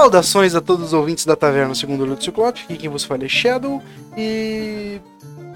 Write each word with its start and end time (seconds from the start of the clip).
Saudações 0.00 0.54
a 0.54 0.62
todos 0.62 0.86
os 0.86 0.92
ouvintes 0.94 1.26
da 1.26 1.36
Taverna 1.36 1.74
Segundo 1.74 2.00
Olho 2.04 2.16
do 2.16 2.24
Ciclope, 2.24 2.62
aqui 2.64 2.78
quem 2.78 2.88
vos 2.88 3.04
fala 3.04 3.26
é 3.26 3.28
Shadow, 3.28 3.82
e 4.16 4.98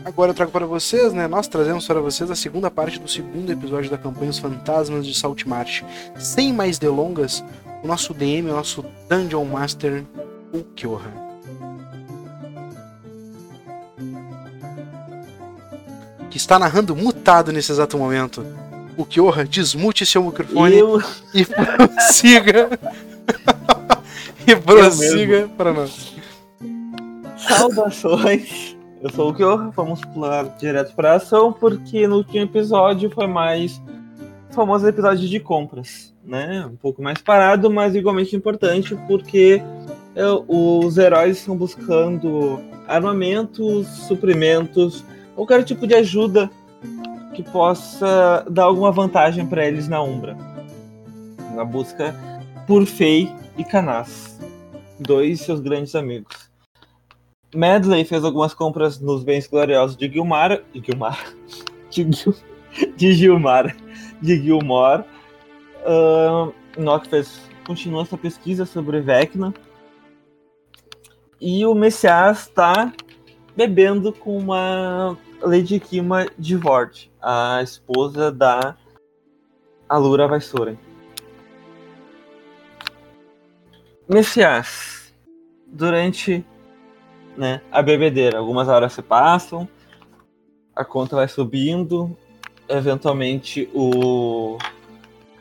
agora 0.04 0.32
eu 0.32 0.34
trago 0.34 0.52
para 0.52 0.66
vocês, 0.66 1.14
né, 1.14 1.26
nós 1.26 1.48
trazemos 1.48 1.86
para 1.86 1.98
vocês 1.98 2.30
a 2.30 2.34
segunda 2.34 2.70
parte 2.70 3.00
do 3.00 3.08
segundo 3.08 3.50
episódio 3.50 3.90
da 3.90 3.96
campanha 3.96 4.30
Os 4.30 4.38
Fantasmas 4.38 5.06
de 5.06 5.14
Saltmarsh. 5.14 5.82
Sem 6.18 6.52
mais 6.52 6.78
delongas, 6.78 7.42
o 7.82 7.86
nosso 7.86 8.12
DM, 8.12 8.50
o 8.50 8.52
nosso 8.52 8.84
Dungeon 9.08 9.46
Master, 9.46 10.04
o 10.52 10.62
Kyoha. 10.62 11.10
Que 16.28 16.36
está 16.36 16.58
narrando 16.58 16.94
mutado 16.94 17.50
nesse 17.50 17.72
exato 17.72 17.96
momento. 17.96 18.44
O 18.94 19.06
Kyoha, 19.06 19.46
desmute 19.46 20.04
seu 20.04 20.22
microfone 20.22 20.76
Eu, 20.76 21.02
e 21.32 21.46
prossiga. 21.48 22.78
E 24.46 24.56
prossiga 24.56 25.48
para 25.56 25.72
nós. 25.72 26.14
saudações. 27.36 28.76
Eu 29.02 29.10
sou 29.10 29.30
o 29.30 29.34
Kyo, 29.34 29.70
vamos 29.72 30.00
pular 30.06 30.44
direto 30.56 30.94
para 30.94 31.12
a 31.12 31.16
ação, 31.16 31.52
porque 31.52 32.06
no 32.08 32.16
último 32.16 32.42
episódio 32.42 33.10
foi 33.10 33.26
mais 33.26 33.80
o 34.50 34.54
famoso 34.54 34.86
episódio 34.88 35.28
de 35.28 35.38
compras, 35.38 36.14
né? 36.24 36.66
Um 36.70 36.76
pouco 36.76 37.02
mais 37.02 37.20
parado, 37.20 37.70
mas 37.70 37.94
igualmente 37.94 38.34
importante, 38.34 38.96
porque 39.06 39.60
eu- 40.14 40.44
os 40.48 40.96
heróis 40.96 41.38
estão 41.38 41.54
buscando 41.54 42.58
armamentos, 42.88 43.86
suprimentos, 44.06 45.04
qualquer 45.34 45.62
tipo 45.64 45.86
de 45.86 45.94
ajuda 45.94 46.50
que 47.34 47.42
possa 47.42 48.46
dar 48.48 48.64
alguma 48.64 48.90
vantagem 48.90 49.44
para 49.44 49.66
eles 49.66 49.86
na 49.86 50.00
Umbra. 50.02 50.34
Na 51.54 51.64
busca 51.64 52.14
por 52.66 52.86
Fei 52.86 53.30
e 53.56 53.64
Canas, 53.64 54.38
dois 54.98 55.40
seus 55.40 55.60
grandes 55.60 55.94
amigos. 55.94 56.50
Medley 57.54 58.04
fez 58.04 58.24
algumas 58.24 58.52
compras 58.52 58.98
nos 58.98 59.22
bens 59.22 59.46
gloriosos 59.46 59.96
de 59.96 60.08
Gilmar. 60.08 60.62
Gilmar. 60.74 61.24
De, 61.90 62.12
Gil, 62.12 62.34
de 62.96 63.12
Gilmar. 63.12 63.76
De 64.20 64.42
Gilmore. 64.42 65.04
Uh, 65.86 66.52
Nock 66.76 67.08
fez, 67.08 67.40
continua 67.64 68.02
essa 68.02 68.18
pesquisa 68.18 68.66
sobre 68.66 69.00
Vecna. 69.00 69.54
E 71.40 71.64
o 71.64 71.72
Messias 71.72 72.48
está 72.48 72.92
bebendo 73.56 74.12
com 74.12 74.36
uma 74.36 75.16
Lady 75.40 75.78
Kima 75.78 76.26
de 76.38 76.56
Vord, 76.56 77.10
a 77.22 77.60
esposa 77.62 78.32
da 78.32 78.76
Alura 79.88 80.26
Vaissoren. 80.26 80.78
Messias, 84.08 85.12
durante 85.66 86.44
né, 87.36 87.60
a 87.72 87.82
bebedeira. 87.82 88.38
Algumas 88.38 88.68
horas 88.68 88.92
se 88.92 89.02
passam, 89.02 89.68
a 90.74 90.84
conta 90.84 91.16
vai 91.16 91.28
subindo, 91.28 92.16
eventualmente 92.68 93.68
o, 93.72 94.58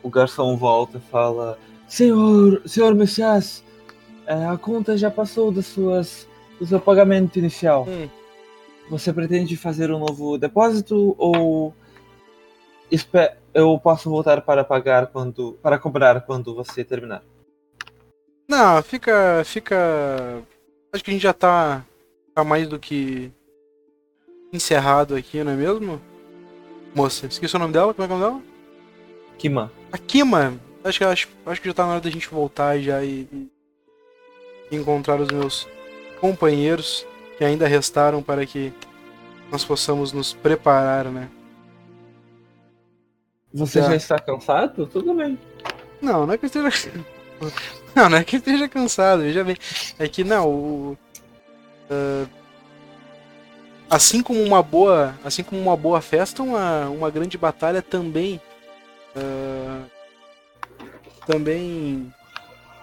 o 0.02 0.10
garçom 0.10 0.56
volta 0.56 0.98
e 0.98 1.10
fala: 1.10 1.58
Senhor, 1.88 2.62
senhor 2.66 2.94
Messias, 2.94 3.64
é, 4.26 4.46
a 4.46 4.56
conta 4.56 4.96
já 4.96 5.10
passou 5.10 5.52
das 5.52 5.66
suas, 5.66 6.28
do 6.58 6.66
seu 6.66 6.80
pagamento 6.80 7.38
inicial. 7.38 7.86
Hum. 7.88 8.08
Você 8.90 9.12
pretende 9.12 9.56
fazer 9.56 9.90
um 9.90 9.98
novo 9.98 10.36
depósito 10.36 11.14
ou 11.16 11.74
eu 13.54 13.78
posso 13.78 14.10
voltar 14.10 14.42
para 14.42 14.62
pagar 14.62 15.06
quando 15.06 15.58
para 15.62 15.78
cobrar 15.78 16.20
quando 16.20 16.54
você 16.54 16.84
terminar? 16.84 17.22
Não, 18.48 18.82
fica. 18.82 19.42
fica. 19.44 20.42
Acho 20.92 21.02
que 21.02 21.10
a 21.10 21.14
gente 21.14 21.22
já 21.22 21.32
tá, 21.32 21.84
tá 22.34 22.44
mais 22.44 22.68
do 22.68 22.78
que 22.78 23.32
encerrado 24.52 25.14
aqui, 25.16 25.42
não 25.42 25.52
é 25.52 25.56
mesmo? 25.56 26.00
Moça, 26.94 27.26
esqueci 27.26 27.56
o 27.56 27.58
nome 27.58 27.72
dela, 27.72 27.92
como 27.92 28.04
é 28.04 28.06
que 28.06 28.12
é 28.12 28.16
o 28.16 28.18
nome 28.20 28.32
dela? 28.32 28.42
Kima. 29.38 29.72
A 29.90 29.98
Kima. 29.98 30.54
Acho 30.84 30.98
que, 30.98 31.04
acho, 31.04 31.28
acho 31.46 31.60
que 31.60 31.68
já 31.68 31.74
tá 31.74 31.84
na 31.86 31.92
hora 31.92 32.00
da 32.00 32.10
gente 32.10 32.28
voltar 32.28 32.78
já 32.78 33.02
e, 33.02 33.26
e 34.70 34.76
encontrar 34.76 35.20
os 35.20 35.28
meus 35.28 35.66
companheiros 36.20 37.04
que 37.36 37.44
ainda 37.44 37.66
restaram 37.66 38.22
para 38.22 38.46
que 38.46 38.72
nós 39.50 39.64
possamos 39.64 40.12
nos 40.12 40.32
preparar, 40.34 41.06
né? 41.06 41.28
Você 43.52 43.80
Tá. 43.80 43.88
já 43.88 43.96
está 43.96 44.18
cansado? 44.18 44.86
Tudo 44.86 45.14
bem. 45.14 45.38
Não, 46.00 46.26
não 46.26 46.34
é 46.34 46.38
que 46.38 46.44
eu 46.44 46.46
esteja. 46.46 46.92
Não, 47.96 48.08
não 48.08 48.18
é 48.18 48.24
que 48.24 48.36
esteja 48.36 48.68
cansado, 48.68 49.22
veja 49.22 49.44
bem. 49.44 49.56
É 49.98 50.08
que 50.08 50.24
não, 50.24 50.48
o. 50.48 50.98
ah, 51.88 52.26
assim 53.88 54.20
como 54.22 54.42
uma 54.42 54.62
boa. 54.62 55.14
Assim 55.24 55.44
como 55.44 55.60
uma 55.60 55.76
boa 55.76 56.00
festa, 56.00 56.42
uma, 56.42 56.88
uma 56.88 57.10
grande 57.10 57.38
batalha 57.38 57.80
também. 57.80 58.40
ah, 59.16 59.84
também 61.26 62.12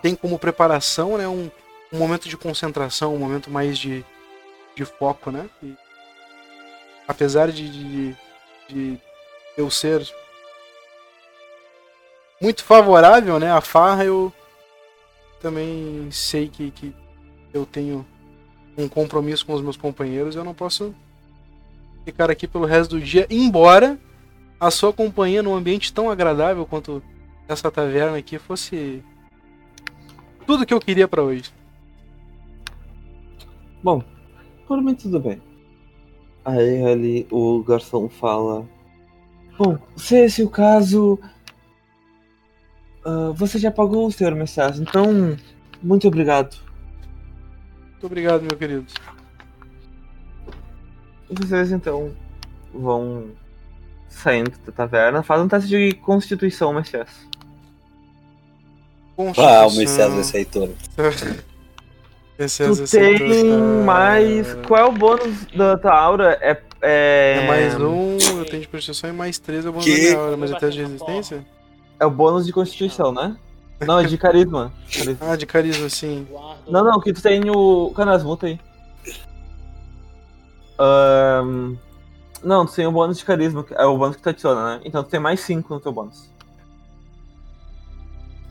tem 0.01 0.15
como 0.15 0.39
preparação 0.39 1.17
né, 1.17 1.27
um, 1.27 1.51
um 1.93 1.97
momento 1.97 2.27
de 2.27 2.35
concentração, 2.35 3.13
um 3.13 3.19
momento 3.19 3.51
mais 3.51 3.77
de, 3.77 4.03
de 4.75 4.83
foco, 4.83 5.29
né? 5.29 5.47
E, 5.61 5.75
apesar 7.07 7.51
de, 7.51 7.69
de, 7.69 8.17
de 8.67 8.97
eu 9.55 9.69
ser 9.69 10.01
muito 12.41 12.63
favorável, 12.63 13.39
né? 13.39 13.51
A 13.51 13.61
farra, 13.61 14.03
eu 14.03 14.33
também 15.41 16.07
sei 16.11 16.47
que, 16.47 16.71
que 16.71 16.93
eu 17.53 17.65
tenho 17.65 18.05
um 18.77 18.87
compromisso 18.87 19.45
com 19.45 19.53
os 19.53 19.61
meus 19.61 19.75
companheiros. 19.75 20.35
Eu 20.35 20.43
não 20.43 20.53
posso 20.53 20.93
ficar 22.05 22.29
aqui 22.29 22.47
pelo 22.47 22.65
resto 22.65 22.91
do 22.95 23.01
dia, 23.01 23.27
embora 23.29 23.99
a 24.59 24.69
sua 24.69 24.93
companhia 24.93 25.41
num 25.41 25.55
ambiente 25.55 25.91
tão 25.91 26.09
agradável 26.09 26.65
quanto 26.65 27.01
essa 27.47 27.71
taverna 27.71 28.17
aqui 28.17 28.37
fosse 28.37 29.03
tudo 30.45 30.65
que 30.65 30.73
eu 30.73 30.79
queria 30.79 31.07
pra 31.07 31.23
hoje. 31.23 31.51
Bom, 33.83 34.03
por 34.67 34.81
mim 34.81 34.93
tudo 34.93 35.19
bem. 35.19 35.41
Aí 36.45 36.85
ali 36.85 37.27
o 37.31 37.63
garçom 37.63 38.07
fala. 38.07 38.67
Bom, 39.57 39.77
se 39.95 40.15
esse 40.15 40.41
é 40.41 40.45
o 40.45 40.49
caso. 40.49 41.19
Ah, 43.03 43.31
você 43.33 43.57
já 43.57 43.71
pagou, 43.71 44.09
senhor 44.11 44.35
Messias, 44.35 44.79
então. 44.79 45.37
Muito 45.81 46.07
obrigado. 46.07 46.55
Muito 47.91 48.05
obrigado, 48.05 48.41
meu 48.41 48.55
querido. 48.55 48.85
Vocês 51.29 51.71
então 51.71 52.11
vão 52.73 53.29
saindo 54.07 54.51
da 54.65 54.71
taverna. 54.71 55.23
Faz 55.23 55.41
um 55.41 55.47
teste 55.47 55.69
de 55.69 55.93
constituição, 55.93 56.73
Messias. 56.73 57.09
Ah, 59.37 59.67
o 59.67 59.71
Messias 59.75 60.47
todo. 60.51 60.75
Esse 62.37 62.63
Tu 62.63 62.89
tem 62.89 63.57
mais. 63.85 64.55
Qual 64.67 64.79
é 64.79 64.85
o 64.85 64.91
bônus 64.91 65.45
da 65.55 65.77
tua 65.77 65.93
aura? 65.93 66.37
É. 66.41 66.59
É, 66.83 67.41
É 67.43 67.47
mais 67.47 67.79
um, 67.79 68.17
eu 68.39 68.45
tenho 68.45 68.63
de 68.63 68.67
constituição 68.67 69.11
e 69.11 69.13
mais 69.13 69.37
três 69.37 69.63
eu 69.65 69.71
vou 69.71 69.83
Que? 69.83 69.91
na 69.91 69.97
minha 69.97 70.19
hora, 70.19 70.37
mas 70.37 70.51
é 70.51 70.57
teste 70.57 70.77
de 70.77 70.81
resistência? 70.81 71.45
É 72.01 72.05
o 72.05 72.09
bônus 72.09 72.47
de 72.47 72.51
constituição, 72.51 73.11
né? 73.11 73.37
Não, 73.79 73.99
é 73.99 74.03
de 74.03 74.17
carisma. 74.17 74.73
Carisma. 74.91 75.31
Ah, 75.31 75.35
de 75.35 75.45
carisma, 75.45 75.87
sim. 75.87 76.27
Não, 76.67 76.83
não, 76.83 76.99
que 76.99 77.13
tu 77.13 77.21
tem 77.21 77.47
o. 77.47 77.91
Canas, 77.95 78.23
muta 78.23 78.47
aí. 78.47 78.59
Ahn, 80.79 81.75
Não, 82.43 82.65
tu 82.65 82.73
tem 82.73 82.87
o 82.87 82.91
bônus 82.91 83.19
de 83.19 83.23
carisma, 83.25 83.63
que 83.63 83.75
é 83.75 83.85
o 83.85 83.99
bônus 83.99 84.15
que 84.15 84.23
tu 84.23 84.29
adiciona, 84.29 84.65
né? 84.65 84.81
Então 84.83 85.03
tu 85.03 85.11
tem 85.11 85.19
mais 85.19 85.41
5 85.41 85.71
no 85.71 85.79
teu 85.79 85.91
bônus. 85.91 86.27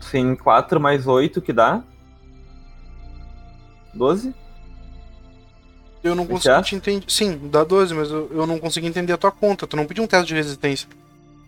Tu 0.00 0.10
tem 0.12 0.36
4 0.36 0.78
mais 0.78 1.08
8 1.08 1.42
que 1.42 1.52
dá. 1.52 1.82
12? 3.92 4.32
Eu 6.04 6.14
não 6.14 6.24
consegui 6.24 6.62
te 6.62 6.76
entender. 6.76 7.04
Sim, 7.08 7.48
dá 7.50 7.64
12, 7.64 7.94
mas 7.94 8.10
eu, 8.12 8.30
eu 8.32 8.46
não 8.46 8.60
consegui 8.60 8.86
entender 8.86 9.12
a 9.12 9.18
tua 9.18 9.32
conta. 9.32 9.66
Tu 9.66 9.76
não 9.76 9.86
pediu 9.86 10.04
um 10.04 10.06
teste 10.06 10.28
de 10.28 10.34
resistência. 10.34 10.88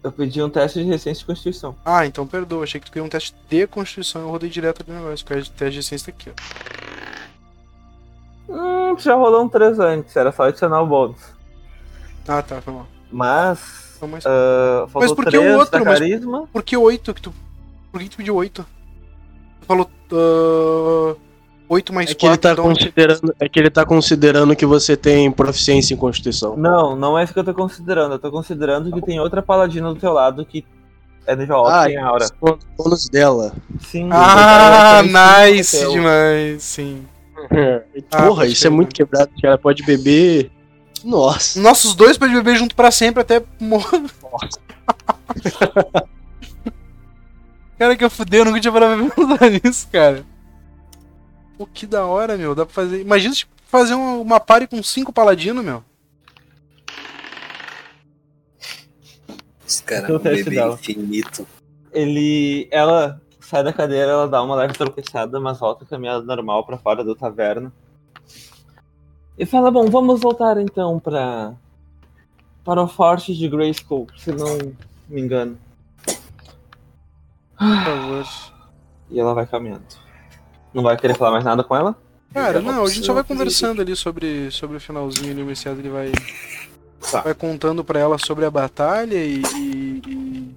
Eu 0.03 0.11
pedi 0.11 0.43
um 0.43 0.51
teste 0.51 0.81
de 0.81 0.85
resistência 0.85 1.21
de 1.21 1.27
constituição. 1.27 1.77
Ah, 1.85 2.05
então 2.05 2.27
perdoa. 2.27 2.65
Achei 2.65 2.81
que 2.81 2.87
tu 2.87 2.93
queria 2.93 3.05
um 3.05 3.09
teste 3.09 3.35
de 3.49 3.67
constituição. 3.69 4.23
Eu 4.23 4.31
rodei 4.31 4.51
direto 4.51 4.83
do 4.83 4.93
negócio. 4.93 5.25
O 5.25 5.29
teste 5.29 5.55
de 5.57 5.65
resistência 5.65 6.11
aqui, 6.13 6.31
ó. 6.31 6.33
Hum, 8.53 8.99
já 8.99 9.15
rolou 9.15 9.45
um 9.45 9.49
3 9.49 9.79
antes, 9.79 10.17
era 10.17 10.33
só 10.33 10.43
adicionar 10.45 10.83
o 10.83 10.87
bônus. 10.87 11.23
Ah, 12.27 12.43
tá, 12.43 12.61
foi 12.61 12.75
mal. 12.75 12.87
Mas. 13.11 13.95
Então, 13.97 14.09
mas... 14.09 14.27
ah, 14.27 14.87
faltou 14.89 15.15
por 15.15 15.25
que 15.27 15.37
o 15.37 15.41
3 15.41 15.57
outro? 15.57 15.85
Mas- 15.85 15.99
carisma. 15.99 16.49
Por 16.53 16.63
que 16.63 16.77
8 16.77 17.15
que 17.15 17.23
tu. 17.23 17.35
Por 17.91 18.01
que 18.01 18.09
tu 18.09 18.17
pediu 18.17 18.35
8? 18.35 18.67
Tu 19.61 19.67
falou. 19.67 19.89
Uh, 20.11 21.17
8 21.73 21.93
mais 21.93 22.11
É 22.11 22.15
que, 22.15 22.27
ele 22.27 22.37
4, 22.37 22.41
tá 22.41 22.53
então. 22.53 22.65
considerando, 22.65 23.35
é 23.41 23.49
que 23.49 23.59
ele 23.59 23.71
tá 23.71 23.85
considerando 23.85 24.57
que 24.57 24.67
você 24.67 24.97
tem 24.97 25.31
proficiência 25.31 25.95
em 25.95 25.97
Constituição. 25.97 26.57
Não, 26.57 26.95
não 26.95 27.19
é 27.19 27.25
isso 27.25 27.33
que 27.33 27.39
eu 27.39 27.45
tô 27.45 27.55
considerando. 27.55 28.13
Eu 28.13 28.19
tô 28.19 28.31
considerando 28.31 28.93
que 28.93 29.01
tem 29.01 29.19
outra 29.21 29.43
paladina 29.43 29.89
do 29.93 29.99
teu 29.99 30.13
lado 30.13 30.45
que 30.45 30.65
É 31.27 31.35
nível 31.37 31.57
alto, 31.57 31.71
Ah, 31.71 31.85
tem 31.87 31.97
aura. 31.99 32.27
Bônus 32.77 33.09
dela. 33.09 33.53
Sim. 33.81 34.09
Ah, 34.13 35.03
nice 35.03 35.89
demais, 35.91 36.63
sim. 36.63 37.03
Ah, 38.13 38.23
Porra, 38.23 38.47
isso 38.47 38.67
é 38.67 38.71
muito 38.71 38.95
quebrado, 38.95 39.31
que 39.37 39.47
ela 39.47 39.59
pode 39.59 39.83
beber. 39.83 40.51
Nossa. 41.05 41.61
Nossos 41.61 41.95
dois 41.95 42.17
podem 42.17 42.35
beber 42.37 42.57
junto 42.57 42.75
pra 42.77 42.91
sempre 42.91 43.21
até 43.23 43.43
morrer. 43.61 44.03
Cara, 47.79 47.97
que 47.97 48.05
eu 48.05 48.11
fudei, 48.11 48.41
eu 48.41 48.45
nunca 48.45 48.61
tinha 48.61 48.73
parado 48.73 49.05
pra 49.07 49.27
pensar 49.27 49.51
nisso, 49.51 49.89
cara. 49.91 50.25
Pô, 51.59 51.67
que 51.67 51.87
da 51.87 52.05
hora, 52.07 52.37
meu. 52.37 52.55
Dá 52.55 52.65
pra 52.65 52.75
fazer. 52.75 53.01
Imagina 53.01 53.35
tipo, 53.35 53.53
fazer 53.67 53.95
uma, 53.95 54.15
uma 54.15 54.41
party 54.41 54.67
com 54.67 54.83
cinco 54.83 55.13
paladinos, 55.13 55.65
meu. 55.65 55.83
Os 59.67 59.81
caras 59.81 60.05
Então, 60.05 60.17
um 60.17 60.19
bebê 60.19 60.51
dela. 60.51 60.75
infinito. 60.75 61.47
Ele. 61.93 62.69
Ela 62.71 63.21
sai 63.41 63.63
da 63.63 63.73
cadeira, 63.73 64.11
ela 64.13 64.29
dá 64.29 64.43
uma 64.43 64.55
leve 64.57 64.75
tropeçada, 64.75 65.39
mas 65.41 65.59
volta 65.59 65.85
caminhada 65.85 66.23
normal 66.25 66.65
pra 66.65 66.79
fora 66.79 67.05
da 67.05 67.15
taverna. 67.15 67.73
E 69.39 69.47
fala, 69.47 69.71
bom, 69.71 69.87
vamos 69.89 70.21
voltar 70.21 70.59
então 70.59 70.99
pra. 70.99 71.55
Para 72.65 72.81
o 72.83 72.87
forte 72.87 73.35
de 73.35 73.49
Grayskull, 73.49 74.07
se 74.17 74.31
não 74.31 74.57
me 75.09 75.21
engano. 75.21 75.59
Por 77.59 77.85
favor. 77.85 78.27
E 79.11 79.19
ela 79.19 79.35
vai 79.35 79.45
caminhando. 79.47 79.83
Não 80.75 80.83
vai 80.83 80.97
querer 80.97 81.15
falar 81.17 81.31
mais 81.33 81.45
nada 81.45 81.63
com 81.63 81.77
ela? 81.77 81.97
Cara, 82.33 82.61
não, 82.61 82.85
a 82.85 82.89
gente 82.89 83.05
só 83.05 83.13
vai 83.13 83.23
conversando 83.25 83.83
ali 83.83 83.95
sobre, 83.95 84.51
sobre 84.51 84.79
o 84.79 84.81
finalzinho 84.81 85.33
ali, 85.33 85.43
o 85.43 85.47
Messias 85.47 85.79
ele 85.79 85.91
vai, 85.91 86.11
Tá. 87.11 87.21
vai 87.21 87.35
contando 87.35 87.85
pra 87.85 88.01
ela 88.01 88.17
sobre 88.19 88.45
a 88.47 88.51
batalha 88.51 89.17
e, 89.23 89.43
e- 89.55 90.03
e 90.07 90.55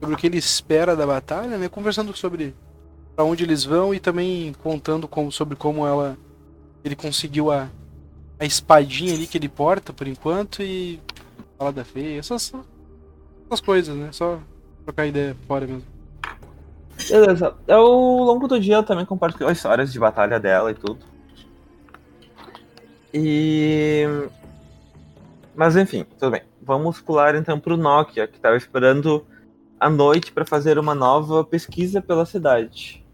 sobre 0.00 0.14
o 0.14 0.18
que 0.18 0.26
ele 0.26 0.38
espera 0.38 0.96
da 0.96 1.06
batalha, 1.06 1.58
né? 1.58 1.68
Conversando 1.68 2.16
sobre 2.16 2.54
pra 3.14 3.24
onde 3.24 3.44
eles 3.44 3.64
vão 3.64 3.92
e 3.92 4.00
também 4.00 4.54
contando 4.62 5.06
como, 5.06 5.30
sobre 5.30 5.56
como 5.56 5.86
ela 5.86 6.16
ele 6.82 6.96
conseguiu 6.96 7.50
a, 7.52 7.68
a 8.38 8.46
espadinha 8.46 9.12
ali 9.12 9.26
que 9.26 9.36
ele 9.36 9.48
porta 9.48 9.92
por 9.92 10.06
enquanto 10.08 10.62
e 10.62 10.98
fala 11.58 11.70
da 11.70 11.84
feia, 11.84 12.18
essas, 12.18 12.50
essas 13.46 13.60
coisas, 13.60 13.94
né? 13.94 14.08
Só 14.12 14.38
trocar 14.84 15.06
ideia 15.06 15.36
fora 15.46 15.66
mesmo. 15.66 15.82
Beleza. 17.10 17.56
Ao 17.68 17.90
longo 17.90 18.46
do 18.46 18.60
dia 18.60 18.74
ela 18.74 18.82
também 18.82 19.04
compartilhou 19.04 19.50
histórias 19.50 19.92
de 19.92 19.98
batalha 19.98 20.38
dela 20.38 20.70
e 20.70 20.74
tudo. 20.74 21.00
E. 23.12 24.04
Mas 25.54 25.76
enfim, 25.76 26.04
tudo 26.18 26.30
bem. 26.30 26.42
Vamos 26.62 27.00
pular 27.00 27.34
então 27.34 27.58
pro 27.58 27.76
Nokia, 27.76 28.28
que 28.28 28.36
estava 28.36 28.56
esperando 28.56 29.26
a 29.78 29.90
noite 29.90 30.30
para 30.30 30.44
fazer 30.44 30.78
uma 30.78 30.94
nova 30.94 31.42
pesquisa 31.42 32.00
pela 32.00 32.24
cidade. 32.24 33.04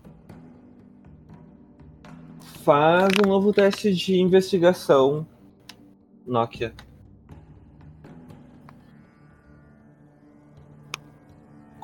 Faz 2.62 3.08
um 3.24 3.28
novo 3.28 3.52
teste 3.52 3.94
de 3.94 4.20
investigação, 4.20 5.26
Nokia. 6.26 6.74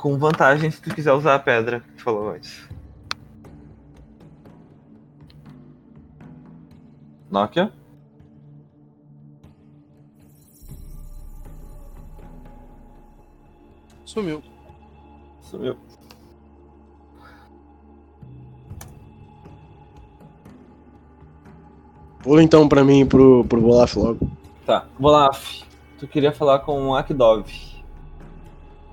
Com 0.02 0.19
vantagem 0.19 0.69
se 0.69 0.82
tu 0.82 0.93
quiser 0.93 1.12
usar 1.12 1.37
a 1.37 1.38
pedra 1.38 1.78
que 1.78 1.93
tu 1.93 2.02
falou 2.02 2.31
antes. 2.31 2.69
Nokia? 7.31 7.72
Sumiu. 14.04 14.43
Sumiu. 15.40 15.76
Pula 22.25 22.43
então 22.43 22.69
pra 22.69 22.82
mim 22.82 23.06
pro, 23.06 23.44
pro 23.44 23.64
Olaf 23.64 23.94
logo. 23.94 24.28
Tá, 24.66 24.84
Volaf, 24.98 25.62
tu 25.96 26.08
queria 26.08 26.32
falar 26.32 26.58
com 26.58 26.88
o 26.88 26.96
Akdov. 26.96 27.71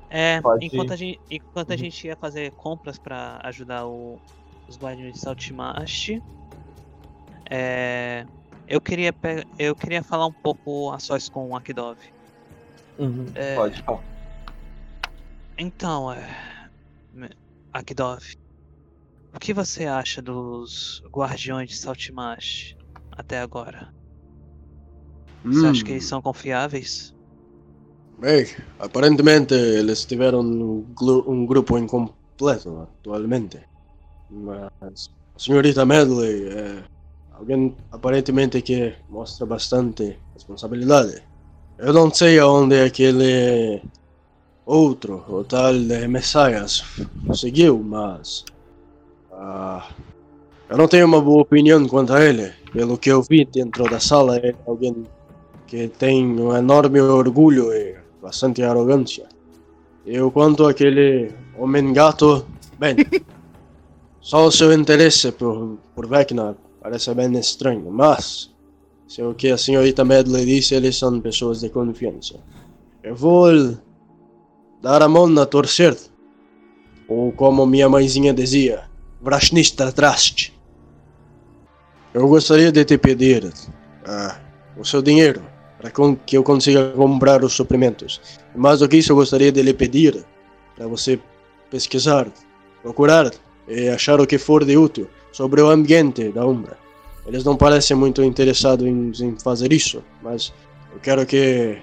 É, 0.10 0.42
Pode 0.42 0.66
enquanto 0.66 0.90
ir. 0.90 0.94
a, 0.94 0.96
gente, 0.96 1.22
enquanto 1.30 1.70
a 1.70 1.74
Uhum. 1.74 1.78
gente 1.78 2.08
ia 2.08 2.18
fazer 2.18 2.52
compras 2.56 2.98
pra 2.98 3.40
ajudar 3.44 3.86
o- 3.88 4.20
os 4.68 4.78
guardiões 4.78 5.14
de 5.14 5.20
Saltmast, 5.20 6.20
é, 7.50 8.26
eu, 8.68 8.82
queria 8.82 9.14
pe- 9.14 9.46
eu 9.58 9.76
queria 9.76 10.04
falar 10.04 10.26
um 10.28 10.34
pouco 10.34 10.92
a 10.92 11.00
sós 11.00 11.30
com 11.30 11.50
o 11.50 11.56
Akdov. 11.56 11.98
Uhum, 12.98 13.32
É. 13.36 13.56
Pode 13.56 13.82
falar. 13.84 14.04
Então, 15.58 16.12
é, 16.12 16.26
Akdov, 17.72 18.24
o 19.34 19.40
que 19.40 19.54
você 19.54 19.86
acha 19.86 20.22
dos 20.22 21.02
guardiões 21.14 21.70
de 21.70 21.78
Saltmast 21.78 22.76
até 23.12 23.40
agora? 23.40 23.94
Você 25.44 25.68
acha 25.68 25.84
que 25.84 25.92
eles 25.92 26.06
são 26.08 26.22
confiáveis? 26.22 27.14
Bem, 28.20 28.46
aparentemente 28.78 29.54
eles 29.54 30.04
tiveram 30.04 30.42
um, 30.42 31.46
grupo 31.46 31.78
incompleto 31.78 32.90
atualmente. 33.00 33.62
Mas 34.30 35.10
a 35.34 35.40
senhorita 35.40 35.86
Medley 35.86 36.50
é 36.50 36.84
alguém 37.32 37.74
aparentemente 37.90 38.62
que 38.62 38.94
mostra 39.10 39.46
bastante 39.46 40.20
responsabilidade. 40.34 41.24
Eu 41.78 41.94
não 41.94 42.14
sei 42.14 42.38
aonde 42.40 42.82
aquele 42.82 43.82
outro, 44.66 45.24
o 45.30 45.46
tal 45.46 45.72
de 45.72 46.06
Messias, 46.10 46.84
seguiu, 47.34 47.80
mas. 47.80 48.44
ah, 49.32 49.88
eu 50.70 50.78
não 50.78 50.90
tenho 50.90 51.06
uma 51.06 51.22
boa 51.22 51.44
opinião 51.44 51.88
quanto 51.88 52.12
a 52.12 52.22
ele. 52.22 52.52
Pelo 52.74 52.98
que 52.98 53.10
eu 53.10 53.24
vi 53.24 53.46
dentro 53.46 53.90
da 53.90 54.00
sala, 54.02 54.36
é 54.38 54.54
alguém 54.68 55.08
que 55.68 55.88
tem 55.88 56.26
um 56.26 56.56
enorme 56.56 57.00
orgulho 57.00 57.72
e 57.72 57.99
bastante 58.22 58.62
arrogância. 58.64 59.28
Eu 60.06 60.32
quanto 60.32 60.68
àquele 60.68 61.32
homem 61.58 61.94
gato, 61.94 62.46
bem, 62.78 62.96
só 64.22 64.46
o 64.46 64.52
seu 64.52 64.74
interesse 64.74 65.32
por, 65.32 65.78
por 65.96 66.08
Vecna 66.08 66.58
parece 66.82 67.14
bem 67.14 67.38
estranho, 67.38 67.92
mas 67.92 68.52
se 69.08 69.22
o 69.22 69.34
que 69.34 69.50
a 69.50 69.58
senhorita 69.58 70.06
Medley 70.06 70.46
disse, 70.46 70.76
eles 70.76 70.98
são 70.98 71.20
pessoas 71.20 71.62
de 71.62 71.70
confiança. 71.70 72.40
Eu 73.04 73.16
vou 73.16 73.78
dar 74.82 75.02
a 75.02 75.10
mão 75.10 75.28
na 75.28 75.46
torcer, 75.46 75.98
ou 77.08 77.32
como 77.32 77.66
minha 77.66 77.90
mãezinha 77.90 78.34
dizia, 78.34 78.84
Vrashnista 79.22 79.92
Trast. 79.92 80.54
Eu 82.14 82.28
gostaria 82.28 82.72
de 82.72 82.86
te 82.86 82.98
pedir 82.98 83.52
ah, 84.06 84.40
o 84.78 84.86
seu 84.86 85.02
dinheiro 85.02 85.44
para 85.80 85.92
que 86.26 86.38
eu 86.38 86.44
consiga 86.44 86.92
comprar 86.92 87.44
os 87.44 87.54
suprimentos. 87.54 88.22
Mais 88.54 88.80
do 88.80 88.88
que 88.88 88.98
isso, 88.98 89.14
eu 89.14 89.16
gostaria 89.16 89.52
de 89.52 89.62
lhe 89.62 89.74
pedir 89.74 90.26
para 90.76 90.88
você 90.88 91.20
pesquisar, 91.72 92.28
procurar 92.84 93.32
e 93.68 93.88
achar 93.88 94.20
o 94.20 94.28
que 94.28 94.38
for 94.38 94.66
de 94.66 94.78
útil 94.78 95.08
sobre 95.32 95.62
o 95.62 95.70
ambiente 95.70 96.30
da 96.30 96.46
Umbra. 96.46 96.78
Eles 97.26 97.46
não 97.46 97.56
parecem 97.56 97.96
muito 97.96 98.22
interessados 98.22 98.86
em, 98.86 99.12
em 99.22 99.40
fazer 99.40 99.72
isso, 99.72 100.04
mas 100.22 100.52
eu 100.92 101.00
quero 101.00 101.26
que 101.26 101.78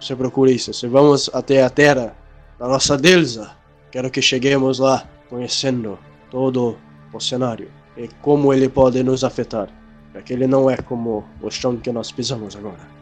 você 0.00 0.16
procure 0.16 0.54
isso. 0.54 0.72
Se 0.72 0.86
vamos 0.86 1.28
até 1.34 1.62
a 1.62 1.68
terra 1.68 2.16
da 2.58 2.66
nossa 2.66 2.96
deusa, 2.96 3.50
quero 3.90 4.10
que 4.10 4.22
cheguemos 4.22 4.78
lá 4.78 5.06
conhecendo 5.28 5.98
todo 6.30 6.76
o 7.12 7.20
cenário 7.20 7.68
e 7.96 8.08
como 8.22 8.52
ele 8.52 8.68
pode 8.68 9.02
nos 9.02 9.24
afetar. 9.24 9.68
Já 10.14 10.22
que 10.22 10.32
ele 10.32 10.46
não 10.46 10.70
é 10.70 10.76
como 10.76 11.24
o 11.42 11.50
chão 11.50 11.76
que 11.76 11.92
nós 11.92 12.10
pisamos 12.12 12.56
agora. 12.56 12.95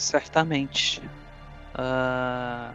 Certamente. 0.00 1.02
Ah, 1.74 2.72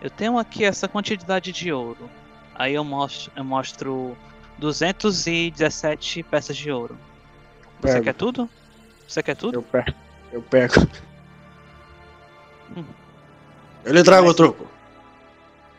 eu 0.00 0.08
tenho 0.08 0.38
aqui 0.38 0.64
essa 0.64 0.86
quantidade 0.86 1.50
de 1.50 1.72
ouro. 1.72 2.08
Aí 2.54 2.74
eu 2.74 2.84
mostro, 2.84 3.32
eu 3.34 3.42
mostro 3.42 4.16
217 4.58 6.22
peças 6.22 6.56
de 6.56 6.70
ouro. 6.70 6.96
Você 7.80 7.94
Pego. 7.94 8.04
quer 8.04 8.14
tudo? 8.14 8.48
Você 9.08 9.22
quer 9.24 9.34
tudo? 9.34 9.56
Eu 9.56 9.62
pego. 9.62 9.92
Eu 10.32 10.40
pego. 10.40 10.74
Hum. 12.76 12.84
Eu 13.84 13.92
lhe 13.92 14.04
trago 14.04 14.28
o 14.28 14.34
troco. 14.34 14.68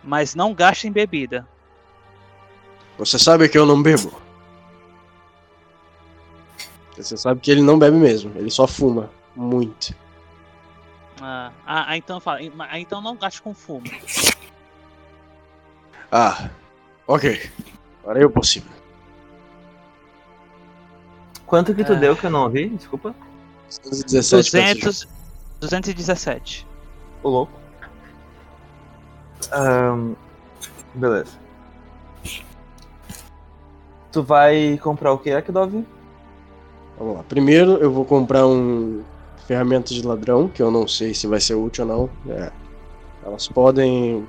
Mas 0.04 0.36
não 0.36 0.54
gaste 0.54 0.86
em 0.86 0.92
bebida. 0.92 1.48
Você 2.98 3.18
sabe 3.18 3.48
que 3.48 3.58
eu 3.58 3.66
não 3.66 3.82
bebo. 3.82 4.22
Você 6.98 7.16
sabe 7.16 7.40
que 7.40 7.50
ele 7.50 7.62
não 7.62 7.80
bebe 7.80 7.96
mesmo. 7.96 8.34
Ele 8.36 8.52
só 8.52 8.68
fuma. 8.68 9.10
Muito. 9.34 10.03
Ah, 11.26 11.54
ah, 11.66 11.86
ah, 11.88 11.98
então 11.98 12.20
fala. 12.20 12.40
ah, 12.60 12.78
Então 12.80 13.02
não 13.02 13.16
gaste 13.16 13.42
com 13.42 13.54
fumo. 13.54 13.86
Ah. 16.12 16.50
Ok. 17.08 17.50
Farei 18.04 18.26
o 18.26 18.30
possível. 18.30 18.70
Quanto 21.46 21.74
que 21.74 21.84
tu 21.86 21.94
Ah. 21.94 21.96
deu 21.96 22.16
que 22.18 22.26
eu 22.26 22.30
não 22.30 22.44
ouvi? 22.44 22.68
Desculpa. 22.70 23.16
217 23.84 24.52
peças 24.52 25.00
de 25.00 25.08
200, 25.62 25.94
217. 25.96 26.68
O 27.24 27.30
louco. 27.30 27.54
Ahn, 29.54 30.14
beleza. 30.94 31.32
Tu 34.12 34.22
vai 34.24 34.78
comprar 34.84 35.14
o 35.14 35.18
que, 35.18 35.32
Akdov? 35.32 35.86
Vamos 37.00 37.16
lá. 37.18 37.24
Primeiro 37.24 37.78
eu 37.78 37.92
vou 37.92 38.04
comprar 38.06 38.46
um 38.46 39.04
ferramenta 39.46 39.94
de 39.94 40.02
ladrão, 40.02 40.48
que 40.48 40.62
eu 40.62 40.72
não 40.72 40.88
sei 40.88 41.14
se 41.14 41.28
vai 41.28 41.40
ser 41.40 41.56
útil 41.56 41.86
ou 41.86 41.90
não. 41.90 42.34
É, 42.34 42.52
elas 43.26 43.48
podem 43.48 44.28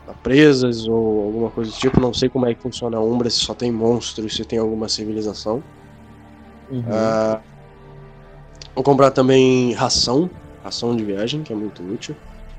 estar 0.00 0.14
presas 0.22 0.86
ou 0.86 1.24
alguma 1.24 1.50
coisa 1.50 1.70
do 1.70 1.76
tipo. 1.76 2.00
Não 2.00 2.12
sei 2.12 2.28
como 2.28 2.46
é 2.46 2.54
que 2.54 2.62
funciona 2.62 2.96
a 2.96 3.00
Umbra, 3.00 3.30
se 3.30 3.38
só 3.38 3.54
tem 3.54 3.70
monstros, 3.72 4.34
se 4.36 4.44
tem 4.44 4.58
alguma 4.58 4.88
civilização. 4.88 5.62
Ah, 6.88 7.40
vou 8.74 8.84
comprar 8.84 9.10
também 9.10 9.72
ração, 9.72 10.28
ração 10.62 10.96
de 10.96 11.04
viagem, 11.04 11.42
que 11.42 11.52
é 11.52 11.56
muito 11.56 11.82
útil. 11.82 12.16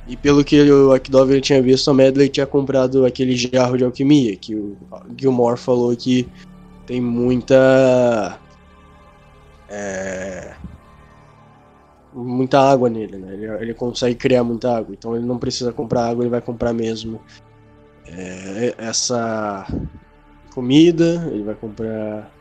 E 0.08 0.16
pelo 0.16 0.44
que 0.44 0.62
o 0.72 0.94
Akdov 0.94 1.40
tinha 1.42 1.62
visto, 1.62 1.92
a 1.92 1.94
Medley 1.94 2.30
tinha 2.30 2.48
comprado 2.48 3.06
aquele 3.06 3.36
jarro 3.36 3.78
de 3.78 3.84
alquimia, 3.84 4.36
que 4.38 4.56
o 4.56 4.78
Gilmore 5.18 5.58
falou 5.58 5.96
que 5.96 6.30
tem 6.86 7.02
muita. 7.02 8.40
é, 9.68 10.56
muita 12.18 12.60
água 12.60 12.90
nele, 12.90 13.18
né? 13.18 13.34
Ele, 13.34 13.46
ele 13.46 13.74
consegue 13.74 14.16
criar 14.16 14.44
muita 14.44 14.76
água, 14.78 14.94
então 14.94 15.16
ele 15.16 15.26
não 15.26 15.38
precisa 15.38 15.72
comprar 15.72 16.08
água, 16.10 16.24
ele 16.24 16.30
vai 16.32 16.42
comprar 16.42 16.74
mesmo 16.74 17.22
é, 18.08 18.74
essa 18.78 19.66
comida, 20.54 21.30
ele 21.32 21.44
vai 21.44 21.56
comprar 21.56 22.32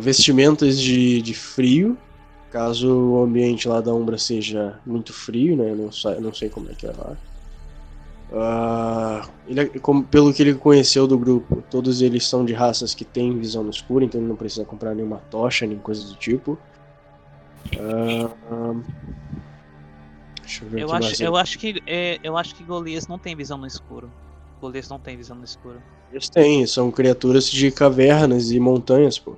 vestimentas 0.00 0.78
de, 0.78 1.20
de 1.22 1.34
frio, 1.34 1.96
caso 2.50 2.88
o 2.88 3.22
ambiente 3.22 3.66
lá 3.66 3.80
da 3.80 3.92
Umbra 3.92 4.18
seja 4.18 4.78
muito 4.86 5.12
frio, 5.12 5.56
né? 5.56 5.70
Eu 5.70 5.76
não, 5.76 5.90
eu 6.12 6.20
não 6.20 6.34
sei 6.34 6.48
como 6.48 6.70
é 6.70 6.74
que 6.74 6.86
é 6.86 6.90
lá. 6.90 7.16
Ah, 8.34 9.28
ele, 9.46 9.60
é- 9.60 9.66
como- 9.78 10.04
pelo 10.04 10.32
que 10.32 10.42
ele 10.42 10.54
conheceu 10.54 11.06
do 11.06 11.18
grupo, 11.18 11.62
todos 11.70 12.00
eles 12.00 12.26
são 12.26 12.44
de 12.44 12.52
raças 12.52 12.94
que 12.94 13.04
têm 13.04 13.38
visão 13.38 13.62
no 13.62 13.70
escuro, 13.70 14.04
então 14.04 14.20
ele 14.20 14.28
não 14.28 14.36
precisa 14.36 14.64
comprar 14.64 14.94
nenhuma 14.94 15.18
tocha, 15.30 15.66
nem 15.66 15.78
coisa 15.78 16.06
do 16.06 16.14
tipo. 16.14 16.58
Deixa 20.40 20.64
eu 20.64 20.68
ver 20.68 20.80
Eu 20.82 20.88
mais. 20.88 21.06
acho, 21.06 21.22
eu 21.22 21.36
acho 21.36 21.58
que 21.58 21.82
é, 21.86 22.18
eu 22.22 22.36
acho 22.36 22.54
que 22.54 22.64
Golias 22.64 23.06
não 23.06 23.18
tem 23.18 23.34
visão 23.34 23.56
no 23.58 23.66
escuro. 23.66 24.10
Golias 24.60 24.88
não 24.88 24.98
tem 24.98 25.16
visão 25.16 25.36
no 25.36 25.44
escuro. 25.44 25.80
Eles 26.10 26.28
têm, 26.28 26.66
são 26.66 26.90
criaturas 26.90 27.50
de 27.50 27.70
cavernas 27.70 28.50
e 28.50 28.60
montanhas, 28.60 29.18
pô. 29.18 29.32
O 29.32 29.36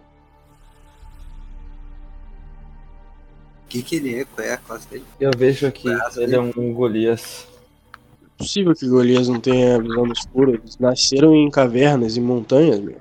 que, 3.68 3.82
que 3.82 3.96
ele 3.96 4.20
é? 4.20 4.24
Qual 4.24 4.46
é 4.46 4.52
a 4.54 4.58
classe 4.58 4.88
dele? 4.88 5.04
Eu 5.18 5.30
vejo 5.36 5.66
aqui, 5.66 5.88
Braço 5.88 6.20
ele 6.20 6.34
é 6.34 6.40
um 6.40 6.72
Golias. 6.72 7.46
É 8.22 8.28
possível 8.38 8.74
que 8.74 8.88
Golias 8.88 9.28
não 9.28 9.40
tenha 9.40 9.80
visão 9.80 10.06
no 10.06 10.12
escuro. 10.12 10.54
Eles 10.54 10.78
nasceram 10.78 11.34
em 11.34 11.50
cavernas 11.50 12.16
e 12.16 12.20
montanhas, 12.20 12.80
meu. 12.80 13.00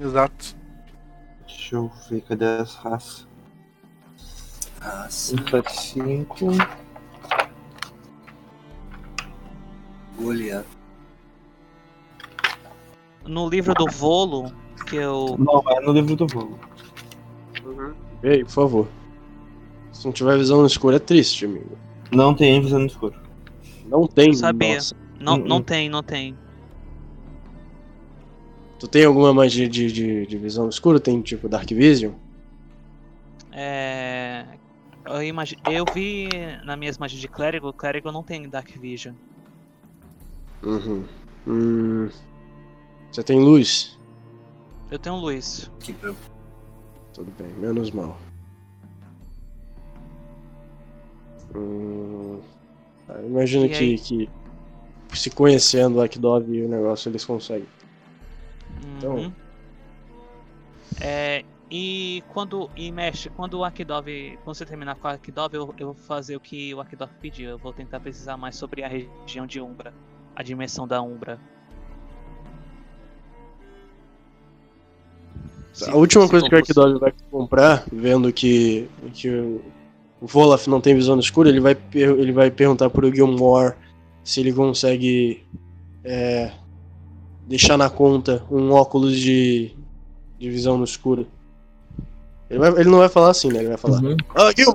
Exato. 0.00 0.56
Deixa 1.46 1.76
eu 1.76 1.90
ver, 2.08 2.20
cadê 2.22 2.44
as 2.44 2.74
raças? 2.76 3.26
Ah, 4.88 5.08
sim. 5.10 5.36
175. 5.36 6.36
Goliath. 10.16 10.64
No 13.26 13.48
livro 13.48 13.74
do 13.74 13.86
Volo, 13.90 14.52
que 14.88 14.94
eu. 14.94 15.36
Não, 15.38 15.60
é 15.72 15.80
no 15.80 15.92
livro 15.92 16.14
do 16.14 16.26
voo. 16.28 16.56
Vê 18.22 18.34
aí, 18.34 18.44
por 18.44 18.50
favor. 18.52 18.88
Se 19.92 20.04
não 20.04 20.12
tiver 20.12 20.38
visão 20.38 20.60
no 20.60 20.66
escuro 20.68 20.94
é 20.94 21.00
triste, 21.00 21.44
amigo. 21.46 21.76
Não 22.12 22.32
tem 22.32 22.60
visão 22.62 22.78
no 22.78 22.86
escuro. 22.86 23.14
Não 23.86 24.06
tem, 24.06 24.32
Sabia. 24.34 24.74
nossa. 24.76 24.94
Não, 25.18 25.34
Hum, 25.34 25.44
não 25.48 25.56
hum. 25.56 25.62
tem, 25.62 25.88
não 25.88 26.02
tem. 26.02 26.36
Tu 28.78 28.86
tem 28.86 29.04
alguma 29.04 29.34
magia 29.34 29.68
de, 29.68 29.90
de, 29.90 30.26
de 30.26 30.38
visão 30.38 30.64
no 30.64 30.70
escuro? 30.70 31.00
Tem 31.00 31.20
tipo 31.22 31.48
Dark 31.48 31.68
Vision? 31.70 32.12
É. 33.50 34.15
Eu, 35.06 35.22
imagi... 35.22 35.56
eu 35.70 35.84
vi 35.94 36.28
nas 36.64 36.78
minhas 36.78 36.98
magias 36.98 37.20
de 37.20 37.28
clérigo, 37.28 37.72
clérigo 37.72 38.10
não 38.10 38.22
tem 38.22 38.48
Dark 38.48 38.68
Vision. 38.76 39.14
Uhum. 40.62 41.04
Hum. 41.46 42.08
Você 43.10 43.22
tem 43.22 43.38
luz? 43.38 43.98
Eu 44.90 44.98
tenho 44.98 45.16
luz. 45.16 45.70
Que 45.80 45.92
pra... 45.92 46.12
Tudo 47.14 47.32
bem, 47.38 47.48
menos 47.54 47.90
mal. 47.90 48.18
Hum, 51.54 52.40
ah, 53.08 53.14
eu 53.14 53.26
imagino 53.26 53.68
que, 53.68 53.96
que 53.98 54.28
se 55.14 55.30
conhecendo 55.30 55.96
o 55.96 56.02
Akdov 56.02 56.52
e 56.52 56.62
o 56.62 56.68
negócio 56.68 57.08
eles 57.08 57.24
conseguem. 57.24 57.68
Então- 58.98 59.16
Uhum. 59.16 59.32
É, 61.00 61.44
e 61.70 62.22
quando. 62.32 62.70
E 62.76 62.90
mestre, 62.92 63.30
quando 63.30 63.54
o 63.54 63.64
Akidov. 63.64 64.06
Quando 64.44 64.56
você 64.56 64.66
terminar 64.66 64.96
com 64.96 65.08
o 65.08 65.10
Akidov, 65.10 65.54
eu, 65.54 65.74
eu 65.78 65.86
vou 65.88 65.94
fazer 65.94 66.36
o 66.36 66.40
que 66.40 66.74
o 66.74 66.80
Akidov 66.80 67.10
pediu. 67.20 67.50
Eu 67.50 67.58
vou 67.58 67.72
tentar 67.72 68.00
pesquisar 68.00 68.36
mais 68.36 68.56
sobre 68.56 68.82
a 68.82 68.88
região 68.88 69.46
de 69.46 69.60
Umbra. 69.60 69.92
A 70.34 70.42
dimensão 70.42 70.86
da 70.86 71.00
Umbra. 71.02 71.40
Se- 75.72 75.90
a 75.90 75.94
última 75.94 76.24
se 76.24 76.30
coisa 76.30 76.48
que 76.48 76.54
o. 76.54 76.58
Akdov 76.58 76.98
vai 76.98 77.12
comprar, 77.30 77.84
vendo 77.92 78.32
que, 78.32 78.88
que 79.12 79.28
o 79.28 80.26
Volaf 80.26 80.68
não 80.68 80.80
tem 80.80 80.94
visão 80.94 81.16
no 81.16 81.20
escuro, 81.20 81.48
ele 81.48 81.60
vai, 81.60 81.76
ele 81.92 82.32
vai 82.32 82.50
perguntar 82.50 82.88
pro 82.88 83.14
Gilmore 83.14 83.74
se 84.24 84.40
ele 84.40 84.52
consegue 84.52 85.44
é, 86.02 86.50
deixar 87.46 87.76
na 87.76 87.90
conta 87.90 88.42
um 88.50 88.72
óculos 88.72 89.18
de, 89.18 89.76
de 90.38 90.50
visão 90.50 90.78
no 90.78 90.84
escuro. 90.84 91.26
Ele, 92.48 92.58
vai- 92.58 92.72
ele 92.80 92.88
não 92.88 92.98
vai 92.98 93.08
falar 93.08 93.30
assim, 93.30 93.48
né? 93.48 93.58
Ele 93.60 93.68
vai 93.68 93.76
falar. 93.76 94.02
Uhum. 94.02 94.16
Ah, 94.34 94.50
Gil, 94.56 94.74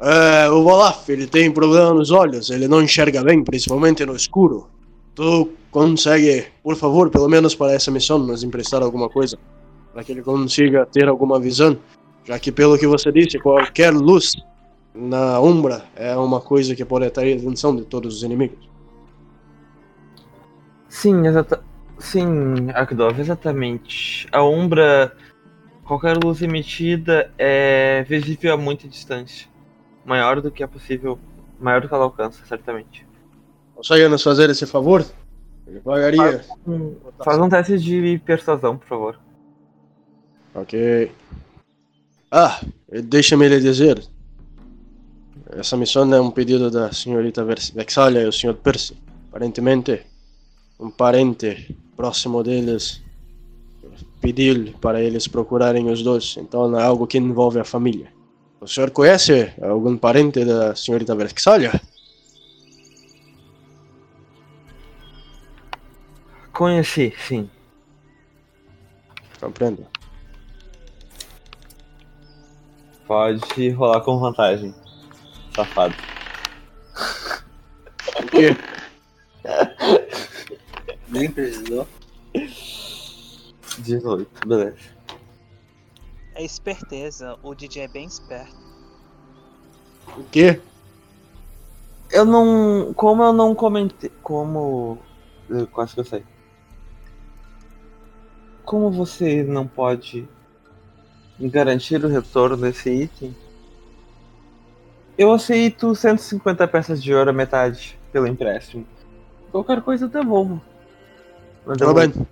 é, 0.00 0.50
o 0.50 0.62
Volaf, 0.62 1.08
ele 1.08 1.26
tem 1.26 1.50
problema 1.50 1.92
nos 1.92 2.10
olhos, 2.10 2.50
ele 2.50 2.68
não 2.68 2.82
enxerga 2.82 3.22
bem, 3.24 3.42
principalmente 3.42 4.04
no 4.04 4.14
escuro. 4.14 4.68
Tu 5.14 5.50
consegue, 5.70 6.46
por 6.62 6.76
favor, 6.76 7.10
pelo 7.10 7.28
menos 7.28 7.54
para 7.54 7.72
essa 7.72 7.90
missão, 7.90 8.18
nos 8.18 8.44
emprestar 8.44 8.82
alguma 8.82 9.08
coisa? 9.08 9.38
Para 9.92 10.04
que 10.04 10.12
ele 10.12 10.22
consiga 10.22 10.86
ter 10.86 11.08
alguma 11.08 11.40
visão? 11.40 11.76
Já 12.24 12.38
que, 12.38 12.52
pelo 12.52 12.78
que 12.78 12.86
você 12.86 13.10
disse, 13.10 13.38
qualquer 13.38 13.92
luz 13.92 14.36
na 14.94 15.40
Umbra 15.40 15.84
é 15.96 16.14
uma 16.16 16.40
coisa 16.40 16.74
que 16.74 16.84
pode 16.84 17.06
atrair 17.06 17.34
a 17.34 17.40
atenção 17.40 17.74
de 17.74 17.84
todos 17.84 18.16
os 18.16 18.22
inimigos. 18.22 18.68
Sim, 20.88 21.26
exata... 21.26 21.62
Sim, 21.98 22.70
Akdov, 22.74 23.18
exatamente. 23.18 24.28
A 24.30 24.44
Umbra, 24.44 25.12
qualquer 25.88 26.22
luz 26.22 26.42
emitida 26.42 27.32
é 27.38 28.04
visível 28.06 28.52
a 28.52 28.56
muita 28.58 28.86
distância. 28.86 29.48
Maior 30.04 30.42
do 30.42 30.50
que 30.50 30.62
é 30.62 30.66
possível, 30.66 31.18
maior 31.58 31.80
do 31.80 31.88
que 31.88 31.94
ela 31.94 32.04
alcança, 32.04 32.44
certamente. 32.44 33.06
Consegue 33.74 34.06
nos 34.08 34.22
fazer 34.22 34.50
esse 34.50 34.66
favor? 34.66 35.04
Ele 35.66 35.80
pagaria. 35.80 36.44
Hum, 36.66 36.94
Faz 37.24 37.38
um 37.38 37.48
teste 37.48 37.78
de 37.78 38.20
persuasão, 38.24 38.76
por 38.76 38.86
favor. 38.86 39.18
Ok. 40.54 41.10
Ah, 42.30 42.60
deixa-me 43.04 43.48
lhe 43.48 43.58
dizer. 43.58 44.02
Essa 45.50 45.76
missão 45.76 46.12
é 46.14 46.20
um 46.20 46.30
pedido 46.30 46.70
da 46.70 46.92
senhorita 46.92 47.44
Vexalia 47.44 48.22
e 48.22 48.26
o 48.26 48.32
senhor 48.32 48.54
Percy. 48.54 48.94
Aparentemente, 49.30 50.04
um 50.78 50.90
parente 50.90 51.74
próximo 51.96 52.42
deles 52.42 53.02
pediu 54.32 54.74
para 54.78 55.00
eles 55.00 55.26
procurarem 55.26 55.90
os 55.90 56.02
dois. 56.02 56.36
Então 56.38 56.78
é 56.78 56.84
algo 56.84 57.06
que 57.06 57.16
envolve 57.16 57.58
a 57.58 57.64
família. 57.64 58.12
O 58.60 58.66
senhor 58.66 58.90
conhece 58.90 59.54
algum 59.62 59.96
parente 59.96 60.44
da 60.44 60.74
senhorita 60.74 61.14
Vexalia? 61.14 61.80
Conheci, 66.52 67.14
sim. 67.26 67.48
Compreendo. 69.40 69.86
Pode 73.06 73.70
rolar 73.70 74.00
com 74.02 74.18
vantagem. 74.18 74.74
Safado. 75.54 75.94
O 78.20 78.26
quê? 78.26 78.56
Nem 81.08 81.30
precisou. 81.30 81.86
18, 83.82 84.46
beleza. 84.46 84.76
É 86.34 86.44
esperteza. 86.44 87.36
O 87.42 87.54
DJ 87.54 87.82
é 87.84 87.88
bem 87.88 88.06
esperto. 88.06 88.56
O 90.16 90.22
quê? 90.24 90.60
Eu 92.10 92.24
não. 92.24 92.92
Como 92.94 93.22
eu 93.22 93.32
não 93.32 93.54
comentei. 93.54 94.10
Como. 94.22 94.98
eu 95.50 95.66
Quase 95.66 95.94
que 95.94 96.00
eu 96.00 96.04
sei. 96.04 96.24
Como 98.64 98.90
você 98.90 99.42
não 99.42 99.66
pode 99.66 100.28
me 101.38 101.48
garantir 101.48 102.04
o 102.04 102.08
retorno 102.08 102.56
desse 102.56 102.90
item, 102.90 103.34
Eu 105.16 105.32
aceito 105.32 105.94
150 105.96 106.68
peças 106.68 107.02
de 107.02 107.12
ouro 107.12 107.30
a 107.30 107.32
metade 107.32 107.98
pelo 108.12 108.26
empréstimo. 108.28 108.86
Qualquer 109.50 109.82
coisa 109.82 110.04
eu 110.04 110.08
devolvo. 110.08 110.60
Eu 111.66 111.76
Tá 111.76 111.86
devolvo. 111.92 112.00
bem. 112.20 112.26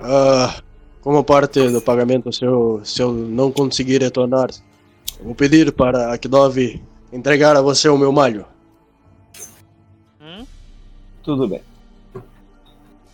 Ah, 0.00 0.60
como 1.00 1.22
parte 1.24 1.68
do 1.68 1.80
pagamento, 1.80 2.32
se 2.32 2.44
eu, 2.44 2.80
se 2.84 3.02
eu 3.02 3.12
não 3.12 3.50
conseguir 3.50 4.00
retornar, 4.02 4.50
vou 5.22 5.34
pedir 5.34 5.72
para 5.72 6.12
Akdov 6.12 6.56
entregar 7.12 7.56
a 7.56 7.62
você 7.62 7.88
o 7.88 7.98
meu 7.98 8.12
malho. 8.12 8.44
Hum? 10.20 10.44
Tudo 11.22 11.48
bem. 11.48 11.62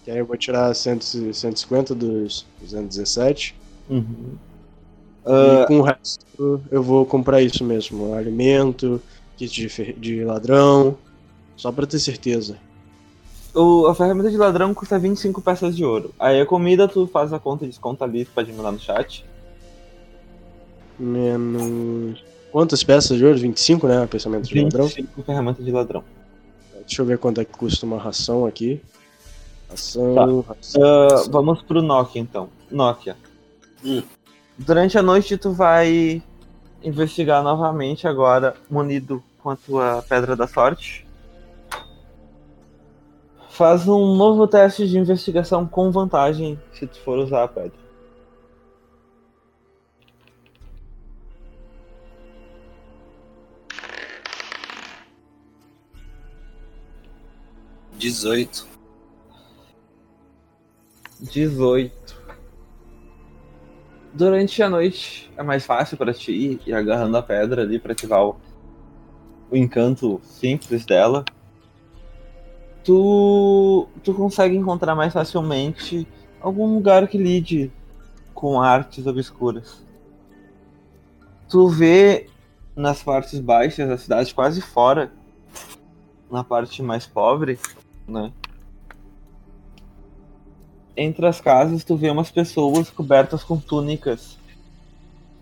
Que 0.05 0.11
aí 0.11 0.19
eu 0.19 0.27
vou 0.27 0.37
tirar 0.37 0.75
100, 0.75 1.33
150 1.33 1.95
dos 1.95 2.47
217. 2.61 3.55
Uhum. 3.89 4.37
E 5.27 5.31
Ah, 5.31 5.65
com 5.67 5.79
o 5.79 5.83
resto 5.83 6.61
eu 6.71 6.83
vou 6.83 7.07
comprar 7.07 7.41
isso 7.41 7.65
mesmo. 7.65 8.15
Alimento, 8.15 9.01
kit 9.37 9.69
de, 9.69 9.93
de 9.95 10.25
ladrão. 10.25 10.99
Só 11.57 11.73
pra 11.73 11.87
ter 11.87 11.99
certeza. 11.99 12.59
O- 13.55 13.87
a 13.87 13.95
ferramenta 13.95 14.31
de 14.31 14.37
ladrão 14.37 14.75
custa 14.75 14.99
25 14.99 15.41
peças 15.41 15.77
de 15.77 15.85
ouro. 15.85 16.13
Aí 16.19 16.41
a 16.41 16.47
comida 16.47 16.89
tu 16.89 17.07
faz 17.07 17.33
a 17.33 17.39
conta 17.39 17.65
e 17.65 17.69
desconta 17.69 18.05
ali, 18.05 18.25
tu 18.25 18.33
pode 18.33 18.53
mandar 18.53 18.73
no 18.73 18.79
chat. 18.81 19.25
Menos. 20.99 22.23
Quantas 22.53 22.85
peças 22.85 23.17
de 23.19 23.25
ouro? 23.25 23.39
25, 23.39 23.87
né? 23.87 24.07
Pensamento 24.07 24.45
de 24.49 24.63
ladrão. 24.63 24.87
25 24.87 25.23
ferramenta 25.23 25.63
de 25.63 25.71
ladrão. 25.73 26.05
Deixa 26.87 27.03
eu 27.03 27.07
ver 27.07 27.19
quanto 27.19 27.41
é 27.41 27.45
que 27.45 27.53
custa 27.57 27.85
uma 27.87 27.99
ração 27.99 28.47
aqui. 28.47 28.81
Ração, 29.69 30.41
ração. 30.47 30.83
Ah, 30.83 31.25
vamos 31.31 31.63
pro 31.63 31.83
Nokia 31.83 32.21
então. 32.21 32.49
Nokia. 32.71 33.17
Hum. 33.85 34.03
Durante 34.57 34.97
a 34.97 35.03
noite 35.03 35.37
tu 35.37 35.51
vai 35.51 36.23
investigar 36.83 37.43
novamente 37.43 38.07
agora, 38.07 38.55
munido 38.71 39.23
com 39.43 39.51
a 39.51 39.57
tua 39.57 40.05
pedra 40.09 40.37
da 40.37 40.47
sorte. 40.47 41.04
Faz 43.55 43.87
um 43.87 44.17
novo 44.17 44.49
teste 44.49 44.89
de 44.89 44.99
investigação 44.99 45.65
com 45.65 45.89
vantagem 45.89 46.61
se 46.73 46.89
tu 46.89 46.99
for 47.03 47.21
usar 47.21 47.45
a 47.45 47.47
pedra. 47.47 47.79
Dezoito. 57.97 58.67
18. 61.21 61.95
Durante 64.13 64.61
a 64.65 64.69
noite 64.69 65.31
é 65.37 65.45
mais 65.45 65.65
fácil 65.65 65.97
pra 65.97 66.13
ti 66.13 66.61
ir 66.67 66.75
agarrando 66.75 67.17
a 67.17 67.23
pedra 67.23 67.63
ali 67.63 67.79
pra 67.79 67.93
ativar 67.93 68.27
o, 68.27 68.37
o 69.49 69.57
encanto 69.57 70.21
simples 70.25 70.85
dela. 70.85 71.25
Tu, 72.85 73.89
tu 74.03 74.15
consegue 74.15 74.57
encontrar 74.57 74.95
mais 74.95 75.13
facilmente 75.13 76.07
algum 76.41 76.75
lugar 76.75 77.09
que 77.09 77.17
lide 77.19 77.73
com 78.35 78.61
artes 78.61 79.07
obscuras. 79.07 79.83
Tu 81.49 81.69
vê 81.69 82.29
nas 82.77 83.03
partes 83.03 83.41
baixas 83.41 83.89
da 83.89 83.97
cidade, 83.97 84.35
quase 84.35 84.61
fora, 84.61 85.11
na 86.31 86.45
parte 86.45 86.83
mais 86.83 87.07
pobre, 87.07 87.59
né? 88.07 88.33
entre 90.97 91.27
as 91.27 91.41
casas 91.41 91.85
tu 91.85 91.97
vê 91.97 92.11
umas 92.11 92.31
pessoas 92.31 92.91
cobertas 92.91 93.43
com 93.43 93.59
túnicas 93.59 94.39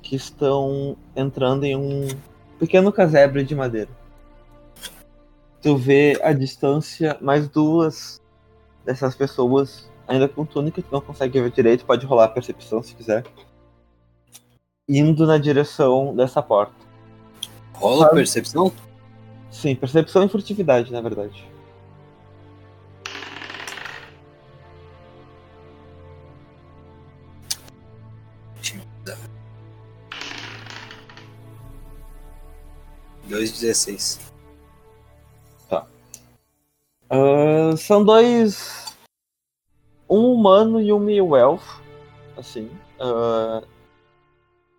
que 0.01 0.17
estão 0.17 0.97
entrando 1.15 1.65
em 1.65 1.77
um 1.77 2.09
pequeno 2.59 2.91
casebre 2.91 3.45
de 3.45 3.55
madeira. 3.55 3.91
Tu 5.63 5.77
vê 5.77 6.19
à 6.23 6.33
distância 6.33 7.17
mais 7.21 7.49
duas 7.49 8.21
dessas 8.85 9.15
pessoas 9.15 9.89
ainda 10.07 10.29
com 10.29 10.45
túnica, 10.45 10.83
tu 10.83 10.89
não 10.93 11.01
consegue 11.01 11.41
ver 11.41 11.51
direito, 11.51 11.85
pode 11.85 12.05
rolar 12.05 12.25
a 12.25 12.29
percepção 12.29 12.83
se 12.83 12.95
quiser. 12.95 13.25
Indo 14.89 15.27
na 15.27 15.39
direção 15.39 16.15
dessa 16.15 16.43
porta. 16.43 16.75
Rola 17.73 18.07
Sabe? 18.07 18.17
percepção? 18.17 18.73
Sim, 19.51 19.75
percepção 19.75 20.25
e 20.25 20.29
furtividade, 20.29 20.93
na 20.93 21.01
verdade. 21.01 21.51
Dois 33.29 33.51
dezesseis. 33.53 34.32
Ah, 37.15 37.77
são 37.77 38.03
dois. 38.03 38.97
Um 40.09 40.33
humano 40.33 40.81
e 40.81 40.91
um 40.91 41.37
elfo. 41.37 41.83
Assim. 42.39 42.71
Ah, 42.99 43.63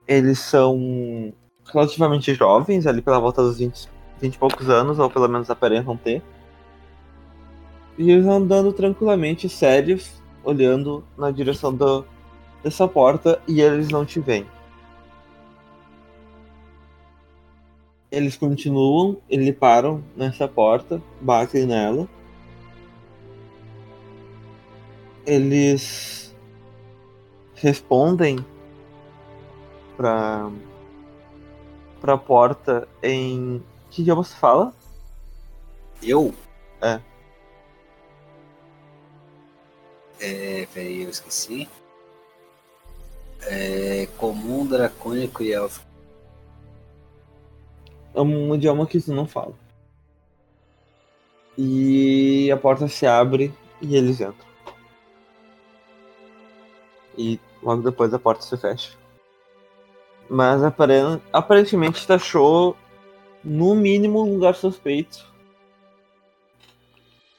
eles 0.07 0.39
são 0.39 1.31
relativamente 1.71 2.33
jovens, 2.33 2.87
ali 2.87 3.03
pela 3.03 3.19
volta 3.19 3.43
dos 3.43 3.59
20, 3.59 3.87
20 4.19 4.33
e 4.33 4.37
poucos 4.39 4.67
anos, 4.67 4.97
ou 4.97 5.11
pelo 5.11 5.27
menos 5.27 5.49
aparentam 5.51 5.95
ter. 5.95 6.23
E 7.99 8.09
eles 8.09 8.25
andando 8.25 8.73
tranquilamente, 8.73 9.47
sérios, 9.47 10.19
olhando 10.43 11.03
na 11.15 11.29
direção 11.29 11.71
do, 11.71 12.03
dessa 12.63 12.87
porta 12.87 13.39
e 13.47 13.61
eles 13.61 13.89
não 13.89 14.03
te 14.03 14.19
veem. 14.19 14.47
Eles 18.11 18.35
continuam, 18.35 19.17
eles 19.29 19.55
param 19.55 20.03
nessa 20.15 20.47
porta, 20.47 21.01
batem 21.21 21.67
nela. 21.67 22.07
Eles 25.25 26.35
respondem 27.55 28.45
pra, 29.95 30.51
pra 32.01 32.17
porta 32.17 32.87
em. 33.01 33.63
Que 33.89 34.01
idioma 34.01 34.23
você 34.23 34.35
fala? 34.35 34.73
Eu? 36.01 36.33
É. 36.81 36.99
É, 40.19 40.67
peraí, 40.73 41.03
eu 41.03 41.09
esqueci. 41.09 41.69
É 43.41 44.07
comum, 44.17 44.65
dracônico 44.65 45.43
e 45.43 45.53
elfo. 45.53 45.81
É 48.13 48.21
um 48.21 48.55
idioma 48.55 48.85
que 48.85 49.01
tu 49.01 49.13
não 49.13 49.27
fala. 49.27 49.53
E 51.57 52.49
a 52.51 52.57
porta 52.57 52.87
se 52.87 53.05
abre 53.05 53.53
e 53.81 53.95
eles 53.95 54.19
entram. 54.19 54.52
E 57.17 57.39
logo 57.61 57.81
depois 57.81 58.13
a 58.13 58.19
porta 58.19 58.41
se 58.43 58.57
fecha. 58.57 58.97
Mas 60.29 60.63
aparen- 60.63 61.21
aparentemente 61.31 62.05
tu 62.05 62.13
achou 62.13 62.75
no 63.43 63.75
mínimo 63.75 64.23
um 64.23 64.33
lugar 64.33 64.55
suspeito. 64.55 65.31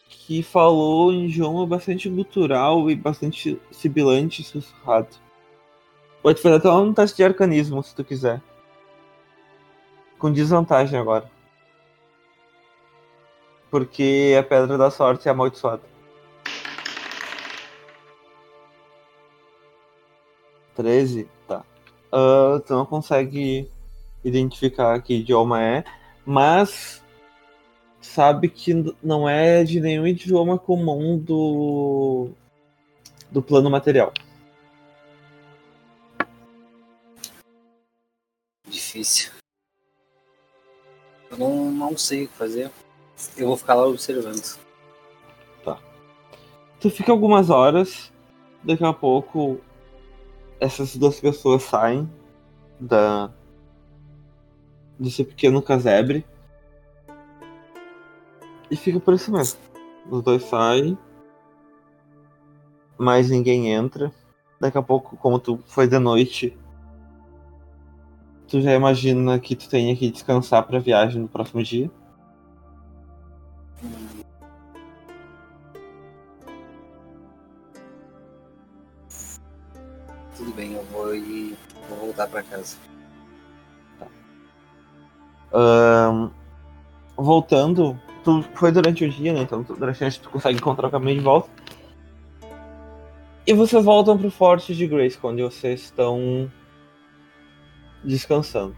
Que 0.09 0.43
falou 0.43 1.13
em 1.13 1.27
idioma 1.27 1.67
bastante 1.67 2.09
gutural 2.09 2.91
e 2.91 2.95
bastante 2.95 3.61
sibilante 3.71 4.43
e 4.43 4.45
sussurrado. 4.45 5.09
Pode 6.23 6.41
fazer 6.41 6.57
até 6.57 6.71
um 6.71 6.95
teste 6.95 7.19
de 7.19 7.25
arcanismo 7.25 7.83
se 7.83 7.95
tu 7.95 8.03
quiser. 8.03 8.41
Com 10.19 10.33
desvantagem 10.33 10.99
agora. 10.99 11.31
Porque 13.71 14.35
a 14.39 14.43
pedra 14.43 14.79
da 14.79 14.91
sorte 14.91 15.29
é 15.29 15.31
amaldiçoada. 15.31 15.94
13? 20.75 21.29
Tá. 21.47 21.65
Ah, 22.13 22.61
tu 22.67 22.73
não 22.75 22.87
consegue 22.87 23.71
identificar 24.25 25.01
que 25.03 25.15
idioma 25.15 25.63
é, 25.63 25.85
mas 26.25 27.03
sabe 28.01 28.49
que 28.49 28.95
não 29.03 29.29
é 29.29 29.65
de 29.65 29.81
nenhum 29.81 30.07
idioma 30.07 30.59
comum 30.59 31.19
do 31.19 32.31
do 33.31 33.43
plano 33.43 33.71
material. 33.71 34.13
Difícil. 38.69 39.33
Eu 41.31 41.39
não, 41.39 41.71
não 41.71 41.97
sei 41.97 42.25
o 42.25 42.29
que 42.29 42.35
fazer. 42.35 42.71
Eu 43.37 43.49
vou 43.49 43.57
ficar 43.57 43.75
lá 43.75 43.87
observando. 43.87 44.65
Tu 46.85 46.91
fica 46.91 47.11
algumas 47.11 47.49
horas, 47.49 48.13
daqui 48.63 48.85
a 48.85 48.93
pouco 48.93 49.59
essas 50.61 50.97
duas 50.97 51.21
pessoas 51.21 51.63
saem 51.63 52.11
da 52.79 53.31
desse 54.99 55.25
pequeno 55.25 55.61
casebre 55.61 56.25
e 58.71 58.77
fica 58.77 59.01
por 59.01 59.15
isso 59.15 59.31
mesmo. 59.33 59.59
Os 60.11 60.23
dois 60.23 60.43
saem, 60.45 60.97
mas 62.99 63.31
ninguém 63.31 63.73
entra. 63.73 64.13
Daqui 64.61 64.79
a 64.79 64.83
pouco, 64.83 65.17
como 65.17 65.39
tu 65.39 65.59
foi 65.67 65.87
de 65.87 65.99
noite, 65.99 66.57
tu 68.49 68.61
já 68.61 68.73
imagina 68.73 69.39
que 69.39 69.57
tu 69.57 69.69
tenha 69.69 69.95
que 69.97 70.11
descansar 70.11 70.67
pra 70.67 70.79
viagem 70.79 71.23
no 71.23 71.29
próximo 71.29 71.63
dia? 71.63 71.91
Ir. 81.15 81.57
Vou 81.89 81.99
voltar 81.99 82.27
pra 82.29 82.43
casa. 82.43 82.77
Ahn, 85.53 86.31
voltando, 87.17 87.99
tu 88.25 88.43
foi 88.55 88.73
durante 88.73 89.05
o 89.05 89.11
dia, 89.11 89.33
né? 89.33 89.43
Então 89.43 89.63
durante 89.63 90.03
a 90.03 90.07
noite 90.07 90.21
tu 90.21 90.31
consegue 90.31 90.59
encontrar 90.59 90.89
o 90.89 90.91
caminho 90.91 91.19
de 91.19 91.25
volta. 91.25 91.49
E 93.47 93.53
vocês 93.53 93.85
voltam 93.85 94.17
pro 94.17 94.31
forte 94.31 94.75
de 94.75 94.87
Grace, 94.87 95.19
onde 95.23 95.43
vocês 95.43 95.83
estão 95.83 96.51
descansando. 98.03 98.75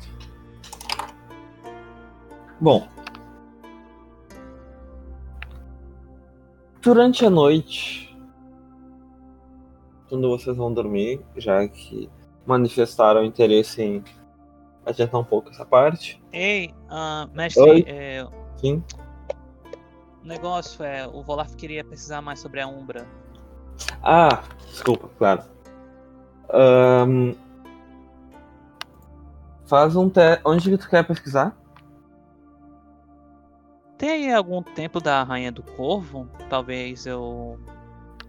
Bom. 2.61 2.89
Durante 6.83 7.25
a 7.25 7.31
noite, 7.31 8.17
quando 10.09 10.29
vocês 10.29 10.57
vão 10.57 10.73
dormir, 10.73 11.21
já 11.37 11.67
que 11.69 12.09
manifestaram 12.47 13.25
interesse 13.25 13.83
em 13.83 14.05
adiantar 14.85 15.21
um 15.21 15.25
pouco 15.25 15.51
essa 15.51 15.65
parte, 15.65 16.23
Ei, 16.33 16.73
ah, 16.89 17.29
mestre, 17.35 17.63
Oi. 17.63 17.85
é, 17.87 18.27
sim, 18.57 18.83
o 20.23 20.27
negócio 20.27 20.85
é, 20.85 21.07
o 21.07 21.23
Volaf 21.23 21.55
queria 21.55 21.85
pesquisar 21.85 22.21
mais 22.21 22.41
sobre 22.41 22.61
a 22.61 22.67
Umbra. 22.67 23.07
Ah, 24.03 24.43
desculpa, 24.69 25.09
claro. 25.19 25.45
Ahn, 26.53 27.33
faz 29.67 29.95
um 29.95 30.11
teste. 30.11 30.43
Onde 30.45 30.71
que 30.71 30.79
tu 30.79 30.89
quer 30.89 31.07
pesquisar? 31.07 31.57
Tem 33.97 34.35
algum 34.35 34.63
templo 34.63 35.01
da 35.01 35.23
Rainha 35.23 35.53
do 35.53 35.63
Corvo? 35.63 36.29
Talvez 36.51 37.07
eu. 37.07 37.59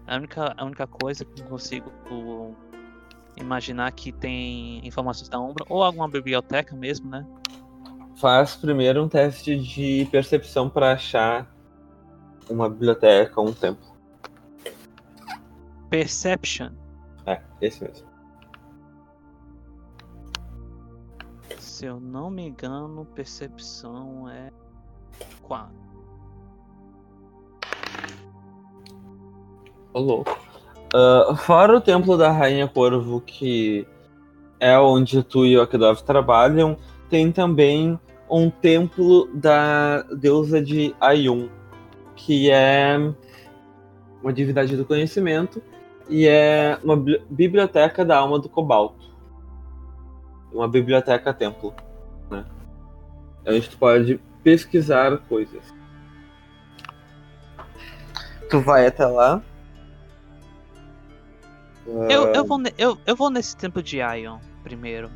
A 0.06 0.16
única, 0.16 0.54
a 0.56 0.64
única 0.64 0.86
coisa 0.86 1.24
que 1.24 1.42
eu 1.42 1.46
consigo 1.46 1.90
uh, 2.10 2.54
imaginar 3.40 3.90
que 3.92 4.12
tem 4.12 4.86
informações 4.86 5.28
da 5.28 5.38
Umbra, 5.40 5.64
ou 5.68 5.82
alguma 5.82 6.08
biblioteca 6.08 6.74
mesmo, 6.74 7.08
né? 7.08 7.26
Faz 8.16 8.56
primeiro 8.56 9.04
um 9.04 9.08
teste 9.08 9.56
de 9.56 10.08
percepção 10.10 10.68
para 10.68 10.92
achar 10.92 11.46
uma 12.50 12.68
biblioteca 12.68 13.40
ou 13.40 13.48
um 13.48 13.52
templo. 13.52 13.86
Perception. 15.88 16.70
É, 17.24 17.40
esse 17.60 17.82
mesmo. 17.82 18.08
Se 21.58 21.86
eu 21.86 22.00
não 22.00 22.28
me 22.28 22.48
engano, 22.48 23.04
percepção 23.04 24.28
é 24.28 24.50
4. 25.42 25.72
Ô, 29.94 30.00
louco. 30.00 30.47
Ah, 30.94 31.34
fora 31.36 31.76
o 31.76 31.80
templo 31.80 32.16
da 32.16 32.30
Rainha 32.30 32.66
Corvo, 32.66 33.20
que 33.20 33.86
é 34.58 34.78
onde 34.78 35.22
tu 35.22 35.44
e 35.44 35.56
o 35.56 35.62
Akdov 35.62 36.02
trabalham, 36.02 36.76
tem 37.10 37.30
também 37.30 37.98
um 38.30 38.50
templo 38.50 39.28
da 39.34 40.02
deusa 40.02 40.62
de 40.62 40.94
Ayun, 41.00 41.48
que 42.16 42.50
é 42.50 42.96
uma 44.22 44.32
divindade 44.32 44.76
do 44.76 44.84
conhecimento 44.84 45.62
e 46.08 46.26
é 46.26 46.78
uma 46.82 46.96
bli- 46.96 47.22
biblioteca 47.30 48.04
da 48.04 48.18
alma 48.18 48.38
do 48.38 48.48
cobalto. 48.48 49.08
Uma 50.52 50.66
biblioteca 50.66 51.32
templo, 51.32 51.74
né? 52.30 52.44
A 53.46 53.52
gente 53.52 53.76
pode 53.76 54.20
pesquisar 54.42 55.18
coisas. 55.28 55.62
Tu 58.50 58.60
vai 58.60 58.86
até 58.86 59.06
lá. 59.06 59.42
Eu, 62.10 62.34
eu, 62.34 62.44
vou 62.44 62.58
ne- 62.58 62.74
eu, 62.76 62.98
eu 63.06 63.16
vou 63.16 63.30
nesse 63.30 63.56
templo 63.56 63.82
de 63.82 63.98
Ion 63.98 64.38
primeiro. 64.62 65.10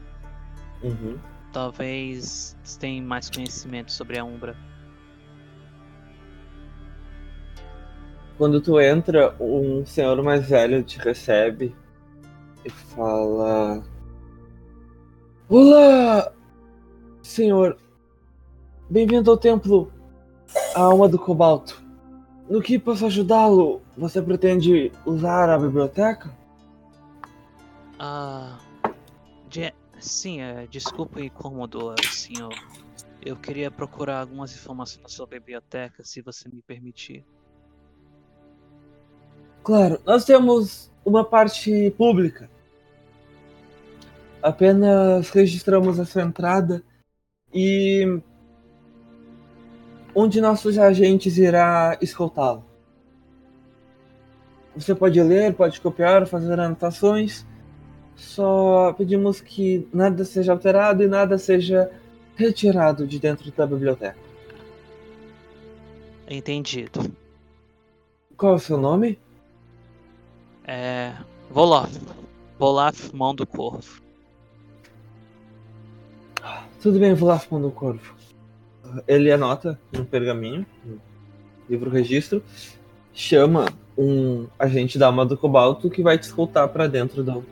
Uhum. 0.82 1.18
Talvez 1.52 2.56
eles 2.60 2.76
tenham 2.76 3.04
mais 3.06 3.28
conhecimento 3.28 3.92
sobre 3.92 4.18
a 4.18 4.24
Umbra. 4.24 4.56
Quando 8.38 8.60
tu 8.60 8.80
entra, 8.80 9.34
um 9.38 9.84
senhor 9.84 10.20
mais 10.22 10.48
velho 10.48 10.82
te 10.82 10.98
recebe 10.98 11.76
e 12.64 12.70
fala: 12.70 13.82
Olá, 15.48 16.32
senhor. 17.22 17.76
Bem-vindo 18.88 19.30
ao 19.30 19.36
templo, 19.36 19.92
a 20.74 20.80
alma 20.80 21.08
do 21.08 21.18
cobalto. 21.18 21.82
No 22.48 22.60
que 22.60 22.78
posso 22.78 23.06
ajudá-lo? 23.06 23.80
Você 23.96 24.20
pretende 24.20 24.90
usar 25.06 25.48
a 25.48 25.58
biblioteca? 25.58 26.30
Ah. 28.04 28.58
sim, 30.00 30.40
é, 30.40 30.66
desculpa 30.66 31.20
incomodar, 31.20 31.94
senhor. 32.10 32.52
Eu 33.24 33.36
queria 33.36 33.70
procurar 33.70 34.22
algumas 34.22 34.52
informações 34.52 35.12
sobre 35.12 35.36
a 35.36 35.40
biblioteca, 35.40 36.02
se 36.02 36.20
você 36.20 36.48
me 36.48 36.60
permitir. 36.62 37.24
Claro, 39.62 40.00
nós 40.04 40.24
temos 40.24 40.90
uma 41.04 41.24
parte 41.24 41.92
pública. 41.92 42.50
Apenas 44.42 45.30
registramos 45.30 46.00
a 46.00 46.04
sua 46.04 46.22
entrada 46.22 46.82
e 47.54 48.20
um 50.12 50.26
de 50.26 50.40
nossos 50.40 50.76
agentes 50.76 51.38
irá 51.38 51.96
escoltá-lo. 52.00 52.64
Você 54.74 54.92
pode 54.92 55.22
ler, 55.22 55.54
pode 55.54 55.80
copiar, 55.80 56.26
fazer 56.26 56.58
anotações. 56.58 57.46
Só 58.16 58.92
pedimos 58.96 59.40
que 59.40 59.86
nada 59.92 60.24
seja 60.24 60.52
alterado 60.52 61.02
e 61.02 61.08
nada 61.08 61.38
seja 61.38 61.90
retirado 62.36 63.06
de 63.06 63.18
dentro 63.18 63.50
da 63.50 63.66
biblioteca. 63.66 64.16
Entendido. 66.28 67.12
Qual 68.36 68.52
é 68.52 68.56
o 68.56 68.58
seu 68.58 68.78
nome? 68.78 69.18
É. 70.64 71.12
Volaf. 71.50 71.92
Volaf, 72.58 73.12
mão 73.12 73.34
do 73.34 73.46
corvo. 73.46 74.02
Tudo 76.80 76.98
bem, 76.98 77.14
vou 77.14 77.28
lá 77.28 77.38
fundo 77.38 77.68
o 77.68 77.72
corvo. 77.72 78.14
Ele 79.06 79.30
anota 79.30 79.78
no 79.92 80.04
pergaminho, 80.04 80.66
no 80.84 81.00
livro 81.68 81.90
registro, 81.90 82.42
chama 83.12 83.66
um 83.96 84.46
agente 84.58 84.98
da 84.98 85.06
alma 85.06 85.24
do 85.24 85.36
cobalto 85.36 85.88
que 85.88 86.02
vai 86.02 86.18
te 86.18 86.24
escoltar 86.24 86.68
pra 86.68 86.86
dentro 86.86 87.22
do, 87.22 87.44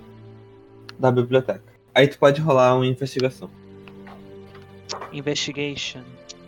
da 1.01 1.11
biblioteca. 1.11 1.65
Aí 1.95 2.07
tu 2.07 2.19
pode 2.19 2.41
rolar 2.41 2.77
uma 2.77 2.87
investigação. 2.87 3.51
Investigation. 5.13 6.03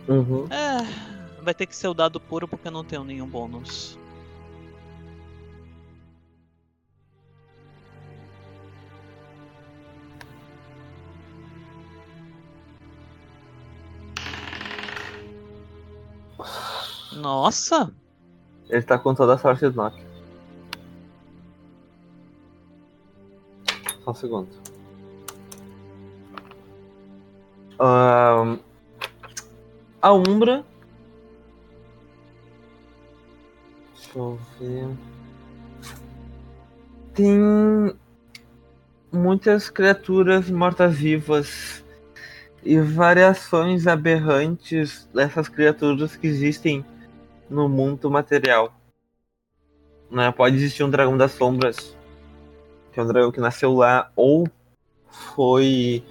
Uhum. 0.07 0.47
É. 0.49 1.41
Vai 1.41 1.53
ter 1.53 1.65
que 1.65 1.75
ser 1.75 1.87
o 1.87 1.93
dado 1.93 2.19
puro 2.19 2.47
porque 2.47 2.67
eu 2.67 2.71
não 2.71 2.83
tenho 2.83 3.03
nenhum 3.03 3.27
bônus. 3.27 3.97
Nossa! 17.13 17.93
Ele 18.69 18.81
tá 18.81 18.97
com 18.97 19.13
toda 19.13 19.33
a 19.33 19.37
sorte 19.37 19.67
do 19.69 19.75
Nokia. 19.75 20.12
Só 24.03 24.11
um 24.11 24.13
segundo. 24.13 24.49
A 30.01 30.13
Umbra. 30.13 30.65
Deixa 33.93 34.19
eu 34.19 34.39
ver. 34.59 34.89
Tem 37.13 37.95
muitas 39.11 39.69
criaturas 39.69 40.49
mortas-vivas 40.49 41.83
e 42.63 42.79
variações 42.79 43.87
aberrantes 43.87 45.07
dessas 45.13 45.47
criaturas 45.47 46.15
que 46.15 46.27
existem 46.27 46.85
no 47.49 47.69
mundo 47.69 48.09
material. 48.09 48.73
Né? 50.09 50.31
Pode 50.31 50.55
existir 50.55 50.83
um 50.83 50.89
dragão 50.89 51.17
das 51.17 51.31
sombras, 51.31 51.95
que 52.93 52.99
é 52.99 53.03
um 53.03 53.07
dragão 53.07 53.31
que 53.31 53.39
nasceu 53.39 53.73
lá, 53.73 54.11
ou 54.15 54.47
foi 55.09 56.03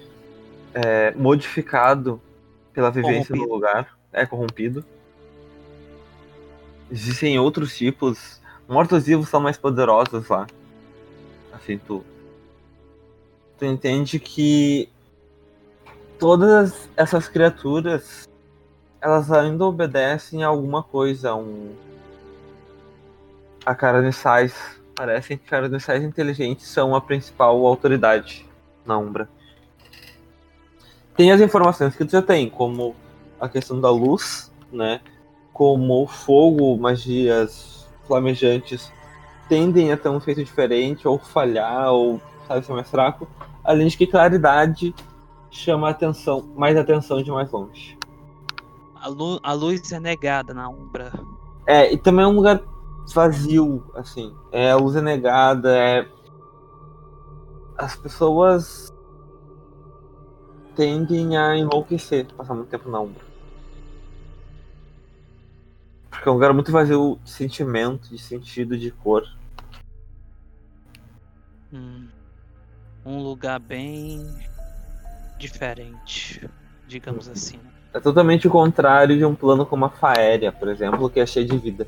é, 0.73 1.11
modificado 1.11 2.21
pela 2.73 2.91
vivência 2.91 3.27
Corrompido. 3.27 3.47
no 3.47 3.53
lugar, 3.53 3.97
é 4.11 4.25
corrompido. 4.25 4.85
Existem 6.91 7.39
outros 7.39 7.75
tipos. 7.75 8.41
Mortos-vivos 8.67 9.29
são 9.29 9.39
mais 9.39 9.57
poderosos 9.57 10.27
lá. 10.27 10.45
Assim, 11.53 11.77
tu. 11.77 12.03
Tu 13.57 13.65
entende 13.65 14.19
que 14.19 14.89
todas 16.19 16.89
essas 16.97 17.27
criaturas 17.27 18.27
elas 19.01 19.31
ainda 19.31 19.65
obedecem 19.65 20.43
a 20.43 20.47
alguma 20.47 20.81
coisa, 20.81 21.31
a 21.31 21.35
um 21.35 21.75
a 23.65 23.73
carniçais. 23.75 24.82
Parecem 24.95 25.37
que 25.37 25.45
carniçais 25.45 26.03
inteligentes 26.03 26.67
são 26.67 26.95
a 26.95 27.01
principal 27.01 27.65
autoridade 27.65 28.45
na 28.85 28.97
Umbra. 28.97 29.27
Tem 31.15 31.31
as 31.31 31.41
informações 31.41 31.95
que 31.95 32.05
tu 32.05 32.11
já 32.11 32.21
tem, 32.21 32.49
como 32.49 32.95
a 33.39 33.49
questão 33.49 33.79
da 33.79 33.89
luz, 33.89 34.51
né? 34.71 35.01
Como 35.51 36.03
o 36.03 36.07
fogo, 36.07 36.77
magias 36.77 37.87
flamejantes 38.07 38.91
tendem 39.47 39.91
a 39.91 39.97
ter 39.97 40.09
um 40.09 40.17
efeito 40.17 40.43
diferente, 40.43 41.07
ou 41.07 41.19
falhar, 41.19 41.91
ou 41.91 42.21
sabe, 42.47 42.65
ser 42.65 42.73
mais 42.73 42.89
fraco. 42.89 43.27
Além 43.63 43.87
de 43.87 43.97
que 43.97 44.07
claridade 44.07 44.93
chama 45.51 45.87
a 45.87 45.91
atenção, 45.91 46.43
mais 46.55 46.75
atenção 46.77 47.21
de 47.21 47.31
mais 47.31 47.51
longe. 47.51 47.97
A, 48.95 49.07
lu 49.07 49.39
a 49.43 49.53
luz 49.53 49.91
é 49.91 49.99
negada 49.99 50.53
na 50.53 50.69
Umbra. 50.69 51.11
É, 51.67 51.93
e 51.93 51.97
também 51.97 52.25
é 52.25 52.27
um 52.27 52.35
lugar 52.35 52.61
vazio, 53.11 53.91
assim. 53.95 54.35
É, 54.51 54.71
a 54.71 54.75
luz 54.75 54.95
é 54.95 55.01
negada, 55.01 55.75
é. 55.75 56.07
As 57.77 57.95
pessoas 57.95 58.93
tendem 60.75 61.37
a 61.37 61.57
enlouquecer, 61.57 62.31
passar 62.33 62.53
muito 62.53 62.69
tempo 62.69 62.89
na 62.89 62.99
Umbra. 62.99 63.23
Porque 66.09 66.29
é 66.29 66.31
um 66.31 66.35
lugar 66.35 66.53
muito 66.53 66.71
vazio 66.71 67.19
de 67.23 67.31
sentimento, 67.31 68.09
de 68.09 68.17
sentido, 68.17 68.77
de 68.77 68.91
cor. 68.91 69.23
Hum. 71.73 72.07
Um 73.05 73.21
lugar 73.21 73.59
bem 73.59 74.25
diferente, 75.37 76.49
digamos 76.87 77.27
assim. 77.27 77.59
É 77.93 77.99
totalmente 77.99 78.47
o 78.47 78.51
contrário 78.51 79.17
de 79.17 79.25
um 79.25 79.35
plano 79.35 79.65
como 79.65 79.85
a 79.85 79.89
Faéria, 79.89 80.51
por 80.51 80.67
exemplo, 80.67 81.09
que 81.09 81.19
é 81.19 81.25
cheio 81.25 81.45
de 81.45 81.57
vida. 81.57 81.85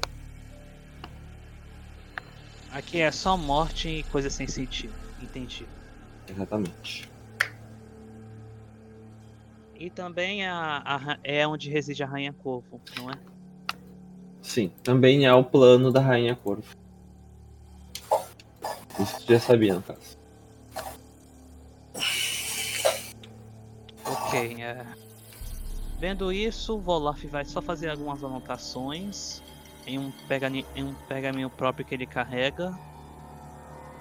Aqui 2.75 2.99
é 2.99 3.09
só 3.09 3.37
morte 3.37 3.87
e 3.87 4.03
coisa 4.03 4.29
sem 4.29 4.45
sentido. 4.47 4.93
Entendi. 5.23 5.65
Exatamente. 6.27 7.09
E 9.75 9.89
também 9.89 10.45
a, 10.45 10.83
a- 10.85 11.17
é 11.23 11.47
onde 11.47 11.69
reside 11.69 12.03
a 12.03 12.05
Rainha 12.05 12.33
Corvo, 12.33 12.81
não 12.97 13.09
é? 13.09 13.13
Sim, 14.41 14.73
também 14.83 15.25
é 15.25 15.33
o 15.33 15.41
plano 15.41 15.89
da 15.89 16.01
Rainha 16.01 16.35
Corvo. 16.35 16.65
Isso 18.99 19.25
tu 19.25 19.31
já 19.33 19.39
sabia, 19.39 19.73
no 19.75 19.81
caso. 19.81 20.17
Ok, 24.05 24.61
é. 24.61 24.85
Vendo 25.97 26.29
isso, 26.33 26.75
o 26.75 26.81
Volaf 26.81 27.23
vai 27.27 27.45
só 27.45 27.61
fazer 27.61 27.89
algumas 27.89 28.21
anotações 28.21 29.41
em 29.85 29.99
um, 29.99 30.11
pergani- 30.27 30.65
em 30.75 30.83
um 30.83 30.93
pergaminho 31.07 31.49
próprio 31.49 31.85
que 31.85 31.93
ele 31.93 32.05
carrega. 32.05 32.71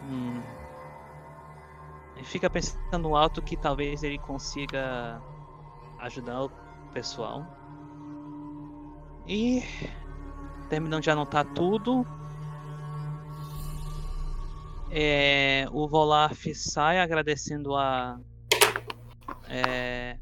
Hum. 0.09 0.42
E 2.16 2.25
fica 2.25 2.49
pensando 2.49 3.16
alto 3.16 3.42
que 3.42 3.57
talvez 3.57 4.03
ele 4.03 4.18
consiga 4.18 5.20
ajudar 5.99 6.44
o 6.44 6.51
pessoal. 6.92 7.44
E 9.27 9.62
terminando 10.68 11.03
de 11.03 11.11
anotar 11.11 11.44
tudo, 11.55 12.07
é, 14.90 15.66
o 15.73 15.88
Volaf 15.88 16.55
sai 16.55 17.01
agradecendo 17.01 17.75
a 17.75 18.18
é, 19.49 20.18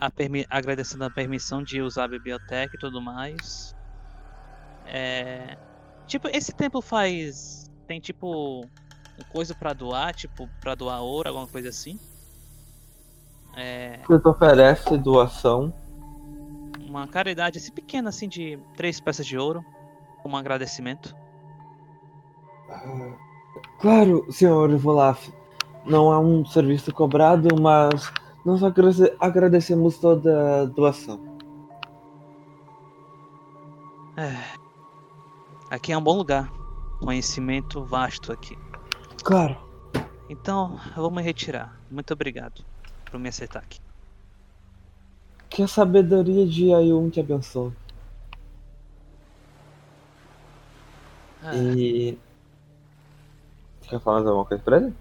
a 0.00 0.10
agradecendo 0.50 1.04
a 1.04 1.10
permissão 1.10 1.62
de 1.62 1.82
usar 1.82 2.04
a 2.04 2.08
biblioteca 2.08 2.76
e 2.76 2.78
tudo 2.78 3.00
mais. 3.00 3.75
É, 4.86 5.56
tipo, 6.06 6.28
esse 6.28 6.52
templo 6.52 6.80
faz. 6.80 7.70
Tem 7.86 8.00
tipo. 8.00 8.64
coisa 9.32 9.54
pra 9.54 9.72
doar, 9.72 10.14
tipo, 10.14 10.48
pra 10.60 10.74
doar 10.74 11.00
ouro, 11.02 11.28
alguma 11.28 11.46
coisa 11.46 11.68
assim. 11.68 11.98
É, 13.56 13.98
te 13.98 14.28
oferece 14.28 14.98
doação. 14.98 15.72
uma 16.86 17.06
caridade 17.08 17.58
assim 17.58 17.72
pequena, 17.72 18.10
assim, 18.10 18.28
de 18.28 18.58
três 18.76 19.00
peças 19.00 19.26
de 19.26 19.38
ouro, 19.38 19.64
como 20.22 20.34
um 20.36 20.38
agradecimento. 20.38 21.16
Claro, 23.80 24.30
senhor 24.30 24.76
Volaf. 24.76 25.28
Não 25.84 26.12
é 26.12 26.18
um 26.18 26.44
serviço 26.44 26.92
cobrado, 26.92 27.48
mas 27.60 28.12
nós 28.44 28.62
agrade- 28.62 29.16
agradecemos 29.20 29.98
toda 29.98 30.62
a 30.62 30.64
doação. 30.66 31.20
É, 34.16 34.34
aqui 35.76 35.92
é 35.92 35.98
um 35.98 36.02
bom 36.02 36.16
lugar. 36.16 36.50
Conhecimento 36.98 37.84
vasto 37.84 38.32
aqui. 38.32 38.58
Claro. 39.22 39.56
Então, 40.28 40.80
eu 40.96 41.02
vou 41.02 41.10
me 41.10 41.22
retirar. 41.22 41.78
Muito 41.90 42.12
obrigado 42.12 42.64
por 43.04 43.20
me 43.20 43.28
aceitar 43.28 43.60
aqui. 43.60 43.78
Que 45.48 45.62
a 45.62 45.68
sabedoria 45.68 46.46
de 46.46 46.72
Ayun 46.72 47.08
te 47.10 47.20
abençoe. 47.20 47.72
Ah, 51.42 51.54
E. 51.54 52.18
Quer 53.82 54.00
falar 54.00 54.18
alguma 54.18 54.44
coisa 54.44 54.62
pra 54.62 54.78
ele? 54.78 54.94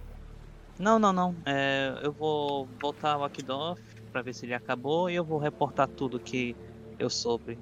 Não, 0.78 1.00
não, 1.00 1.12
não. 1.12 1.36
É, 1.46 2.00
eu 2.04 2.12
vou 2.12 2.68
voltar 2.80 3.14
ao 3.14 3.24
Akidoff 3.24 3.82
pra 4.12 4.22
ver 4.22 4.34
se 4.34 4.46
ele 4.46 4.54
acabou 4.54 5.10
e 5.10 5.16
eu 5.16 5.24
vou 5.24 5.40
reportar 5.40 5.88
tudo 5.88 6.20
que 6.20 6.56
eu 7.00 7.10
soube. 7.10 7.58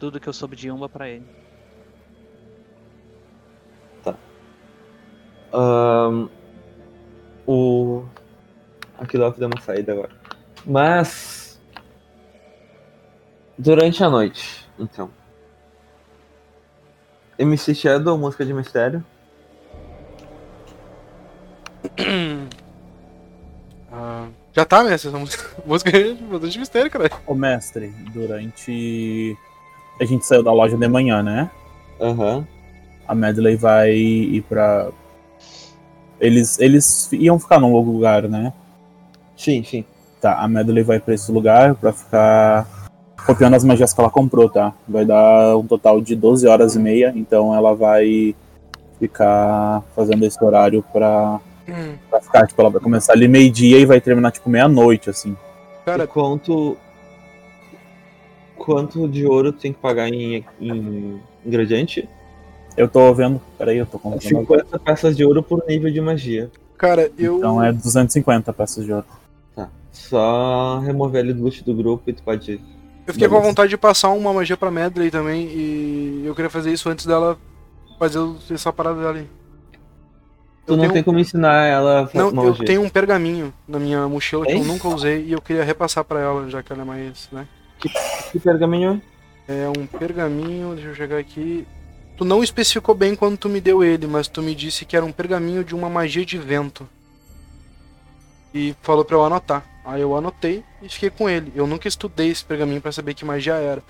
Tudo 0.00 0.18
que 0.18 0.28
eu 0.28 0.32
soube 0.32 0.56
de 0.56 0.70
Umba 0.70 0.88
pra 0.88 1.08
ele. 1.08 1.41
Ahn, 5.52 6.28
o. 7.46 8.04
Aquilo 8.98 9.30
deu 9.32 9.48
uma 9.48 9.60
saída 9.60 9.92
agora. 9.92 10.10
Mas. 10.64 11.60
Durante 13.58 14.02
a 14.02 14.08
noite, 14.08 14.68
então. 14.78 15.10
MC 17.38 17.74
Shadow, 17.74 18.16
música 18.16 18.44
de 18.44 18.54
mistério. 18.54 19.04
Ah, 23.90 24.28
já 24.52 24.64
tá, 24.64 24.82
mestre, 24.82 25.08
essa 25.08 25.18
música, 25.18 25.50
música 25.66 25.96
é 25.96 26.14
bastante 26.14 26.58
mistério, 26.58 26.90
cara. 26.90 27.10
Ô 27.26 27.34
mestre, 27.34 27.88
durante. 28.12 29.36
A 30.00 30.04
gente 30.04 30.24
saiu 30.24 30.42
da 30.42 30.52
loja 30.52 30.76
de 30.76 30.88
manhã, 30.88 31.22
né? 31.22 31.50
Aham. 32.00 32.46
A 33.06 33.14
Medley 33.14 33.56
vai 33.56 33.92
ir 33.92 34.42
pra. 34.42 34.90
Eles, 36.22 36.58
eles 36.60 37.12
iam 37.12 37.36
ficar 37.38 37.58
num 37.58 37.76
lugar, 37.76 38.28
né? 38.28 38.52
Sim, 39.36 39.64
sim. 39.64 39.84
Tá, 40.20 40.38
a 40.40 40.46
Medley 40.46 40.84
vai 40.84 41.00
pra 41.00 41.14
esse 41.14 41.32
lugar 41.32 41.74
pra 41.74 41.92
ficar 41.92 42.64
copiando 43.26 43.54
as 43.54 43.64
magias 43.64 43.92
que 43.92 44.00
ela 44.00 44.08
comprou, 44.08 44.48
tá? 44.48 44.72
Vai 44.88 45.04
dar 45.04 45.56
um 45.56 45.66
total 45.66 46.00
de 46.00 46.14
12 46.14 46.46
horas 46.46 46.76
e 46.76 46.78
meia, 46.78 47.12
então 47.16 47.52
ela 47.52 47.74
vai 47.74 48.36
ficar 49.00 49.82
fazendo 49.96 50.24
esse 50.24 50.42
horário 50.42 50.80
pra, 50.92 51.40
Hum, 51.68 51.94
pra 52.08 52.20
ficar, 52.20 52.46
tipo, 52.46 52.60
ela 52.60 52.70
vai 52.70 52.80
começar 52.80 53.14
ali 53.14 53.26
meio-dia 53.26 53.78
e 53.78 53.84
vai 53.84 54.00
terminar, 54.00 54.30
tipo, 54.30 54.48
meia-noite, 54.48 55.10
assim. 55.10 55.36
cara, 55.84 56.06
quanto. 56.06 56.76
Quanto 58.56 59.08
de 59.08 59.26
ouro 59.26 59.52
tu 59.52 59.58
tem 59.58 59.72
que 59.72 59.80
pagar 59.80 60.08
em, 60.08 60.44
em 60.60 61.20
ingrediente? 61.44 62.08
Eu 62.76 62.88
tô 62.88 63.12
vendo, 63.14 63.40
peraí, 63.58 63.78
eu 63.78 63.86
tô 63.86 63.98
contando. 63.98 64.38
agora. 64.38 64.62
50 64.64 64.78
peças 64.78 65.16
de 65.16 65.24
ouro 65.24 65.42
por 65.42 65.62
nível 65.68 65.90
de 65.92 66.00
magia. 66.00 66.50
cara, 66.78 67.10
eu. 67.18 67.38
Então 67.38 67.62
é 67.62 67.72
250 67.72 68.52
peças 68.52 68.84
de 68.84 68.92
ouro. 68.92 69.06
Tá. 69.54 69.68
Só 69.92 70.78
remover 70.80 71.20
ele 71.24 71.32
do 71.34 71.42
loot 71.42 71.62
do 71.64 71.74
grupo 71.74 72.08
e 72.08 72.12
tu 72.12 72.22
pode. 72.22 72.60
Eu 73.06 73.12
fiquei 73.12 73.28
com 73.28 73.36
a 73.36 73.40
vontade 73.40 73.68
de 73.70 73.76
passar 73.76 74.10
uma 74.10 74.32
magia 74.32 74.56
pra 74.56 74.70
Medley 74.70 75.10
também 75.10 75.46
e 75.48 76.22
eu 76.24 76.34
queria 76.34 76.48
fazer 76.50 76.72
isso 76.72 76.88
antes 76.88 77.04
dela 77.04 77.36
fazer 77.98 78.18
essa 78.50 78.72
parada 78.72 78.96
dela 78.96 79.10
ali. 79.10 79.28
Tu 80.64 80.72
Eu 80.72 80.76
não 80.76 80.82
tenho- 80.82 80.92
tem 80.94 81.02
como 81.02 81.18
ensinar 81.18 81.66
ela 81.66 82.08
a 82.14 82.16
Não, 82.32 82.44
eu 82.46 82.54
tenho 82.54 82.82
um 82.82 82.88
pergaminho 82.88 83.52
na 83.66 83.80
minha 83.80 84.06
mochila 84.08 84.46
que 84.46 84.52
eu 84.52 84.64
nunca 84.64 84.86
usei 84.88 85.24
e 85.24 85.32
eu 85.32 85.40
queria 85.42 85.64
repassar 85.64 86.04
pra 86.04 86.20
ela, 86.20 86.48
já 86.48 86.62
que 86.62 86.72
ela 86.72 86.82
é 86.82 86.84
mais, 86.84 87.28
né? 87.32 87.46
Que 88.30 88.38
pergaminho? 88.38 89.02
É 89.48 89.68
um 89.76 89.84
pergaminho, 89.86 90.74
deixa 90.74 90.90
eu 90.90 90.94
chegar 90.94 91.18
aqui. 91.18 91.66
Tu 92.22 92.24
não 92.24 92.40
especificou 92.40 92.94
bem 92.94 93.16
quando 93.16 93.36
tu 93.36 93.48
me 93.48 93.60
deu 93.60 93.82
ele, 93.82 94.06
mas 94.06 94.28
tu 94.28 94.40
me 94.40 94.54
disse 94.54 94.84
que 94.84 94.96
era 94.96 95.04
um 95.04 95.10
pergaminho 95.10 95.64
de 95.64 95.74
uma 95.74 95.90
magia 95.90 96.24
de 96.24 96.38
vento. 96.38 96.88
E 98.54 98.76
falou 98.80 99.04
pra 99.04 99.16
eu 99.16 99.24
anotar. 99.24 99.64
Aí 99.84 100.00
eu 100.02 100.16
anotei 100.16 100.62
e 100.80 100.88
fiquei 100.88 101.10
com 101.10 101.28
ele. 101.28 101.50
Eu 101.52 101.66
nunca 101.66 101.88
estudei 101.88 102.28
esse 102.28 102.44
pergaminho 102.44 102.80
pra 102.80 102.92
saber 102.92 103.14
que 103.14 103.24
magia 103.24 103.54
era. 103.54 103.82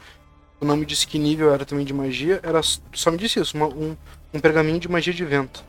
Tu 0.58 0.66
não 0.66 0.78
me 0.78 0.86
disse 0.86 1.06
que 1.06 1.18
nível 1.18 1.52
era 1.52 1.66
também 1.66 1.84
de 1.84 1.92
magia, 1.92 2.40
era 2.42 2.62
só 2.94 3.10
me 3.10 3.18
disse 3.18 3.38
isso, 3.38 3.54
uma- 3.54 3.66
um, 3.68 3.94
um 4.32 4.40
pergaminho 4.40 4.80
de 4.80 4.90
magia 4.90 5.12
de 5.12 5.24
vento. 5.26 5.62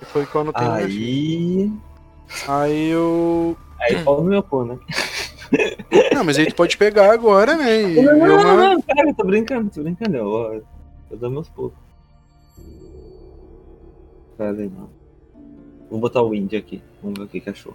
E 0.00 0.04
foi 0.04 0.22
o 0.22 0.26
que 0.28 0.36
eu 0.36 0.42
anotei. 0.42 0.68
Aí. 0.68 1.72
Aí 2.46 2.90
eu. 2.90 3.56
Aí 3.80 4.04
pau 4.04 4.22
no 4.22 4.30
meu 4.30 4.42
cu, 4.44 4.64
né? 4.64 4.78
Não, 6.14 6.22
mas 6.22 6.38
aí 6.38 6.46
tu 6.46 6.54
pode 6.54 6.76
pegar 6.76 7.12
agora, 7.12 7.56
né? 7.56 7.82
E 7.92 8.02
Não, 8.02 8.16
não, 8.18 8.56
não, 8.56 8.82
cara, 8.82 9.12
tô 9.14 9.24
brincando, 9.24 9.68
tô 9.68 9.82
brincando. 9.82 10.16
Eu, 10.16 10.64
eu 11.10 11.16
dou 11.16 11.30
meus 11.30 11.48
pulos. 11.48 11.72
Pera 14.36 14.50
aí, 14.56 14.68
não. 14.68 14.88
Vou 15.90 16.00
botar 16.00 16.22
o 16.22 16.34
Indy 16.34 16.56
aqui. 16.56 16.82
Vamos 17.02 17.18
ver 17.18 17.24
o 17.24 17.28
que 17.28 17.40
que 17.40 17.50
achou. 17.50 17.74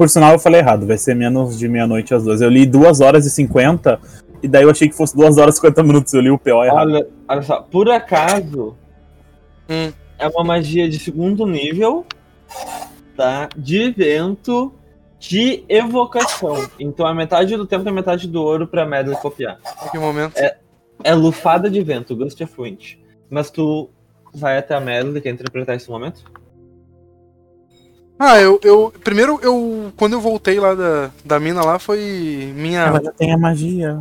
Por 0.00 0.08
sinal, 0.08 0.32
eu 0.32 0.38
falei 0.38 0.62
errado, 0.62 0.86
vai 0.86 0.96
ser 0.96 1.14
menos 1.14 1.58
de 1.58 1.68
meia-noite 1.68 2.14
às 2.14 2.24
duas. 2.24 2.40
Eu 2.40 2.48
li 2.48 2.64
2 2.64 3.02
horas 3.02 3.26
e 3.26 3.30
50, 3.30 4.00
e 4.42 4.48
daí 4.48 4.62
eu 4.62 4.70
achei 4.70 4.88
que 4.88 4.96
fosse 4.96 5.14
2 5.14 5.36
horas 5.36 5.56
e 5.56 5.58
50 5.58 5.82
minutos. 5.82 6.14
Eu 6.14 6.22
li 6.22 6.30
o 6.30 6.38
PO 6.38 6.64
errado. 6.64 6.88
Olha, 6.88 7.06
olha 7.28 7.42
só, 7.42 7.60
por 7.60 7.86
acaso 7.90 8.74
Hum. 9.68 9.92
é 10.18 10.26
uma 10.26 10.42
magia 10.42 10.88
de 10.88 10.98
segundo 10.98 11.46
nível, 11.46 12.06
tá? 13.14 13.50
De 13.54 13.90
vento, 13.90 14.72
de 15.20 15.62
evocação. 15.68 16.68
Então 16.80 17.06
a 17.06 17.14
metade 17.14 17.54
do 17.56 17.66
tempo 17.66 17.86
é 17.88 17.92
metade 17.92 18.26
do 18.26 18.42
ouro 18.42 18.66
pra 18.66 18.86
Medley 18.86 19.16
copiar. 19.18 19.60
Em 19.86 19.90
que 19.90 19.98
momento? 19.98 20.34
É 21.04 21.14
lufada 21.14 21.70
de 21.70 21.80
vento, 21.82 22.16
Gust 22.16 22.40
of 22.40 22.52
Wind. 22.60 22.94
Mas 23.28 23.50
tu 23.50 23.88
vai 24.34 24.58
até 24.58 24.74
a 24.74 24.80
Medley, 24.80 25.20
quer 25.20 25.30
interpretar 25.30 25.76
esse 25.76 25.88
momento? 25.88 26.24
Ah, 28.18 28.38
eu, 28.40 28.58
eu. 28.62 28.92
Primeiro, 29.02 29.38
eu. 29.42 29.92
Quando 29.96 30.12
eu 30.14 30.20
voltei 30.20 30.58
lá 30.60 30.74
da, 30.74 31.10
da 31.24 31.40
mina 31.40 31.64
lá, 31.64 31.78
foi 31.78 32.52
minha. 32.54 32.90
Mas 32.90 33.04
já 33.04 33.12
tem 33.12 33.32
a 33.32 33.38
magia. 33.38 34.00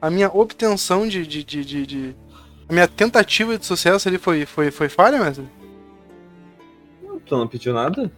A 0.00 0.08
minha 0.10 0.30
obtenção 0.32 1.06
de. 1.08 1.26
de, 1.26 1.42
de, 1.42 1.64
de- 1.64 1.86
de- 1.86 2.16
a 2.68 2.72
minha 2.72 2.86
tentativa 2.86 3.56
de 3.58 3.64
sucesso 3.66 4.08
ali 4.08 4.18
foi, 4.18 4.44
foi, 4.46 4.70
foi 4.70 4.88
falha, 4.88 5.18
mestre? 5.18 5.44
Tu 7.24 7.36
não 7.36 7.46
pediu 7.48 7.72
nada? 7.72 8.10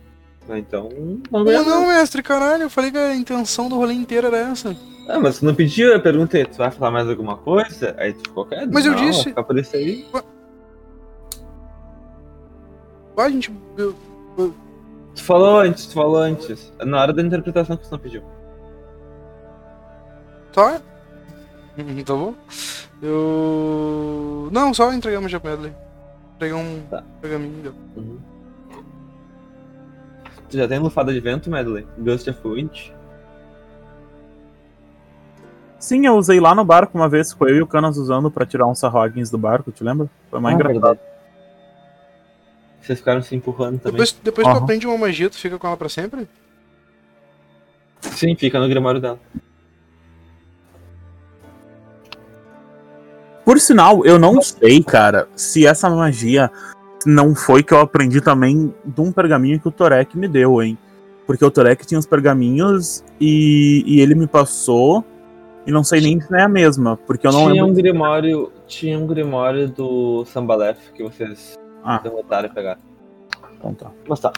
Ah, 0.49 0.59
então. 0.59 0.89
Não 1.31 1.45
ganha 1.45 1.63
não, 1.63 1.89
mestre, 1.89 2.23
caralho. 2.23 2.63
Eu 2.65 2.71
falei 2.71 2.91
que 2.91 2.97
a 2.99 3.15
intenção 3.15 3.69
do 3.69 3.77
rolê 3.77 3.93
inteiro 3.95 4.29
era 4.29 4.39
essa. 4.39 4.75
Ah, 5.09 5.19
mas 5.21 5.39
tu 5.39 5.45
não 5.45 5.55
pediu, 5.55 5.93
eu 5.93 6.01
perguntei, 6.03 6.45
tu 6.45 6.57
vai 6.59 6.71
falar 6.71 6.91
mais 6.91 7.09
alguma 7.09 7.37
coisa? 7.37 7.95
Aí 7.99 8.13
tu 8.13 8.21
ficou 8.29 8.45
quieto? 8.47 8.71
Mas 8.73 8.85
eu 8.87 8.93
Não, 8.93 8.99
disse- 8.99 9.17
vai 9.25 9.25
Ficar 9.31 9.43
por 9.45 9.59
isso 9.59 9.77
aí. 9.77 10.07
Ah, 13.17 13.29
gente. 13.29 13.53
eu- 13.77 13.95
Tu 15.15 15.25
falou 15.25 15.59
antes, 15.61 15.87
tu 15.87 15.95
falou 15.95 16.17
antes. 16.19 16.73
Na 16.85 17.01
hora 17.03 17.13
da 17.13 17.23
interpretação 17.23 17.77
que 17.77 17.83
tu 17.85 17.91
não 17.91 17.99
pediu. 17.99 18.23
Tá? 20.53 20.81
Hum, 21.77 22.05
Tá 22.05 22.15
bom? 22.15 22.35
Eu. 23.03 24.49
Não, 24.53 24.73
só 24.73 24.93
entregamos 24.93 25.31
já 25.31 25.41
pra 25.41 25.53
Medley. 25.53 25.73
Pegar 26.39 26.57
um 26.57 26.81
Tá. 26.89 27.03
pergaminho. 27.21 27.63
deu. 27.63 27.75
Tu 30.51 30.57
já 30.57 30.67
tem 30.67 30.79
lufada 30.79 31.13
de 31.13 31.21
vento, 31.21 31.51
Medley? 31.51 31.87
Gust 31.99 32.29
of 32.29 32.41
Wind? 32.47 32.91
Sim, 35.79 36.07
eu 36.07 36.15
usei 36.15 36.41
lá 36.41 36.55
no 36.55 36.65
barco 36.65 36.97
uma 36.99 37.09
vez, 37.09 37.33
foi 37.33 37.53
eu 37.53 37.57
e 37.57 37.63
o 37.63 37.67
Canas 37.67 37.97
usando 37.97 38.31
pra 38.31 38.45
tirar 38.45 38.67
uns 38.67 38.79
sarroguins 38.81 39.31
do 39.31 39.39
barco, 39.39 39.71
te 39.71 39.85
lembra? 39.85 40.09
Foi 40.31 40.41
mais 40.41 40.55
Ah, 40.55 40.59
engraçado. 40.59 40.81
verdade. 40.81 41.01
Vocês 42.81 42.99
ficaram 42.99 43.23
se 43.23 43.37
empurrando 43.37 43.79
também? 43.79 43.93
Depois, 43.93 44.13
depois 44.23 44.47
tu 44.47 44.51
Aham. 44.51 44.63
aprende 44.65 44.87
uma 44.87 44.99
magia, 44.99 45.29
tu 45.31 45.37
fica 45.37 45.59
com 45.59 45.67
ela 45.67 45.77
pra 45.77 45.89
sempre? 45.89 46.27
Sim, 48.01 48.35
fica 48.35 48.59
no 48.59 48.69
grimório 48.69 49.01
dela. 49.01 49.21
Por 53.45 53.61
sinal, 53.61 54.05
eu 54.05 54.19
não 54.19 54.43
sei, 54.43 54.83
cara, 54.83 55.29
se 55.37 55.67
essa 55.67 55.89
magia 55.89 56.51
não 57.07 57.35
foi 57.35 57.63
que 57.63 57.73
eu 57.73 57.81
aprendi 57.81 58.21
também 58.21 58.75
de 58.85 59.01
um 59.01 59.13
pergaminho 59.13 59.61
que 59.61 59.69
o 59.69 59.73
Torek 59.73 60.17
me 60.17 60.29
deu, 60.29 60.63
hein? 60.63 60.77
Porque 61.27 61.45
o 61.45 61.51
Torek 61.51 61.87
tinha 61.87 61.99
os 61.99 62.07
pergaminhos 62.07 63.05
e, 63.21 63.83
e 63.87 64.01
ele 64.01 64.15
me 64.15 64.27
passou. 64.27 65.05
E 65.67 65.71
não 65.71 65.85
sei 65.85 66.01
nem 66.01 66.19
se 66.19 66.35
é 66.35 66.43
a 66.43 66.49
mesma, 66.49 66.97
porque 66.97 67.27
eu 67.27 67.33
não 67.33 67.41
tinha 67.41 67.53
lembro. 67.53 67.71
um 67.71 67.75
grimório, 67.75 68.53
tinha 68.67 68.99
um 68.99 69.07
grimório 69.07 69.69
do 69.69 70.25
Sambalef 70.25 70.79
que 70.95 71.03
vocês 71.03 71.59
Ah. 71.85 71.99
derrotaram 71.99 72.49
e 72.49 72.53
pegaram. 72.55 72.81
Então 73.59 73.75
tá. 73.75 73.91
Mas 74.09 74.19
tá. 74.21 74.33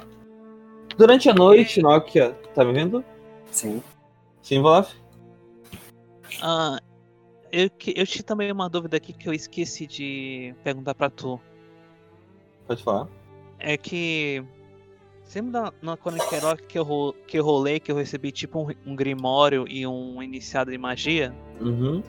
Durante 0.98 1.28
a 1.30 1.34
noite, 1.34 1.80
Nokia, 1.80 2.32
tá 2.54 2.64
me 2.64 2.72
vendo? 2.72 3.04
Sim. 3.52 3.80
Sim, 4.42 4.60
Volaf? 4.60 4.92
Ah, 6.42 6.78
eu, 7.52 7.70
eu 7.94 8.06
tinha 8.06 8.24
também 8.24 8.50
uma 8.50 8.68
dúvida 8.68 8.96
aqui 8.96 9.12
que 9.12 9.28
eu 9.28 9.32
esqueci 9.32 9.86
de 9.86 10.52
perguntar 10.64 10.94
pra 10.96 11.08
tu. 11.10 11.40
Pode 12.70 12.84
falar. 12.84 13.08
É 13.58 13.76
que. 13.76 14.44
Lembra 15.34 15.72
na, 15.82 15.96
na 15.96 15.96
que 16.56 16.78
eu, 16.78 17.16
que 17.26 17.38
eu 17.40 17.44
rolei, 17.44 17.80
que 17.80 17.90
eu 17.90 17.96
recebi 17.96 18.30
tipo 18.30 18.60
um, 18.62 18.92
um 18.92 18.94
grimório 18.94 19.66
e 19.68 19.84
um 19.84 20.22
iniciado 20.22 20.70
de 20.70 20.78
magia? 20.78 21.34
Uhum. 21.60 22.00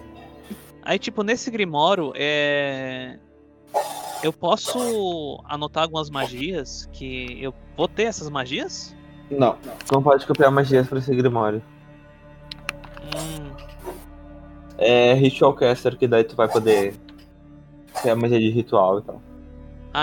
Aí, 0.84 1.00
tipo, 1.00 1.24
nesse 1.24 1.50
grimório, 1.50 2.14
é. 2.16 3.18
Eu 4.22 4.32
posso 4.32 5.44
anotar 5.46 5.82
algumas 5.82 6.12
magias 6.12 6.88
que 6.94 7.42
eu 7.42 7.56
vou 7.76 7.88
ter 7.88 8.04
essas 8.04 8.30
magias? 8.30 8.96
Não. 9.32 9.58
Não 9.92 10.04
pode 10.04 10.28
copiar 10.28 10.52
magias 10.52 10.88
pra 10.88 11.00
esse 11.00 11.16
grimório. 11.16 11.64
Hum, 13.16 13.52
É 14.78 15.14
Ritual 15.16 15.56
Caster 15.56 15.98
que 15.98 16.08
daí 16.08 16.24
tu 16.24 16.36
vai 16.36 16.48
poder 16.48 16.94
ter 18.04 18.12
a 18.12 18.16
magia 18.16 18.40
de 18.40 18.52
ritual 18.52 19.00
e 19.00 19.02
tal. 19.02 19.31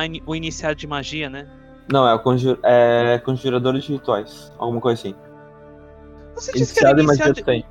Ini- 0.05 0.23
o 0.27 0.35
iniciado 0.35 0.75
de 0.75 0.87
magia, 0.87 1.29
né? 1.31 1.47
Não, 1.91 2.07
é 2.07 2.15
o 2.15 2.19
conjur 2.21 2.59
é 2.63 3.19
conjurador 3.25 3.73
de 3.79 3.93
rituais. 3.93 4.53
Alguma 4.59 4.81
coisa 4.81 5.01
assim. 5.01 5.15
Você 6.35 6.53
disse 6.53 6.75
que 6.75 6.85
era 6.85 6.91
Iniciado 6.91 7.01
de 7.01 7.07
magia 7.07 7.25
iniciado 7.27 7.35
tu 7.41 7.45
tem. 7.45 7.65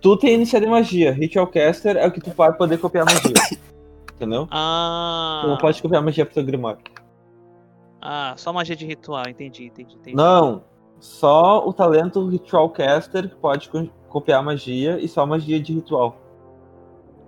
Tu 0.00 0.16
tem 0.18 0.34
iniciado 0.34 0.64
de 0.66 0.70
magia. 0.70 1.12
Ritual 1.12 1.46
Caster 1.46 1.96
é 1.96 2.06
o 2.06 2.12
que 2.12 2.20
tu 2.20 2.30
vai 2.30 2.52
poder 2.52 2.78
copiar 2.78 3.04
magia. 3.04 3.32
Entendeu? 4.14 4.46
Ah, 4.50 5.40
Tu 5.44 5.48
não 5.48 5.56
pode 5.58 5.80
copiar 5.80 6.02
magia 6.02 6.24
pro 6.26 6.34
teu 6.34 6.44
grimório. 6.44 6.80
ah, 8.02 8.34
só 8.36 8.52
magia 8.52 8.76
de 8.76 8.84
ritual, 8.86 9.24
entendi, 9.28 9.64
entendi, 9.66 9.94
entendi. 9.94 10.16
Não. 10.16 10.62
Só 11.00 11.64
o 11.66 11.72
talento 11.72 12.26
Ritual 12.28 12.68
Caster 12.70 13.28
que 13.28 13.36
pode 13.36 13.68
co- 13.68 13.88
copiar 14.08 14.42
magia 14.42 14.98
e 14.98 15.06
só 15.08 15.24
magia 15.24 15.60
de 15.60 15.72
ritual. 15.72 16.16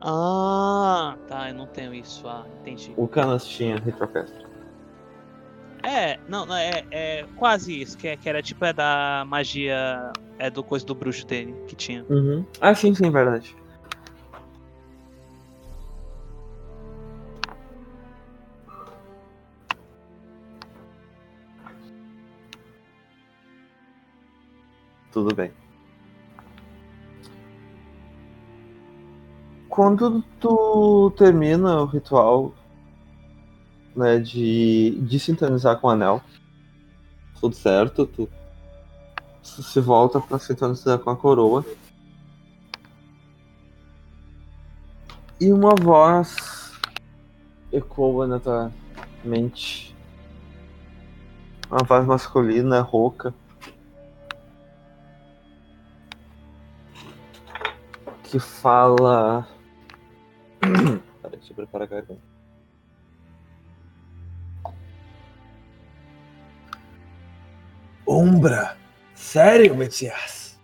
Ah, 0.02 1.16
tá, 1.28 1.50
eu 1.50 1.54
não 1.54 1.66
tenho 1.66 1.92
isso, 1.94 2.26
ah, 2.26 2.46
entendi. 2.60 2.94
O 2.96 3.06
Canas 3.06 3.46
tinha 3.46 3.76
Ritual 3.78 4.08
Caster. 4.08 4.46
É, 5.82 6.18
não, 6.28 6.44
não, 6.46 6.54
é, 6.56 6.84
é 6.90 7.26
quase 7.36 7.80
isso, 7.80 7.96
que, 7.96 8.08
é- 8.08 8.16
que 8.16 8.28
era 8.28 8.42
tipo 8.42 8.64
é 8.64 8.72
da 8.72 9.24
magia, 9.26 10.12
é 10.38 10.50
do 10.50 10.62
coisa 10.62 10.84
do 10.84 10.94
bruxo 10.94 11.26
dele, 11.26 11.54
que 11.66 11.74
tinha. 11.76 12.04
Uhum. 12.08 12.44
Ah, 12.60 12.74
sim, 12.74 12.94
sim, 12.94 13.10
verdade. 13.10 13.54
Tudo 25.12 25.34
bem. 25.34 25.52
Quando 29.80 30.22
tu 30.38 31.10
termina 31.16 31.80
o 31.80 31.86
ritual 31.86 32.52
né, 33.96 34.18
de, 34.18 35.00
de 35.00 35.18
sintonizar 35.18 35.80
com 35.80 35.86
o 35.86 35.90
anel, 35.90 36.20
tudo 37.40 37.54
certo, 37.54 38.04
tu 38.04 38.28
se 39.42 39.80
volta 39.80 40.20
pra 40.20 40.38
sintonizar 40.38 40.98
com 40.98 41.08
a 41.08 41.16
coroa. 41.16 41.64
E 45.40 45.50
uma 45.50 45.74
voz 45.74 46.78
ecoa 47.72 48.26
na 48.26 48.38
tua 48.38 48.70
mente. 49.24 49.96
Uma 51.70 51.82
voz 51.84 52.06
masculina, 52.06 52.82
rouca. 52.82 53.32
Que 58.24 58.38
fala. 58.38 59.48
Preparar 61.54 61.86
a 61.86 61.90
garganta. 61.90 62.22
Umbra! 68.06 68.76
Sério, 69.14 69.76
Messias? 69.76 70.58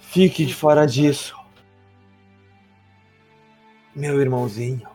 Fique 0.00 0.46
de 0.46 0.54
fora 0.54 0.86
disso. 0.86 1.36
Meu 3.94 4.20
irmãozinho. 4.20 4.93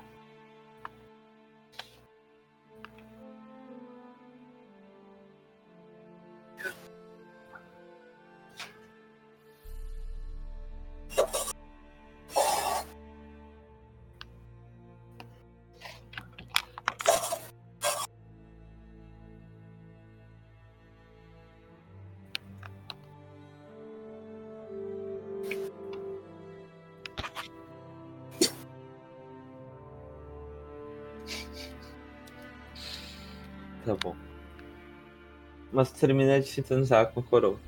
Termina 36.10 36.40
de 36.42 36.48
sintonizar 36.48 37.12
com 37.12 37.20
a 37.20 37.24
coroa. 37.24 37.60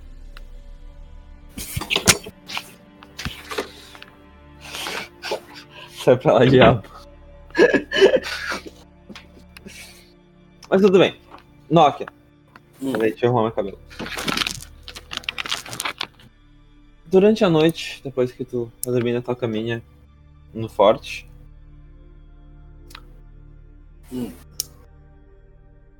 Sai 6.03 6.17
pra 6.17 6.33
lá, 6.33 6.45
diabo. 6.45 6.81
Mas 10.67 10.81
tudo 10.81 10.97
bem. 10.97 11.19
Nokia. 11.69 12.07
Hum. 12.81 12.93
Deixa 12.93 13.27
eu 13.27 13.29
arrumar 13.29 13.43
meu 13.43 13.51
cabelo. 13.51 13.79
Durante 17.05 17.45
a 17.45 17.49
noite, 17.49 18.01
depois 18.03 18.31
que 18.31 18.43
tu 18.43 18.71
dormir 18.83 19.13
na 19.13 19.21
tua 19.21 19.35
caminha 19.35 19.83
no 20.51 20.67
forte, 20.67 21.29
Hum. 24.11 24.31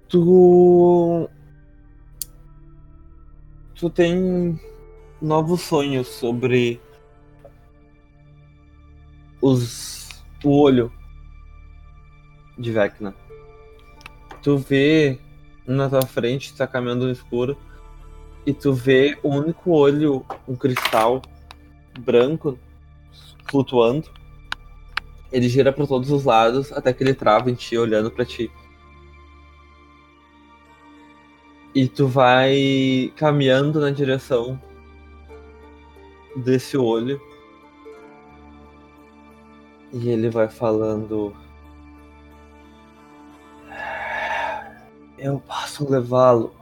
tu 0.10 1.30
tu 3.82 3.90
tem 3.90 4.60
novos 5.20 5.62
sonhos 5.62 6.06
sobre 6.06 6.80
os 9.42 10.08
o 10.44 10.62
olho 10.62 10.92
de 12.60 12.72
Vecna. 12.72 13.16
Tu 14.44 14.56
vê 14.56 15.20
na 15.66 15.90
tua 15.90 16.04
frente, 16.04 16.56
tá 16.56 16.68
caminhando 16.68 17.06
no 17.06 17.12
escuro, 17.12 17.58
e 18.46 18.54
tu 18.54 18.72
vê 18.72 19.18
o 19.24 19.30
único 19.30 19.72
olho, 19.72 20.24
um 20.48 20.56
cristal 20.56 21.20
branco 22.02 22.60
flutuando. 23.50 24.12
Ele 25.32 25.50
gira 25.50 25.74
para 25.74 25.88
todos 25.88 26.12
os 26.12 26.24
lados 26.24 26.72
até 26.72 26.94
que 26.94 27.04
ele 27.04 27.16
trava 27.16 27.50
em 27.50 27.56
ti, 27.56 27.76
olhando 27.76 28.12
para 28.12 28.26
ti. 28.26 28.52
E 31.74 31.88
tu 31.88 32.08
vai 32.08 33.14
caminhando 33.16 33.80
na 33.80 33.92
direção 33.92 34.62
desse 36.36 36.78
olho. 36.78 37.22
E 39.94 40.10
ele 40.10 40.30
vai 40.30 40.50
falando. 40.50 41.36
Eu 45.18 45.40
posso 45.40 45.90
levá-lo 45.90 46.54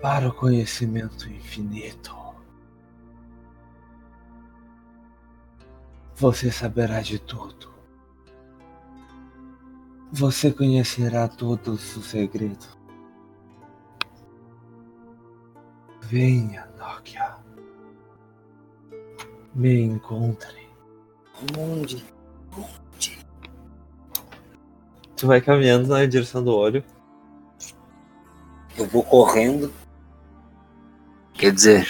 para 0.00 0.28
o 0.28 0.34
conhecimento 0.34 1.28
infinito. 1.28 2.16
Você 6.16 6.50
saberá 6.50 7.00
de 7.00 7.18
tudo. 7.18 7.70
Você 10.12 10.50
conhecerá 10.50 11.28
todos 11.28 11.96
os 11.96 12.06
segredos. 12.06 12.79
Venha, 16.10 16.66
Nokia. 16.76 17.36
Me 19.54 19.80
encontre. 19.80 20.68
Onde? 21.56 22.04
Tu 25.16 25.26
vai 25.28 25.40
caminhando 25.40 25.86
na 25.86 26.04
direção 26.06 26.42
do 26.42 26.52
olho. 26.52 26.82
Eu 28.76 28.86
vou 28.86 29.04
correndo. 29.04 29.72
Quer 31.34 31.52
dizer. 31.52 31.88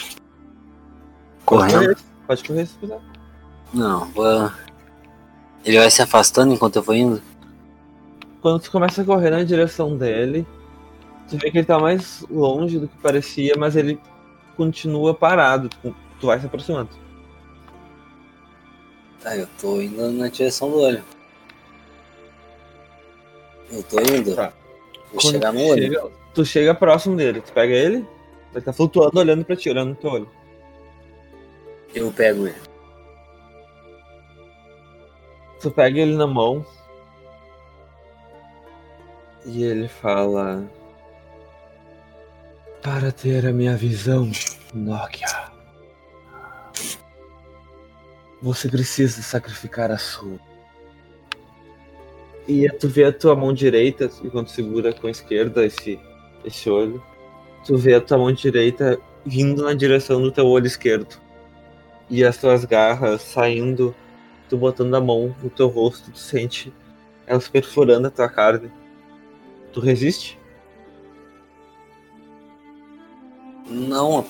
Correndo? 1.47 1.97
Pode 2.27 2.45
correr 2.45 2.67
se 2.67 2.77
quiser. 2.77 3.01
Não, 3.73 4.05
vou. 4.13 4.53
Ele 5.65 5.79
vai 5.79 5.91
se 5.91 6.03
afastando 6.03 6.53
enquanto 6.53 6.77
eu 6.77 6.83
vou 6.83 6.95
indo? 6.95 7.23
Quando 8.43 8.61
tu 8.61 8.71
começa 8.71 9.01
a 9.01 9.05
correr 9.05 9.31
na 9.31 9.45
direção 9.45 9.97
dele, 9.97 10.47
tu 11.31 11.39
vê 11.39 11.51
que 11.51 11.59
ele 11.59 11.67
tá 11.67 11.79
mais 11.79 12.25
longe 12.29 12.79
do 12.79 12.89
que 12.89 12.97
parecia, 12.99 13.55
mas 13.57 13.77
ele 13.77 13.99
continua 14.57 15.15
parado. 15.15 15.69
Tu, 16.21 16.27
vai 16.27 16.39
se 16.39 16.47
aproximando. 16.47 16.91
Tá, 19.23 19.37
eu 19.37 19.47
tô 19.61 19.81
indo 19.81 20.11
na 20.13 20.29
direção 20.29 20.71
do 20.71 20.81
olho. 20.81 21.03
Eu 23.71 23.83
tô 23.85 24.01
indo. 24.01 24.35
Tá. 24.35 24.53
Vou 25.13 25.21
Quando 25.21 25.33
chegar 25.33 25.53
no 25.53 25.61
olho. 25.65 25.83
chega- 25.83 26.11
tu 26.35 26.45
chega 26.45 26.75
próximo 26.75 27.17
dele, 27.17 27.41
tu 27.41 27.53
pega 27.53 27.73
ele, 27.75 28.07
ele 28.53 28.65
tá 28.65 28.73
flutuando 28.73 29.19
olhando 29.19 29.45
pra 29.45 29.57
ti, 29.57 29.71
olhando 29.71 29.91
no 29.91 29.95
teu 29.97 30.11
olho. 30.11 30.31
Eu 31.95 32.13
pego 32.13 32.47
ele. 32.47 32.57
Tu 35.61 35.71
pega 35.71 36.01
ele 36.01 36.15
na 36.17 36.27
mão 36.27 36.65
e 39.45 39.63
ele 39.65 39.89
fala: 39.89 40.65
Para 42.83 43.13
ter 43.13 43.47
a 43.47 43.53
minha 43.53 43.77
visão, 43.77 44.31
Nokia, 44.73 45.27
você 48.41 48.71
precisa 48.71 49.21
sacrificar 49.21 49.91
a 49.91 49.99
sua. 49.99 50.41
E 52.49 52.67
tu 52.71 52.89
vê 52.89 53.05
a 53.05 53.13
tua 53.13 53.37
mão 53.37 53.53
direita, 53.53 54.11
enquanto 54.25 54.49
segura 54.49 54.95
com 54.95 55.07
a 55.07 55.11
esquerda 55.11 55.67
esse, 55.67 56.01
esse 56.43 56.71
olho, 56.71 57.03
tu 57.67 57.77
vê 57.77 57.95
a 57.95 58.01
tua 58.01 58.17
mão 58.17 58.33
direita 58.33 58.99
vindo 59.27 59.63
na 59.63 59.75
direção 59.75 60.23
do 60.23 60.33
teu 60.33 60.47
olho 60.47 60.67
esquerdo. 60.67 61.21
E 62.09 62.25
as 62.25 62.39
tuas 62.39 62.65
garras 62.65 63.21
saindo 63.21 63.95
tu 64.49 64.57
botando 64.57 64.95
a 64.95 65.01
mão 65.01 65.37
no 65.43 65.51
teu 65.51 65.69
rosto, 65.69 66.11
tu 66.11 66.19
sente 66.19 66.73
elas 67.27 67.47
perfurando 67.47 68.09
a 68.09 68.11
tua 68.11 68.29
carne. 68.29 68.73
Tu 69.73 69.81
resiste? 69.81 70.40
Não, 73.71 74.25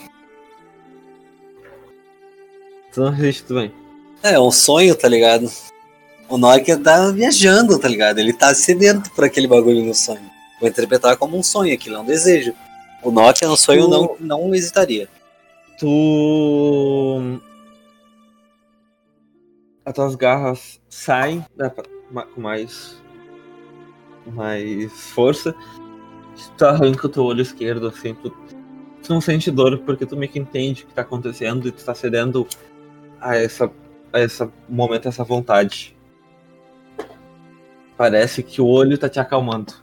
Tu 2.92 3.00
não 3.00 3.10
resiste 3.10 3.44
também. 3.44 3.72
é 4.22 4.38
um 4.38 4.50
sonho, 4.50 4.94
tá 4.96 5.08
ligado? 5.08 5.50
O 6.28 6.36
Nokia 6.36 6.78
tá 6.78 7.10
viajando, 7.10 7.78
tá 7.78 7.88
ligado? 7.88 8.18
Ele 8.18 8.32
tá 8.32 8.52
sedento 8.54 9.10
por 9.12 9.24
aquele 9.24 9.46
bagulho 9.48 9.84
no 9.84 9.94
sonho. 9.94 10.28
Vou 10.60 10.68
interpretar 10.68 11.16
como 11.16 11.36
um 11.38 11.42
sonho, 11.42 11.72
aquilo 11.74 11.96
é 11.96 12.00
um 12.00 12.04
desejo. 12.04 12.52
O 13.02 13.10
Nokia 13.10 13.48
no 13.48 13.56
sonho 13.56 13.84
Tu- 13.84 13.90
não, 13.90 14.16
não 14.20 14.54
hesitaria. 14.54 15.08
Tu. 15.78 17.40
As 19.84 19.94
tuas 19.94 20.14
garras 20.14 20.80
saem 20.88 21.44
ma- 22.10 22.24
com 22.26 22.40
mais. 22.40 22.96
mais 24.26 24.92
força. 24.92 25.54
Tu 26.56 26.64
arranca 26.64 27.06
o 27.06 27.10
teu 27.10 27.24
olho 27.24 27.40
esquerdo, 27.42 27.88
assim. 27.88 28.14
Tu, 28.14 28.30
tu 29.02 29.12
não 29.12 29.20
sente 29.20 29.50
dor 29.50 29.78
porque 29.78 30.06
tu 30.06 30.16
meio 30.16 30.30
que 30.30 30.38
entende 30.38 30.84
o 30.84 30.86
que 30.86 30.94
tá 30.94 31.02
acontecendo 31.02 31.68
e 31.68 31.72
tu 31.72 31.84
tá 31.84 31.94
cedendo 31.94 32.46
a 33.20 33.36
essa. 33.36 33.70
a 34.12 34.20
esse 34.20 34.48
momento, 34.68 35.06
a 35.06 35.08
essa 35.08 35.24
vontade. 35.24 35.96
Parece 37.96 38.42
que 38.42 38.60
o 38.60 38.66
olho 38.66 38.96
tá 38.96 39.08
te 39.08 39.20
acalmando. 39.20 39.74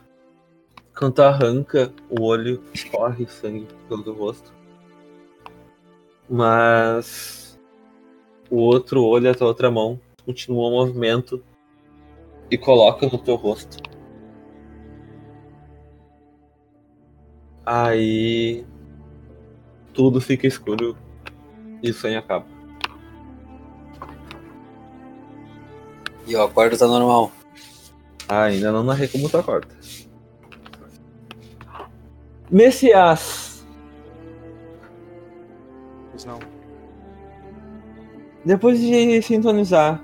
Quando 0.96 1.14
tu 1.14 1.22
arranca 1.22 1.92
o 2.10 2.22
olho, 2.22 2.62
escorre 2.74 3.26
sangue 3.28 3.68
pelo 3.88 4.02
teu 4.02 4.14
rosto. 4.14 4.52
Mas 6.28 7.58
o 8.50 8.56
outro 8.56 9.04
olho, 9.04 9.30
a 9.30 9.34
tua 9.34 9.46
outra 9.46 9.70
mão, 9.70 10.00
continua 10.24 10.68
o 10.68 10.70
movimento 10.70 11.42
e 12.50 12.58
coloca 12.58 13.06
no 13.06 13.18
teu 13.18 13.36
rosto. 13.36 13.76
Aí 17.64 18.66
tudo 19.98 20.20
fica 20.20 20.46
escuro 20.46 20.96
e 21.82 21.90
o 21.90 21.92
sonho 21.94 22.20
acaba. 22.20 22.46
E 26.24 26.34
eu 26.34 26.42
acordo 26.44 26.78
tá 26.78 26.86
normal. 26.86 27.32
Ah, 28.28 28.44
ainda 28.44 28.70
não 28.70 28.84
narrei 28.84 29.08
como 29.08 29.28
tu 29.28 29.36
acorda. 29.38 29.66
Messias, 32.48 33.66
Pois 36.12 36.24
não. 36.24 36.38
depois 38.44 38.78
de 38.78 39.20
sintonizar 39.20 40.00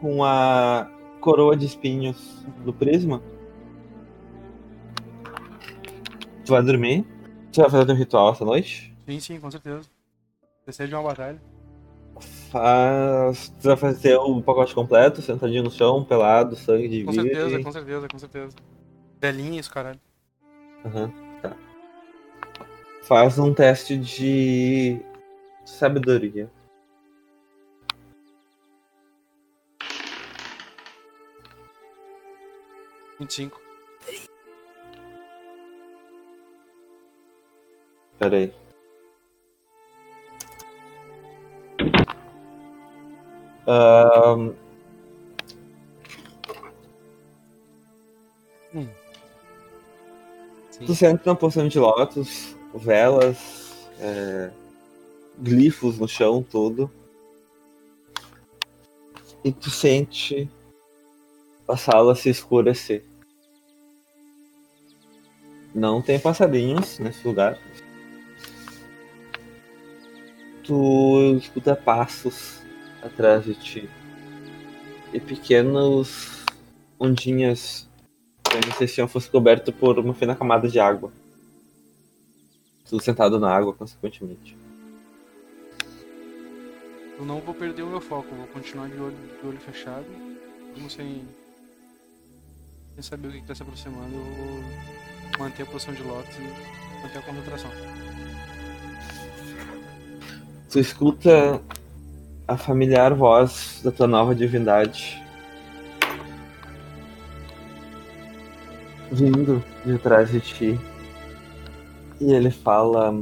com 0.00 0.24
a 0.24 0.90
coroa 1.20 1.56
de 1.56 1.66
espinhos 1.66 2.44
do 2.64 2.72
prisma, 2.72 3.22
tu 6.44 6.50
vai 6.50 6.62
dormir? 6.64 7.06
Tu 7.52 7.60
vai 7.60 7.70
fazer 7.70 7.86
teu 7.86 7.94
ritual 7.94 8.32
essa 8.32 8.44
noite? 8.44 8.94
Sim, 9.06 9.20
sim, 9.20 9.40
com 9.40 9.50
certeza. 9.50 9.88
Desejo 10.66 10.88
de 10.88 10.94
uma 10.94 11.02
batalha. 11.02 11.40
Faz. 12.50 13.48
Tu 13.60 13.68
vai 13.68 13.76
fazer 13.76 14.16
o 14.16 14.42
pacote 14.42 14.74
completo, 14.74 15.22
sentadinho 15.22 15.64
no 15.64 15.70
chão, 15.70 16.04
pelado, 16.04 16.56
sangue 16.56 16.88
de 16.88 17.04
Com 17.04 17.12
certeza, 17.12 17.60
com 17.60 17.72
certeza, 17.72 18.08
com 18.08 18.18
certeza. 18.18 18.56
Velhinha 19.20 19.60
isso, 19.60 19.70
caralho. 19.70 20.00
Aham, 20.84 21.12
tá. 21.42 21.56
Faz 23.02 23.38
um 23.38 23.54
teste 23.54 23.96
de 23.96 25.00
sabedoria. 25.64 26.50
Vinte 33.18 33.30
e 33.30 33.34
cinco. 33.34 33.67
Pera 38.18 38.36
aí. 38.36 38.52
Ahn, 43.66 44.54
tu 50.86 50.94
sente 50.94 51.28
uma 51.28 51.36
poção 51.36 51.68
de 51.68 51.78
lótus, 51.78 52.56
velas, 52.74 53.88
é, 54.00 54.50
glifos 55.38 55.98
no 55.98 56.08
chão 56.08 56.42
todo. 56.42 56.90
E 59.44 59.52
tu 59.52 59.70
sente 59.70 60.50
a 61.68 61.76
sala 61.76 62.14
se 62.14 62.28
escurecer. 62.28 63.04
Não 65.74 66.02
tem 66.02 66.18
passarinhos 66.18 66.98
nesse 66.98 67.26
lugar. 67.26 67.58
Tu 70.68 71.38
escuta 71.38 71.74
passos 71.74 72.62
atrás 73.02 73.42
de 73.42 73.54
ti. 73.54 73.88
E 75.14 75.18
pequenos 75.18 76.44
ondinhas 77.00 77.88
como 78.44 78.74
se 78.74 78.84
esse 78.84 79.08
fosse 79.08 79.30
coberto 79.30 79.72
por 79.72 79.98
uma 79.98 80.12
fina 80.12 80.36
camada 80.36 80.68
de 80.68 80.78
água. 80.78 81.10
Tudo 82.86 83.02
sentado 83.02 83.40
na 83.40 83.50
água, 83.50 83.72
consequentemente. 83.72 84.58
Eu 87.18 87.24
não 87.24 87.40
vou 87.40 87.54
perder 87.54 87.82
o 87.82 87.86
meu 87.86 88.02
foco, 88.02 88.34
vou 88.34 88.46
continuar 88.48 88.90
de 88.90 89.00
olho, 89.00 89.16
de 89.40 89.46
olho 89.46 89.58
fechado. 89.60 90.04
Mesmo 90.74 90.90
sem, 90.90 91.26
sem 92.94 93.02
saber 93.02 93.28
o 93.28 93.32
que 93.32 93.38
está 93.38 93.54
se 93.54 93.62
aproximando, 93.62 94.14
eu 94.14 94.22
vou 94.22 95.38
manter 95.38 95.62
a 95.62 95.66
posição 95.66 95.94
de 95.94 96.02
Lotus 96.02 96.36
e 96.36 97.02
manter 97.02 97.20
a 97.20 97.22
concentração. 97.22 97.70
Tu 100.70 100.78
escuta 100.78 101.62
a 102.46 102.56
familiar 102.58 103.14
voz 103.14 103.80
da 103.82 103.90
tua 103.90 104.06
nova 104.06 104.34
divindade. 104.34 105.22
Vindo 109.10 109.64
de 109.86 109.98
trás 109.98 110.30
de 110.30 110.40
ti. 110.40 110.80
E 112.20 112.32
ele 112.32 112.50
fala. 112.50 113.14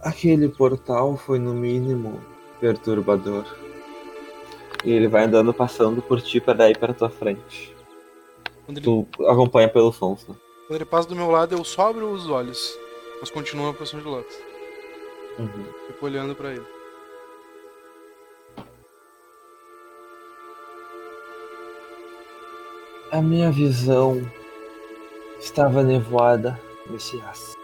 Aquele 0.00 0.48
portal 0.48 1.16
foi 1.16 1.38
no 1.38 1.54
mínimo 1.54 2.20
perturbador. 2.60 3.44
E 4.84 4.90
ele 4.90 5.06
vai 5.06 5.24
andando 5.24 5.54
passando 5.54 6.02
por 6.02 6.20
ti 6.20 6.40
para 6.40 6.54
daí 6.54 6.76
para 6.76 6.92
tua 6.92 7.10
frente. 7.10 7.72
Ele, 8.68 8.80
Tu 8.80 9.06
acompanha 9.28 9.68
pelos 9.68 9.94
sons, 9.94 10.26
né? 10.26 10.34
Quando 10.68 10.76
ele 10.76 10.84
passa 10.84 11.08
do 11.08 11.16
meu 11.16 11.30
lado, 11.30 11.54
eu 11.54 11.64
só 11.64 11.88
abro 11.88 12.10
os 12.10 12.28
olhos, 12.28 12.78
mas 13.20 13.30
continuo 13.30 13.70
a 13.70 13.74
posição 13.74 14.00
de 14.00 14.06
Lotus. 14.06 14.36
Uhum. 15.38 15.64
Fico 15.86 16.04
olhando 16.04 16.36
pra 16.36 16.52
ele. 16.52 16.66
A 23.10 23.22
minha 23.22 23.50
visão 23.50 24.20
estava 25.40 25.82
nevoada, 25.82 26.60
Messias. 26.86 27.54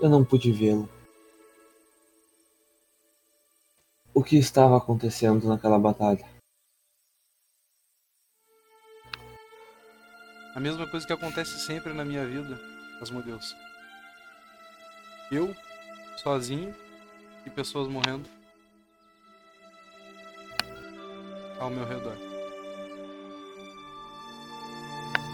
Eu 0.00 0.08
não 0.08 0.24
pude 0.24 0.50
vê-lo. 0.50 0.88
O 4.12 4.24
que 4.24 4.36
estava 4.36 4.76
acontecendo 4.76 5.46
naquela 5.46 5.78
batalha? 5.78 6.33
A 10.54 10.60
mesma 10.60 10.86
coisa 10.86 11.04
que 11.04 11.12
acontece 11.12 11.58
sempre 11.58 11.92
na 11.92 12.04
minha 12.04 12.24
vida, 12.24 12.60
Asmodeus. 13.02 13.56
Eu, 15.30 15.54
sozinho, 16.16 16.72
e 17.44 17.50
pessoas 17.50 17.88
morrendo 17.88 18.28
ao 21.58 21.70
meu 21.70 21.84
redor. 21.84 22.16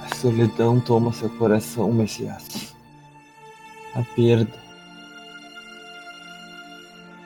A 0.03 0.15
solidão 0.15 0.81
toma 0.81 1.13
seu 1.13 1.29
coração, 1.29 1.93
Messias. 1.93 2.75
A 3.95 4.03
perda. 4.15 4.59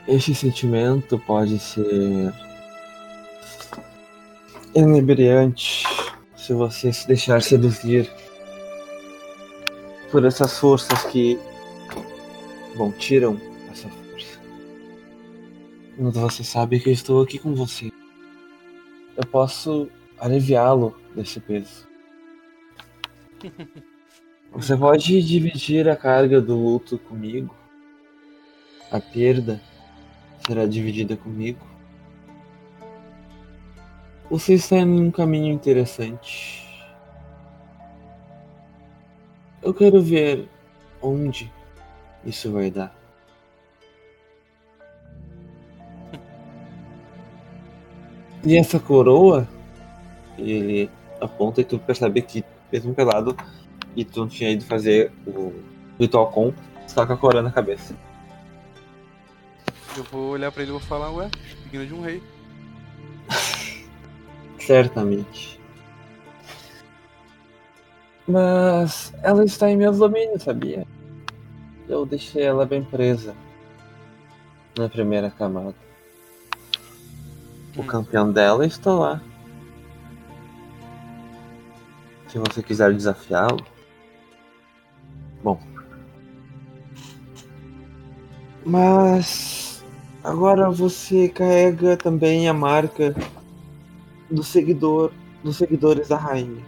Este 0.08 0.34
sentimento 0.34 1.16
pode 1.20 1.60
ser 1.60 2.34
inebriante 4.74 5.93
se 6.44 6.52
você 6.52 6.92
se 6.92 7.08
deixar 7.08 7.40
seduzir 7.40 8.12
por 10.10 10.26
essas 10.26 10.58
forças 10.58 11.02
que 11.04 11.38
bom 12.76 12.92
tiram 12.92 13.40
essa 13.72 13.88
força. 13.88 14.38
Mas 15.98 16.14
você 16.14 16.44
sabe 16.44 16.80
que 16.80 16.90
eu 16.90 16.92
estou 16.92 17.22
aqui 17.22 17.38
com 17.38 17.54
você. 17.54 17.90
Eu 19.16 19.26
posso 19.26 19.88
aliviá-lo 20.18 20.94
desse 21.14 21.40
peso. 21.40 21.88
Você 24.52 24.76
pode 24.76 25.20
dividir 25.20 25.88
a 25.88 25.96
carga 25.96 26.40
do 26.40 26.56
luto 26.56 26.96
comigo. 26.96 27.52
A 28.88 29.00
perda 29.00 29.60
será 30.46 30.64
dividida 30.64 31.16
comigo. 31.16 31.73
Você 34.30 34.54
está 34.54 34.76
em 34.76 35.00
um 35.00 35.10
caminho 35.10 35.52
interessante. 35.52 36.64
Eu 39.62 39.72
quero 39.72 40.02
ver 40.02 40.48
onde 41.00 41.52
isso 42.24 42.50
vai 42.50 42.70
dar. 42.70 42.94
E 48.44 48.58
essa 48.58 48.78
coroa, 48.78 49.48
ele 50.36 50.90
aponta 51.18 51.62
e 51.62 51.64
tu 51.64 51.78
percebe 51.78 52.20
que, 52.20 52.44
mesmo 52.70 52.94
pelado, 52.94 53.34
e 53.96 54.04
tu 54.04 54.20
não 54.20 54.28
tinha 54.28 54.50
ido 54.50 54.64
fazer 54.64 55.10
o 55.26 55.52
ritual 55.98 56.30
com, 56.30 56.52
está 56.86 57.06
com 57.06 57.14
a 57.14 57.16
coroa 57.16 57.42
na 57.42 57.50
cabeça. 57.50 57.94
Eu 59.96 60.04
vou 60.04 60.32
olhar 60.32 60.52
pra 60.52 60.62
ele 60.62 60.72
e 60.72 60.72
vou 60.72 60.80
falar, 60.80 61.10
ué, 61.12 61.30
digno 61.70 61.86
de 61.86 61.94
um 61.94 62.02
rei. 62.02 62.22
Certamente. 64.66 65.60
Mas 68.26 69.12
ela 69.22 69.44
está 69.44 69.70
em 69.70 69.76
meus 69.76 69.98
domínios, 69.98 70.42
sabia? 70.42 70.86
Eu 71.88 72.06
deixei 72.06 72.42
ela 72.44 72.64
bem 72.64 72.82
presa 72.82 73.34
na 74.78 74.88
primeira 74.88 75.30
camada. 75.30 75.74
O 77.76 77.82
Hum. 77.82 77.86
campeão 77.86 78.32
dela 78.32 78.64
está 78.66 78.92
lá. 78.94 79.20
Se 82.28 82.38
você 82.38 82.62
quiser 82.62 82.92
desafiá-lo. 82.94 83.64
Bom. 85.42 85.60
Mas 88.64 89.84
agora 90.22 90.70
você 90.70 91.28
carrega 91.28 91.96
também 91.98 92.48
a 92.48 92.54
marca 92.54 93.14
do 94.30 94.42
seguidor, 94.42 95.12
dos 95.42 95.56
seguidores 95.56 96.08
da 96.08 96.16
rainha. 96.16 96.62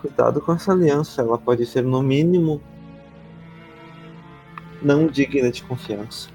Cuidado 0.00 0.40
com 0.40 0.52
essa 0.52 0.72
aliança, 0.72 1.20
ela 1.20 1.36
pode 1.36 1.66
ser 1.66 1.82
no 1.82 2.02
mínimo 2.02 2.62
não 4.82 5.06
digna 5.06 5.50
de 5.50 5.62
confiança. 5.62 6.30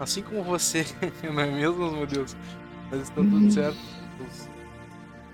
Assim 0.00 0.22
como 0.22 0.42
você, 0.44 0.86
não 1.22 1.40
é 1.40 1.46
mesmo, 1.46 1.90
meu 1.90 2.06
Deus? 2.06 2.36
Mas 2.90 3.02
está 3.02 3.16
tudo 3.16 3.50
certo. 3.50 3.78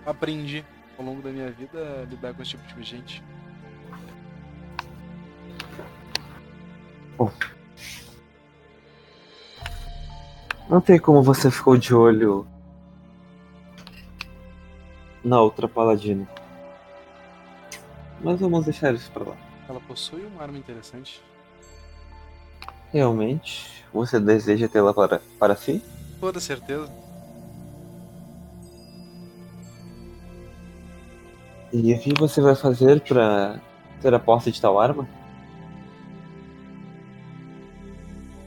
Eu 0.04 0.10
aprendi 0.10 0.64
ao 0.98 1.04
longo 1.04 1.22
da 1.22 1.30
minha 1.30 1.50
vida 1.50 2.02
a 2.02 2.04
lidar 2.06 2.34
com 2.34 2.42
esse 2.42 2.56
tipo 2.56 2.80
de 2.80 2.82
gente. 2.82 3.22
Não 10.68 10.80
tem 10.80 10.98
como 10.98 11.22
você 11.22 11.50
ficou 11.50 11.76
de 11.76 11.94
olho 11.94 12.46
na 15.22 15.40
outra 15.40 15.68
paladina. 15.68 16.26
Mas 18.22 18.40
vamos 18.40 18.64
deixar 18.64 18.94
isso 18.94 19.10
pra 19.10 19.24
lá. 19.24 19.36
Ela 19.68 19.80
possui 19.80 20.24
uma 20.24 20.42
arma 20.42 20.58
interessante. 20.58 21.22
Realmente, 22.92 23.84
você 23.92 24.18
deseja 24.18 24.68
tê-la 24.68 24.94
para, 24.94 25.20
para 25.38 25.56
si? 25.56 25.82
Toda 26.20 26.40
certeza. 26.40 26.90
E 31.72 31.92
o 31.92 31.98
que 31.98 32.14
você 32.14 32.40
vai 32.40 32.54
fazer 32.54 33.00
pra 33.00 33.58
ter 34.00 34.14
a 34.14 34.18
posse 34.18 34.52
de 34.52 34.60
tal 34.60 34.78
arma? 34.78 35.08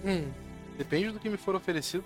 Hum, 0.05 0.31
depende 0.77 1.11
do 1.11 1.19
que 1.19 1.29
me 1.29 1.37
for 1.37 1.55
oferecido. 1.55 2.05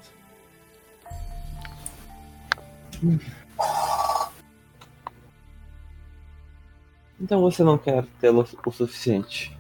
Então 7.19 7.41
você 7.41 7.63
não 7.63 7.77
quer 7.77 8.05
tê-lo 8.19 8.47
o 8.65 8.71
suficiente. 8.71 9.55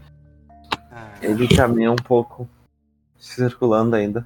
Ah, 0.91 1.13
Ele 1.21 1.47
caminha 1.47 1.91
um 1.91 1.95
pouco, 1.95 2.49
circulando 3.17 3.95
ainda. 3.95 4.25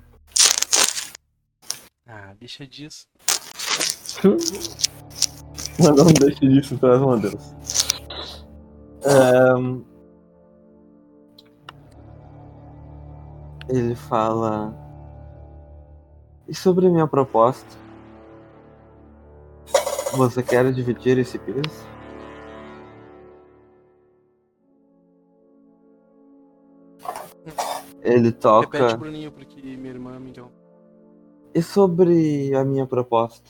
ah, 2.08 2.34
deixa 2.40 2.66
disso. 2.66 3.08
Mas 5.78 5.96
não 5.96 6.06
deixe 6.06 6.40
disso, 6.48 6.78
pelo 6.78 6.94
amor 6.94 7.20
de 7.20 7.30
Deus. 7.30 7.44
Ahn, 9.06 9.84
Ele 13.68 13.96
fala. 13.96 14.74
E 16.48 16.54
sobre 16.54 16.88
a 16.88 16.90
minha 16.90 17.08
proposta? 17.08 17.68
Você 20.16 20.44
quer 20.44 20.72
dividir 20.72 21.18
esse 21.18 21.38
peso? 21.40 21.96
Ele 28.02 28.32
toca. 28.32 28.78
Repete, 28.78 28.98
Bruninho, 28.98 29.32
porque 29.32 29.62
minha 29.62 29.90
irmã 29.90 30.20
me 30.20 30.32
deu. 30.32 30.52
E 31.54 31.62
sobre 31.62 32.54
a 32.56 32.64
minha 32.64 32.86
proposta? 32.86 33.50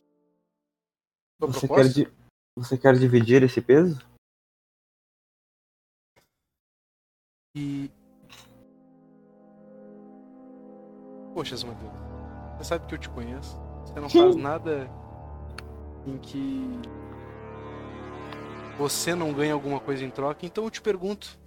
Você 1.40 1.68
quer, 1.68 1.68
proposta? 1.68 1.94
di- 1.94 2.12
você 2.56 2.78
quer 2.78 2.96
dividir 2.96 3.44
esse 3.44 3.62
peso? 3.62 4.00
E. 7.56 7.90
Poxa, 11.36 11.54
Matheus. 11.68 11.92
Você 12.58 12.64
sabe 12.64 12.88
que 12.88 12.96
eu 12.96 12.98
te 12.98 13.10
conheço. 13.10 13.60
Você 13.84 14.00
não 14.00 14.10
faz 14.10 14.38
nada 14.38 14.90
em 16.08 16.18
que 16.18 16.80
você 18.78 19.14
não 19.14 19.34
ganha 19.34 19.54
alguma 19.54 19.82
coisa 19.82 20.06
em 20.06 20.10
troca. 20.10 20.46
Então 20.46 20.64
eu 20.64 20.72
te 20.72 20.82
pergunto: 20.82 21.38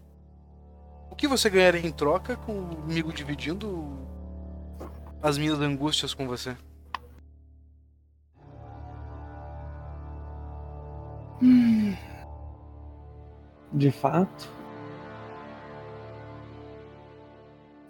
o 1.11 1.16
que 1.16 1.26
você 1.26 1.49
ganharia 1.49 1.80
em 1.80 1.91
troca 1.91 2.36
comigo 2.36 3.11
dividindo 3.14 3.97
as 5.22 5.39
minhas 5.39 5.59
angústias 5.59 6.12
com 6.12 6.28
você? 6.28 6.55
De 13.72 13.91
fato? 13.91 14.51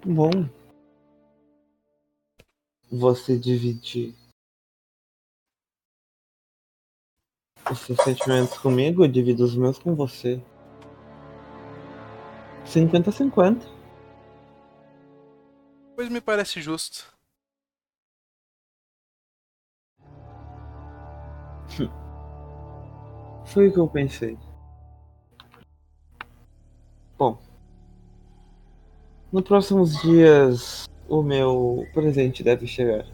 Bom. 0.07 0.58
Você 2.91 3.39
dividir 3.39 4.15
os 7.71 7.79
seus 7.81 7.99
sentimentos 8.03 8.57
comigo, 8.59 9.05
eu 9.05 9.09
divido 9.09 9.45
os 9.45 9.55
meus 9.55 9.79
com 9.79 9.95
você. 9.95 10.43
50 12.65 13.11
a 13.11 13.13
50. 13.13 13.67
Pois 15.95 16.09
me 16.09 16.21
parece 16.21 16.63
justo. 16.63 17.07
Foi 23.47 23.69
o 23.69 23.73
que 23.73 23.79
eu 23.79 23.89
pensei. 23.89 24.39
Bom. 27.19 27.39
Nos 29.33 29.43
próximos 29.43 30.01
dias, 30.01 30.89
o 31.09 31.23
meu 31.23 31.87
presente 31.95 32.43
deve 32.43 32.67
chegar. 32.67 33.07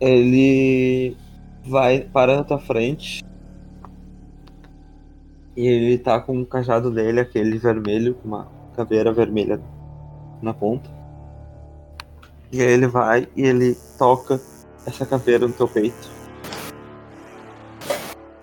Ele 0.00 1.16
vai 1.64 2.00
para 2.00 2.36
na 2.36 2.44
tua 2.44 2.58
frente. 2.58 3.24
E 5.56 5.66
ele 5.66 5.98
tá 5.98 6.20
com 6.20 6.40
o 6.40 6.46
cajado 6.46 6.90
dele, 6.90 7.20
aquele 7.20 7.58
vermelho, 7.58 8.14
com 8.14 8.28
uma 8.28 8.50
caveira 8.74 9.12
vermelha 9.12 9.60
na 10.40 10.52
ponta. 10.52 10.90
E 12.50 12.60
aí 12.60 12.72
ele 12.72 12.86
vai 12.86 13.28
e 13.36 13.42
ele 13.42 13.76
toca 13.98 14.40
essa 14.86 15.06
caveira 15.06 15.46
no 15.46 15.54
teu 15.54 15.68
peito. 15.68 16.10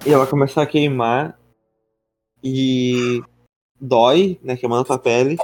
E 0.05 0.11
ela 0.11 0.25
começa 0.25 0.61
a 0.61 0.65
queimar 0.65 1.37
e 2.43 3.21
dói, 3.79 4.39
né? 4.41 4.55
Queimando 4.55 4.81
a 4.81 4.85
tua 4.85 4.99
pele. 4.99 5.37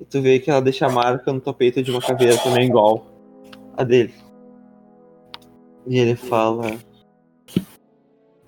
E 0.00 0.04
tu 0.04 0.20
vê 0.20 0.38
que 0.38 0.50
ela 0.50 0.60
deixa 0.60 0.86
a 0.86 0.90
marca 0.90 1.32
no 1.32 1.40
peito 1.54 1.82
de 1.82 1.90
uma 1.90 2.00
caveira 2.00 2.36
também 2.42 2.66
igual 2.66 3.06
a 3.76 3.84
dele. 3.84 4.14
E 5.86 5.98
ele 5.98 6.16
fala. 6.16 6.78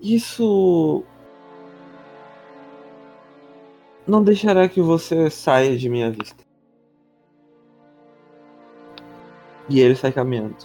Isso. 0.01 1.03
Não 4.05 4.23
deixará 4.23 4.67
que 4.67 4.81
você 4.81 5.29
saia 5.29 5.77
de 5.77 5.89
minha 5.89 6.11
vista. 6.11 6.43
E 9.69 9.79
ele 9.79 9.95
sai 9.95 10.11
caminhando. 10.11 10.55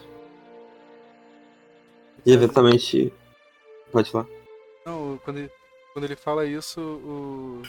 E 2.24 2.32
eventualmente. 2.32 3.12
Pode 3.90 4.10
falar. 4.10 4.26
Não, 4.86 5.18
quando 5.24 5.38
ele, 5.38 5.50
quando 5.92 6.04
ele 6.04 6.16
fala 6.16 6.46
isso, 6.46 6.80
o. 6.80 7.62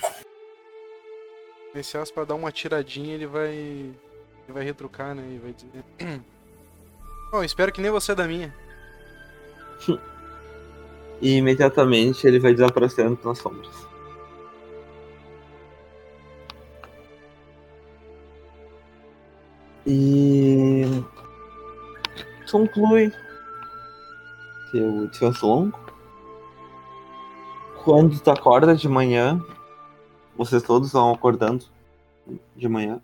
Esse 1.76 1.97
aço 1.97 2.13
pra 2.13 2.24
dar 2.24 2.36
uma 2.36 2.51
tiradinha, 2.51 3.15
ele 3.15 3.26
vai. 3.26 3.49
Ele 3.49 4.53
vai 4.53 4.63
retrucar, 4.63 5.15
né? 5.15 5.24
E 5.36 5.38
vai 5.39 5.53
dizer. 5.53 5.84
Bom, 7.32 7.43
espero 7.43 7.71
que 7.71 7.82
nem 7.82 7.89
você 7.89 8.13
da 8.13 8.28
minha. 8.28 8.53
E 11.21 11.38
imediatamente 11.38 12.28
ele 12.28 12.38
vai 12.38 12.53
desaparecendo 12.53 13.17
nas 13.24 13.38
sombras. 13.38 13.88
E 19.88 21.03
conclui 22.51 23.11
seu 24.71 25.07
descanso 25.07 25.47
longo. 25.47 25.80
Quando 27.84 28.19
tu 28.19 28.30
acorda 28.30 28.76
de 28.76 28.89
manhã, 28.89 29.41
vocês 30.38 30.64
todos 30.64 30.92
vão 30.92 31.12
acordando 31.12 31.66
de 32.56 32.68
manhã. 32.68 33.02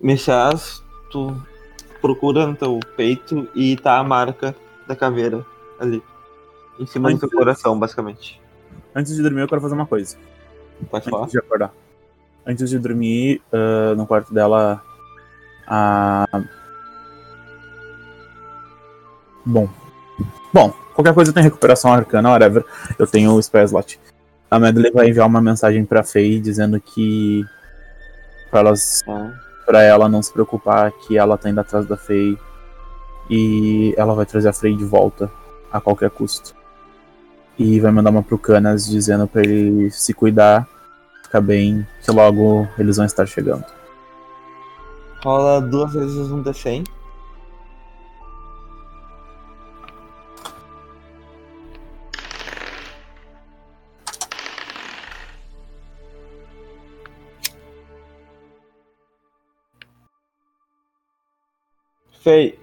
Mexas, 0.00 0.82
tu 1.10 1.40
procura 2.00 2.46
no 2.46 2.56
teu 2.56 2.80
peito 2.96 3.48
e 3.54 3.76
tá 3.76 3.98
a 3.98 4.04
marca 4.04 4.54
da 4.86 4.96
caveira 4.96 5.44
ali. 5.78 6.02
Em 6.78 6.86
cima 6.86 7.10
do 7.10 7.18
teu 7.18 7.26
Antes- 7.26 7.38
coração, 7.38 7.78
basicamente. 7.78 8.40
Antes 8.94 9.14
de 9.14 9.22
dormir, 9.22 9.42
eu 9.42 9.48
quero 9.48 9.60
fazer 9.60 9.74
uma 9.74 9.86
coisa. 9.86 10.16
Pode 10.90 11.08
falar? 11.08 11.22
Antes 11.22 11.32
de 11.32 11.38
acordar. 11.38 11.72
Antes 12.44 12.68
de 12.68 12.78
dormir, 12.78 13.40
ah, 13.52 13.94
no 13.94 14.06
quarto 14.06 14.34
dela, 14.34 14.82
a. 15.66 16.24
Bom. 19.46 19.68
Bom, 20.52 20.70
qualquer 20.94 21.14
coisa 21.14 21.32
tem 21.32 21.42
recuperação 21.42 21.92
arcana, 21.92 22.30
whatever. 22.30 22.64
Eu 22.98 23.06
tenho 23.06 23.32
o 23.32 23.42
spell 23.42 23.64
slot. 23.64 24.00
A 24.52 24.60
Medley 24.60 24.92
vai 24.92 25.08
enviar 25.08 25.26
uma 25.26 25.40
mensagem 25.40 25.82
pra 25.82 26.02
Faye 26.02 26.38
dizendo 26.38 26.78
que. 26.78 27.42
Pra, 28.50 28.60
elas, 28.60 29.00
Tá. 29.00 29.32
pra 29.64 29.82
ela 29.82 30.10
não 30.10 30.22
se 30.22 30.30
preocupar, 30.30 30.92
que 30.92 31.16
ela 31.16 31.38
tá 31.38 31.48
indo 31.48 31.58
atrás 31.58 31.86
da 31.86 31.96
Faye. 31.96 32.36
E 33.30 33.94
ela 33.96 34.14
vai 34.14 34.26
trazer 34.26 34.50
a 34.50 34.52
Faye 34.52 34.76
de 34.76 34.84
volta 34.84 35.32
a 35.72 35.80
qualquer 35.80 36.10
custo. 36.10 36.54
E 37.58 37.80
vai 37.80 37.90
mandar 37.90 38.10
uma 38.10 38.22
pro 38.22 38.36
Canas 38.36 38.84
dizendo 38.86 39.26
pra 39.26 39.40
ele 39.40 39.90
se 39.90 40.12
cuidar, 40.12 40.68
ficar 41.22 41.40
bem, 41.40 41.86
que 42.04 42.10
logo 42.10 42.68
eles 42.78 42.98
vão 42.98 43.06
estar 43.06 43.24
chegando. 43.24 43.64
Rola 45.24 45.62
duas 45.62 45.94
vezes 45.94 46.30
um 46.30 46.42
D100. 46.42 46.84
Fei. 62.22 62.56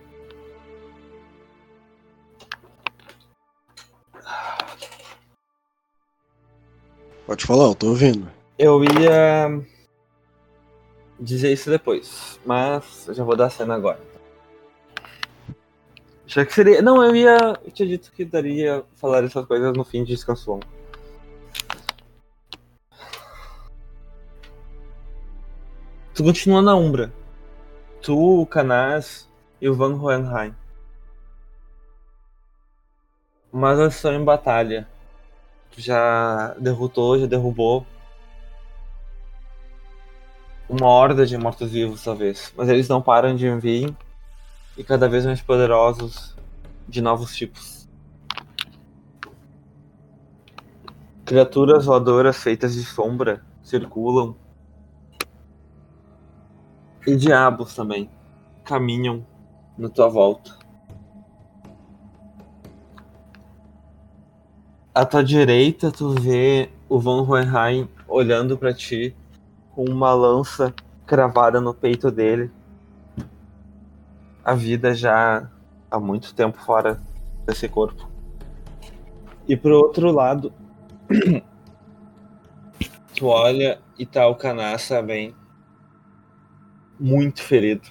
Pode 7.27 7.45
falar, 7.45 7.65
eu 7.65 7.75
tô 7.75 7.89
ouvindo. 7.89 8.31
Eu 8.57 8.81
ia 8.83 9.61
dizer 11.19 11.51
isso 11.51 11.69
depois, 11.69 12.39
mas 12.45 13.05
eu 13.09 13.13
já 13.13 13.23
vou 13.25 13.35
dar 13.35 13.47
a 13.47 13.49
cena 13.49 13.75
agora. 13.75 13.99
Já 16.25 16.45
que 16.45 16.53
seria. 16.53 16.81
Não, 16.81 17.03
eu 17.03 17.13
ia. 17.13 17.37
Eu 17.65 17.71
tinha 17.71 17.87
dito 17.87 18.13
que 18.13 18.23
daria 18.23 18.85
falar 18.95 19.25
essas 19.25 19.45
coisas 19.45 19.73
no 19.73 19.83
fim 19.83 20.05
de 20.05 20.13
descanso 20.13 20.51
longo. 20.51 20.65
Tu 26.13 26.23
continua 26.23 26.61
na 26.61 26.75
Umbra. 26.75 27.11
Tu, 28.01 28.17
o 28.17 28.45
Canas 28.45 29.28
e 29.61 29.69
Van 29.69 29.93
Hohenheim. 29.95 30.55
Mas 33.51 33.79
eles 33.79 33.95
estão 33.95 34.13
em 34.13 34.23
batalha. 34.23 34.87
Tu 35.71 35.81
já 35.81 36.53
derrotou, 36.59 37.19
já 37.19 37.25
derrubou 37.25 37.85
uma 40.69 40.85
horda 40.85 41.25
de 41.25 41.35
mortos-vivos, 41.35 42.03
talvez. 42.03 42.53
Mas 42.55 42.69
eles 42.69 42.87
não 42.87 43.01
param 43.01 43.35
de 43.35 43.49
vir 43.55 43.95
e 44.77 44.83
cada 44.83 45.09
vez 45.09 45.25
mais 45.25 45.41
poderosos 45.41 46.37
de 46.87 47.01
novos 47.01 47.35
tipos. 47.35 47.89
Criaturas 51.25 51.85
voadoras 51.85 52.37
feitas 52.37 52.75
de 52.75 52.83
sombra 52.83 53.43
circulam. 53.63 54.35
E 57.05 57.15
diabos 57.15 57.73
também 57.75 58.09
caminham 58.63 59.25
na 59.79 59.87
tua 59.87 60.09
volta. 60.09 60.59
À 64.93 65.05
tua 65.05 65.23
direita, 65.23 65.89
tu 65.89 66.09
vê 66.09 66.69
o 66.89 66.99
Von 66.99 67.25
Hohenheim 67.25 67.87
olhando 68.05 68.57
para 68.57 68.73
ti 68.73 69.15
com 69.73 69.85
uma 69.85 70.13
lança 70.13 70.73
cravada 71.05 71.61
no 71.61 71.73
peito 71.73 72.11
dele. 72.11 72.51
A 74.43 74.53
vida 74.53 74.93
já 74.93 75.49
há 75.89 75.99
muito 75.99 76.35
tempo 76.35 76.59
fora 76.59 77.01
desse 77.45 77.69
corpo. 77.69 78.09
E 79.47 79.55
pro 79.55 79.77
outro 79.77 80.11
lado, 80.11 80.51
tu 83.15 83.27
olha 83.27 83.79
e 83.97 84.05
tá 84.05 84.27
o 84.27 84.35
Canassa 84.35 85.01
bem 85.01 85.33
muito 86.99 87.41
ferido 87.41 87.87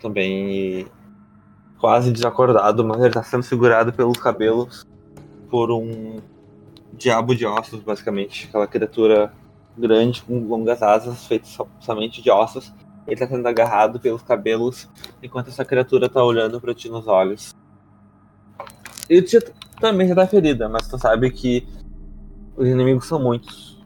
também 0.00 0.50
e 0.52 0.99
quase 1.80 2.12
desacordado, 2.12 2.84
mas 2.84 3.00
ele 3.02 3.14
tá 3.14 3.22
sendo 3.22 3.42
segurado 3.42 3.92
pelos 3.92 4.18
cabelos 4.18 4.86
por 5.50 5.70
um 5.72 6.20
diabo 6.92 7.34
de 7.34 7.46
ossos, 7.46 7.80
basicamente, 7.80 8.46
aquela 8.48 8.66
criatura 8.66 9.32
grande 9.76 10.22
com 10.22 10.38
longas 10.46 10.82
asas 10.82 11.26
feitas 11.26 11.56
somente 11.80 12.22
de 12.22 12.30
ossos. 12.30 12.72
Ele 13.06 13.18
tá 13.18 13.26
sendo 13.26 13.46
agarrado 13.48 13.98
pelos 13.98 14.22
cabelos 14.22 14.88
enquanto 15.22 15.48
essa 15.48 15.64
criatura 15.64 16.08
tá 16.08 16.22
olhando 16.22 16.60
para 16.60 16.74
ti 16.74 16.88
nos 16.88 17.08
olhos. 17.08 17.54
E 19.08 19.22
tu 19.22 19.38
também 19.80 20.06
já 20.06 20.14
tá 20.14 20.26
ferida, 20.26 20.68
mas 20.68 20.86
tu 20.86 20.98
sabe 20.98 21.30
que 21.30 21.66
os 22.56 22.68
inimigos 22.68 23.06
são 23.06 23.18
muitos. 23.18 23.82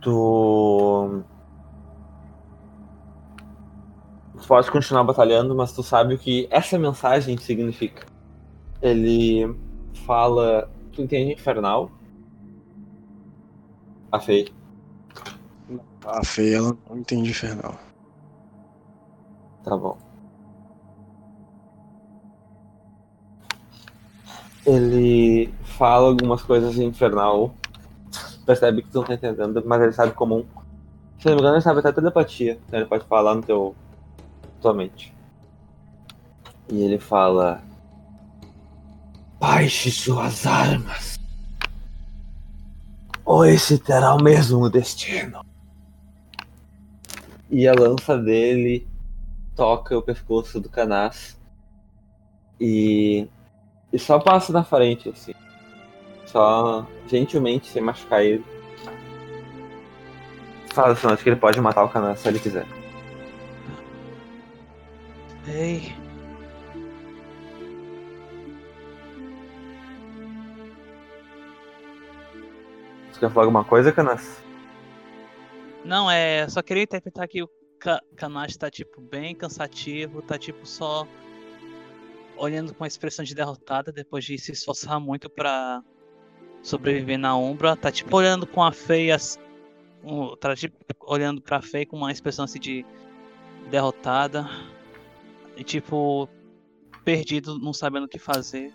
Tu. 0.00 1.24
Tu 4.44 4.48
pode 4.48 4.70
continuar 4.70 5.04
batalhando, 5.04 5.54
mas 5.54 5.72
tu 5.72 5.82
sabe 5.82 6.16
o 6.16 6.18
que 6.18 6.46
essa 6.50 6.78
mensagem 6.78 7.34
significa. 7.38 8.04
Ele 8.82 9.56
fala. 10.04 10.70
Tu 10.92 11.00
entende 11.00 11.32
infernal? 11.32 11.90
A 14.12 14.20
Fei. 14.20 14.52
A 16.04 16.22
feia 16.22 16.58
ela 16.58 16.76
não 16.90 16.98
entende 16.98 17.30
infernal. 17.30 17.74
Tá 19.64 19.74
bom. 19.78 19.96
Ele 24.66 25.54
fala 25.64 26.08
algumas 26.08 26.42
coisas 26.42 26.76
em 26.76 26.88
infernal. 26.88 27.54
Percebe 28.44 28.82
que 28.82 28.90
tu 28.90 28.98
não 28.98 29.04
tá 29.04 29.14
entendendo, 29.14 29.62
mas 29.64 29.80
ele 29.80 29.92
sabe 29.92 30.12
comum. 30.12 30.44
Se 31.18 31.28
não 31.28 31.36
me 31.36 31.40
engano, 31.40 31.54
ele 31.54 31.62
sabe 31.62 31.80
até 31.80 31.90
telepatia. 31.92 32.60
Então 32.68 32.78
ele 32.78 32.88
pode 32.88 33.06
falar 33.06 33.34
no 33.34 33.40
teu. 33.40 33.74
Tua 34.64 34.72
mente. 34.72 35.14
E 36.70 36.82
ele 36.82 36.98
fala. 36.98 37.62
Baixe 39.38 39.90
suas 39.90 40.46
armas. 40.46 41.20
Ou 43.26 43.44
esse 43.44 43.78
terá 43.78 44.14
o 44.14 44.22
mesmo 44.22 44.70
destino. 44.70 45.44
E 47.50 47.68
a 47.68 47.74
lança 47.74 48.16
dele 48.16 48.88
toca 49.54 49.98
o 49.98 50.02
pescoço 50.02 50.58
do 50.58 50.70
Canas. 50.70 51.38
E. 52.58 53.28
E 53.92 53.98
só 53.98 54.18
passa 54.18 54.50
na 54.50 54.64
frente, 54.64 55.10
assim. 55.10 55.34
Só 56.24 56.86
gentilmente, 57.06 57.68
sem 57.68 57.82
machucar 57.82 58.24
ele. 58.24 58.44
Fala 60.72 60.94
assim, 60.94 61.06
acho 61.06 61.22
que 61.22 61.28
ele 61.28 61.36
pode 61.36 61.60
matar 61.60 61.84
o 61.84 61.88
Canas 61.88 62.18
se 62.18 62.28
ele 62.28 62.40
quiser. 62.40 62.83
Ei. 65.46 65.94
Você 73.12 73.20
quer 73.20 73.30
falar 73.30 73.44
alguma 73.44 73.64
coisa, 73.64 73.92
Canas? 73.92 74.42
Não, 75.84 76.10
é. 76.10 76.48
Só 76.48 76.62
queria 76.62 76.82
interpretar 76.82 77.28
que 77.28 77.42
o 77.42 77.48
Kanashi 78.16 78.58
tá, 78.58 78.70
tipo, 78.70 79.00
bem 79.00 79.34
cansativo, 79.34 80.22
tá, 80.22 80.38
tipo, 80.38 80.66
só 80.66 81.06
olhando 82.36 82.74
com 82.74 82.82
a 82.82 82.86
expressão 82.86 83.24
de 83.24 83.34
derrotada 83.34 83.92
depois 83.92 84.24
de 84.24 84.38
se 84.38 84.50
esforçar 84.52 84.98
muito 84.98 85.28
pra 85.28 85.82
sobreviver 86.62 87.18
na 87.18 87.36
Umbra. 87.36 87.76
Tá, 87.76 87.92
tipo, 87.92 88.16
olhando 88.16 88.46
com 88.46 88.62
a 88.62 88.72
feia. 88.72 89.16
Tá, 90.40 90.56
tipo, 90.56 90.74
olhando 91.06 91.42
pra 91.42 91.60
feia 91.60 91.86
com 91.86 91.98
uma 91.98 92.10
expressão 92.10 92.46
assim 92.46 92.58
de 92.58 92.84
derrotada. 93.70 94.48
E, 95.56 95.64
tipo, 95.64 96.28
perdido, 97.04 97.58
não 97.58 97.72
sabendo 97.72 98.04
o 98.04 98.08
que 98.08 98.18
fazer. 98.18 98.72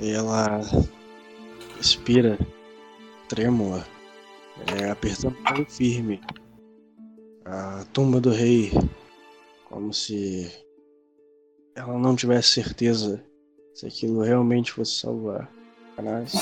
E 0.00 0.10
ela 0.10 0.60
respira 1.76 2.38
trêmula, 3.28 3.86
é, 4.76 4.90
apertando 4.90 5.36
bem 5.52 5.64
firme 5.64 6.20
a 7.44 7.84
tumba 7.92 8.20
do 8.20 8.30
rei, 8.30 8.70
como 9.68 9.92
se 9.92 10.50
ela 11.74 11.98
não 11.98 12.14
tivesse 12.14 12.62
certeza 12.62 13.24
se 13.74 13.86
aquilo 13.86 14.22
realmente 14.22 14.72
fosse 14.72 15.00
salvar. 15.00 15.50
Mas 16.02 16.32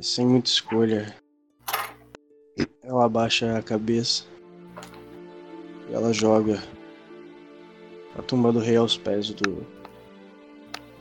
sem 0.00 0.26
muita 0.26 0.48
escolha, 0.48 1.14
ela 2.82 3.04
abaixa 3.04 3.56
a 3.56 3.62
cabeça 3.62 4.24
e 5.88 5.94
ela 5.94 6.12
joga 6.12 6.60
a 8.18 8.22
tumba 8.22 8.52
do 8.52 8.58
rei 8.58 8.76
aos 8.76 8.96
pés 8.96 9.30
do, 9.30 9.64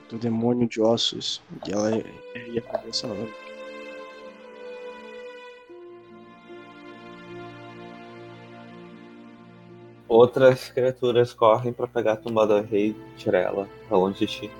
do 0.07 0.17
demônio 0.17 0.67
de 0.67 0.79
ossos 0.79 1.41
e 1.67 1.71
ela 1.71 1.91
ergue 2.35 2.59
a 2.59 2.61
cabeça 2.61 3.07
novamente. 3.07 3.51
Outras 10.07 10.69
criaturas 10.69 11.33
correm 11.33 11.73
pra 11.73 11.87
pegar 11.87 12.13
a 12.13 12.17
tumba 12.17 12.45
do 12.45 12.61
rei 12.61 12.89
e 12.89 13.17
tirar 13.17 13.39
ela 13.39 13.67
pra 13.87 13.97
longe 13.97 14.19
de 14.19 14.27
ti. 14.27 14.51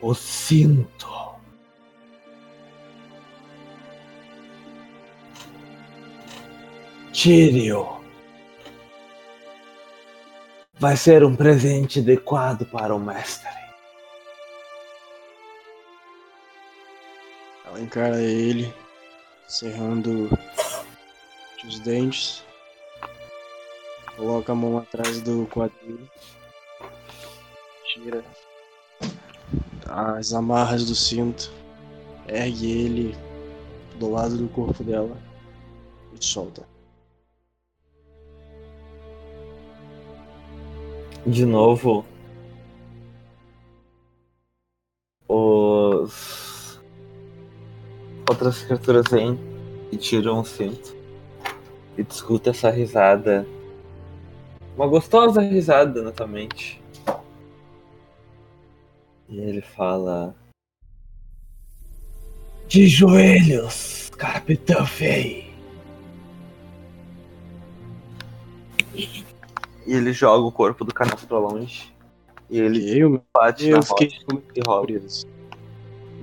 O 0.00 0.14
cinto. 0.14 1.17
Tire-o. 7.20 7.98
Vai 10.78 10.96
ser 10.96 11.24
um 11.24 11.34
presente 11.34 11.98
adequado 11.98 12.64
para 12.64 12.94
o 12.94 13.00
mestre. 13.00 13.50
Ela 17.66 17.80
encara 17.80 18.22
ele, 18.22 18.72
cerrando 19.48 20.30
os 21.66 21.80
dentes, 21.80 22.44
coloca 24.16 24.52
a 24.52 24.54
mão 24.54 24.78
atrás 24.78 25.20
do 25.20 25.44
quadril, 25.46 26.08
tira 27.92 28.24
as 29.88 30.32
amarras 30.32 30.86
do 30.86 30.94
cinto, 30.94 31.50
ergue 32.28 32.70
ele 32.70 33.16
do 33.98 34.08
lado 34.08 34.36
do 34.36 34.48
corpo 34.50 34.84
dela 34.84 35.20
e 36.12 36.24
solta. 36.24 36.77
De 41.28 41.44
novo, 41.44 42.06
os 45.28 46.80
outras 48.26 48.62
criaturas 48.62 49.04
vêm 49.10 49.38
e 49.92 49.98
tiram 49.98 50.40
o 50.40 50.44
cinto. 50.44 50.96
E 51.98 52.00
escuta 52.00 52.48
essa 52.48 52.70
risada. 52.70 53.46
Uma 54.74 54.86
gostosa 54.86 55.42
risada 55.42 56.00
na 56.00 56.12
tua 56.12 56.26
mente. 56.26 56.82
E 59.28 59.38
ele 59.38 59.60
fala. 59.60 60.34
De 62.66 62.88
joelhos, 62.88 64.08
Capitão 64.16 64.86
Fei. 64.86 65.47
Ele 69.94 70.12
joga 70.12 70.44
o 70.46 70.52
corpo 70.52 70.84
do 70.84 70.92
Canas 70.92 71.24
pra 71.24 71.38
longe. 71.38 71.92
E 72.50 72.58
ele 72.58 72.98
Eu, 72.98 73.22
bate 73.34 73.68
na 73.70 73.78
eu 73.78 73.82
fiquei 73.82 74.08
rocha 74.08 74.24
muito 74.32 74.46
e 74.56 74.60
rola. 74.66 74.78
surpreso. 74.86 75.26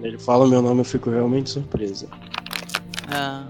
Ele 0.02 0.18
fala 0.20 0.46
o 0.46 0.48
meu 0.48 0.62
nome, 0.62 0.82
eu 0.82 0.86
fico 0.86 1.10
realmente 1.10 1.50
surpreso. 1.50 2.10
Ah. 3.10 3.48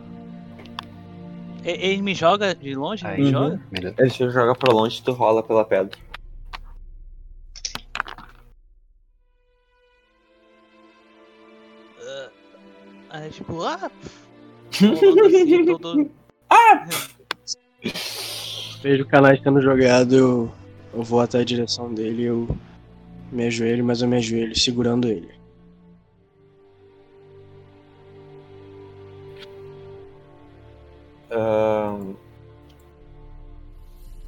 E- 1.64 1.70
Ele 1.92 2.02
me 2.02 2.14
joga 2.14 2.54
de 2.54 2.76
longe? 2.76 3.06
Aí. 3.08 3.18
Me 3.18 3.26
Uhum. 3.26 3.32
joga? 3.32 3.62
Ele 3.98 4.10
te 4.12 4.30
joga 4.30 4.54
pra 4.56 4.74
longe 4.74 5.00
e 5.00 5.04
tu 5.04 5.12
rola 5.14 5.42
pela 5.42 5.66
pedra. 5.66 5.98
Aí 13.10 13.30
tipo, 13.30 13.62
ah! 13.64 13.90
rolando 14.82 15.26
assim, 15.28 15.66
todo- 15.66 16.12
Vejo 18.86 19.02
o 19.02 19.08
canal 19.08 19.36
sendo 19.36 19.60
jogado, 19.60 20.16
eu, 20.16 20.52
eu 20.94 21.02
vou 21.02 21.20
até 21.20 21.40
a 21.40 21.44
direção 21.44 21.92
dele, 21.92 22.26
eu 22.26 22.48
me 23.32 23.48
ajoelho, 23.48 23.84
mas 23.84 24.04
eu 24.04 24.08
me 24.08 24.18
ajoelho 24.18 24.56
segurando 24.56 25.08
ele. 25.08 25.34
Ahn, 31.32 32.14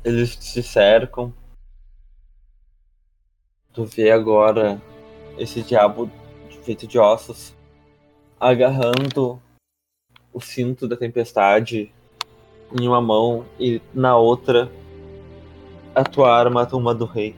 eles 0.03 0.36
se 0.41 0.64
cercam. 0.64 1.32
Tu 3.72 3.86
vê 3.86 4.10
agora 4.10 4.82
esse 5.38 5.62
diabo 5.62 6.10
feito 6.64 6.88
de 6.88 6.97
ossos 6.97 7.53
agarrando 8.39 9.39
o 10.34 10.41
cinto 10.41 10.88
da 10.88 10.97
tempestade 10.97 11.93
em 12.72 12.88
uma 12.88 13.01
mão 13.01 13.45
e 13.59 13.82
na 13.93 14.18
outra 14.18 14.72
a 15.95 16.03
tua 16.03 16.32
arma, 16.36 16.61
a 16.61 16.65
tumba 16.65 16.93
do 16.93 17.05
rei. 17.05 17.36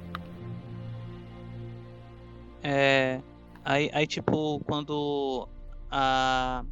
É. 2.61 3.21
Aí, 3.63 3.89
aí 3.93 4.07
tipo, 4.07 4.59
quando 4.65 5.47
a. 5.89 6.63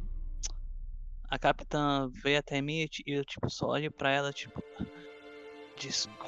A 1.30 1.38
capitã 1.38 2.08
veio 2.22 2.38
até 2.38 2.62
mim 2.62 2.88
e 3.06 3.12
eu, 3.12 3.22
tipo, 3.22 3.50
só 3.50 3.68
olho 3.68 3.92
pra 3.92 4.10
ela, 4.10 4.32
tipo. 4.32 4.62
Desculpa. 5.78 6.26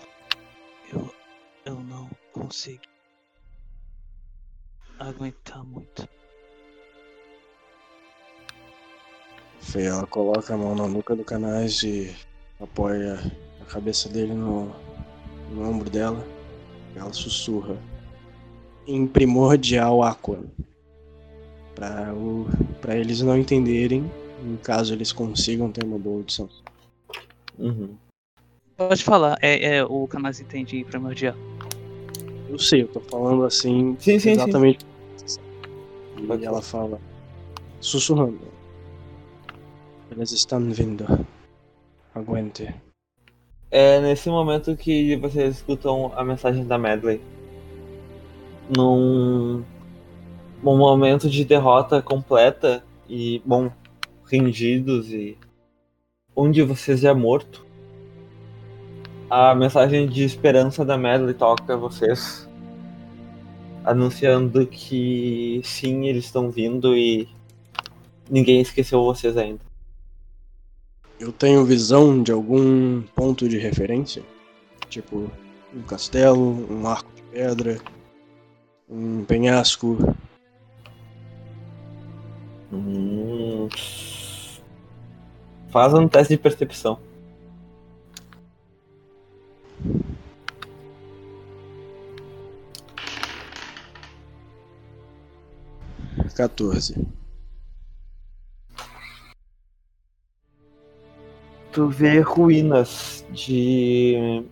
Eu. 0.93 1.15
Eu 1.65 1.75
não 1.81 2.11
consegui. 2.33 2.89
Aguentar 4.99 5.65
muito. 5.65 6.09
Fê, 9.61 9.85
ela 9.85 10.07
coloca 10.07 10.55
a 10.55 10.57
mão 10.57 10.75
na 10.75 10.89
nuca 10.89 11.15
do 11.15 11.23
canais 11.23 11.83
e 11.83 12.15
apoia 12.59 13.19
a 13.61 13.65
cabeça 13.67 14.09
dele 14.09 14.35
no, 14.35 14.75
no 15.53 15.69
ombro 15.69 15.89
dela. 15.89 16.25
Ela 16.97 17.13
sussurra 17.13 17.77
em 18.87 19.07
primordial 19.07 20.03
aqua. 20.03 20.41
Pra 21.75 22.97
eles 22.97 23.23
não 23.23 23.39
entenderem, 23.39 24.11
em 24.45 24.57
caso 24.57 24.93
eles 24.93 25.13
consigam 25.13 25.71
ter 25.71 25.85
uma 25.85 25.99
boa 25.99 26.17
audição. 26.17 26.49
Uhum. 27.59 27.95
Pode 28.77 29.05
falar, 29.05 29.39
é, 29.43 29.77
é 29.77 29.85
o 29.85 30.07
Canais 30.07 30.41
entende 30.41 30.83
primordial. 30.85 31.37
Eu 32.49 32.59
sei, 32.59 32.83
eu 32.83 32.89
tô 32.89 33.01
falando 33.01 33.45
assim 33.45 33.97
Sim, 34.01 34.19
sim, 34.19 34.19
sim. 34.19 34.31
exatamente. 34.31 34.85
E 36.17 36.27
Pode 36.27 36.45
ela 36.45 36.61
fala, 36.61 37.01
sussurrando. 37.81 38.41
Eles 40.11 40.33
estão 40.33 40.61
vindo. 40.71 41.07
Aguente. 42.13 42.75
É 43.71 44.01
nesse 44.01 44.29
momento 44.29 44.77
que 44.77 45.15
vocês 45.17 45.57
escutam 45.57 46.13
a 46.17 46.25
mensagem 46.25 46.67
da 46.67 46.77
Medley. 46.77 47.21
Num, 48.77 49.65
num 50.63 50.77
momento 50.77 51.31
de 51.31 51.45
derrota 51.45 52.03
completa 52.03 52.85
e, 53.09 53.41
bom, 53.45 53.71
rendidos 54.27 55.13
e 55.13 55.39
um 56.37 56.51
de 56.51 56.63
vocês 56.63 57.05
é 57.05 57.15
morto. 57.15 57.65
A 59.29 59.55
mensagem 59.55 60.09
de 60.09 60.25
esperança 60.25 60.85
da 60.85 60.99
Medley 60.99 61.35
toca 61.35 61.77
vocês, 61.77 62.49
anunciando 63.85 64.67
que 64.67 65.61
sim, 65.63 66.07
eles 66.07 66.25
estão 66.25 66.51
vindo 66.51 66.97
e 66.97 67.29
ninguém 68.29 68.61
esqueceu 68.61 69.05
vocês 69.05 69.37
ainda. 69.37 69.70
Eu 71.21 71.31
tenho 71.31 71.67
visão 71.67 72.23
de 72.23 72.33
algum 72.33 73.03
ponto 73.15 73.47
de 73.47 73.59
referência? 73.59 74.23
Tipo, 74.89 75.31
um 75.75 75.83
castelo, 75.83 76.67
um 76.73 76.87
arco 76.87 77.15
de 77.15 77.23
pedra, 77.25 77.79
um 78.89 79.23
penhasco. 79.27 79.99
Hum. 82.73 83.69
Faz 85.69 85.93
um 85.93 86.09
teste 86.09 86.35
de 86.37 86.43
percepção. 86.43 86.99
Quatorze. 96.35 97.20
Tu 101.73 101.89
vê 101.89 102.21
ruínas 102.21 103.25
de 103.31 104.45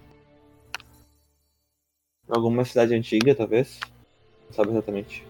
alguma 2.28 2.64
cidade 2.64 2.94
antiga, 2.94 3.34
talvez. 3.34 3.80
Não 4.46 4.52
sabe 4.52 4.70
exatamente. 4.70 5.26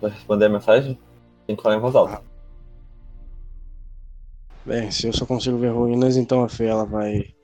Vai 0.00 0.10
responder 0.10 0.46
a 0.46 0.48
mensagem? 0.48 0.98
Tem 1.46 1.56
que 1.56 1.62
falar 1.62 1.76
em 1.76 1.80
voz 1.80 1.94
alta. 1.94 2.22
Bem, 4.64 4.90
se 4.92 5.08
eu 5.08 5.12
só 5.12 5.26
consigo 5.26 5.58
ver 5.58 5.70
ruínas, 5.70 6.16
então 6.16 6.44
a 6.44 6.48
Fê 6.48 6.66
ela 6.66 6.84
vai. 6.84 7.34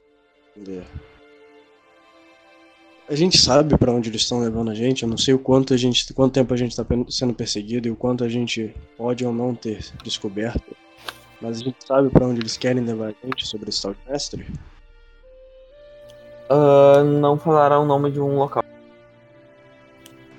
entender. 0.57 0.85
A 3.09 3.15
gente 3.15 3.39
sabe 3.39 3.77
pra 3.79 3.91
onde 3.93 4.11
eles 4.11 4.21
estão 4.23 4.41
levando 4.41 4.71
a 4.71 4.75
gente. 4.75 5.03
Eu 5.03 5.09
não 5.09 5.17
sei 5.17 5.33
o 5.33 5.39
quanto 5.39 5.73
a 5.73 5.77
gente, 5.77 6.13
quanto 6.13 6.35
tempo 6.35 6.53
a 6.53 6.57
gente 6.57 6.77
tá 6.77 6.85
pen- 6.85 7.07
sendo 7.09 7.33
perseguido 7.33 7.89
e 7.89 7.91
o 7.91 7.97
quanto 7.97 8.23
a 8.23 8.29
gente 8.29 8.75
pode 8.97 9.25
ou 9.25 9.33
não 9.33 9.55
ter 9.55 9.83
descoberto. 10.05 10.77
Mas 11.41 11.61
a 11.61 11.65
gente 11.65 11.77
sabe 11.87 12.11
pra 12.11 12.27
onde 12.27 12.41
eles 12.41 12.57
querem 12.57 12.83
levar 12.85 13.09
a 13.11 13.27
gente 13.27 13.47
sobre 13.47 13.71
esse 13.71 13.81
tal 13.81 13.95
de 13.95 14.01
mestre. 14.11 14.47
Ah, 16.51 17.03
não 17.03 17.39
falará 17.39 17.79
o 17.81 17.87
nome 17.87 18.11
de 18.11 18.21
um 18.21 18.37
local. 18.37 18.63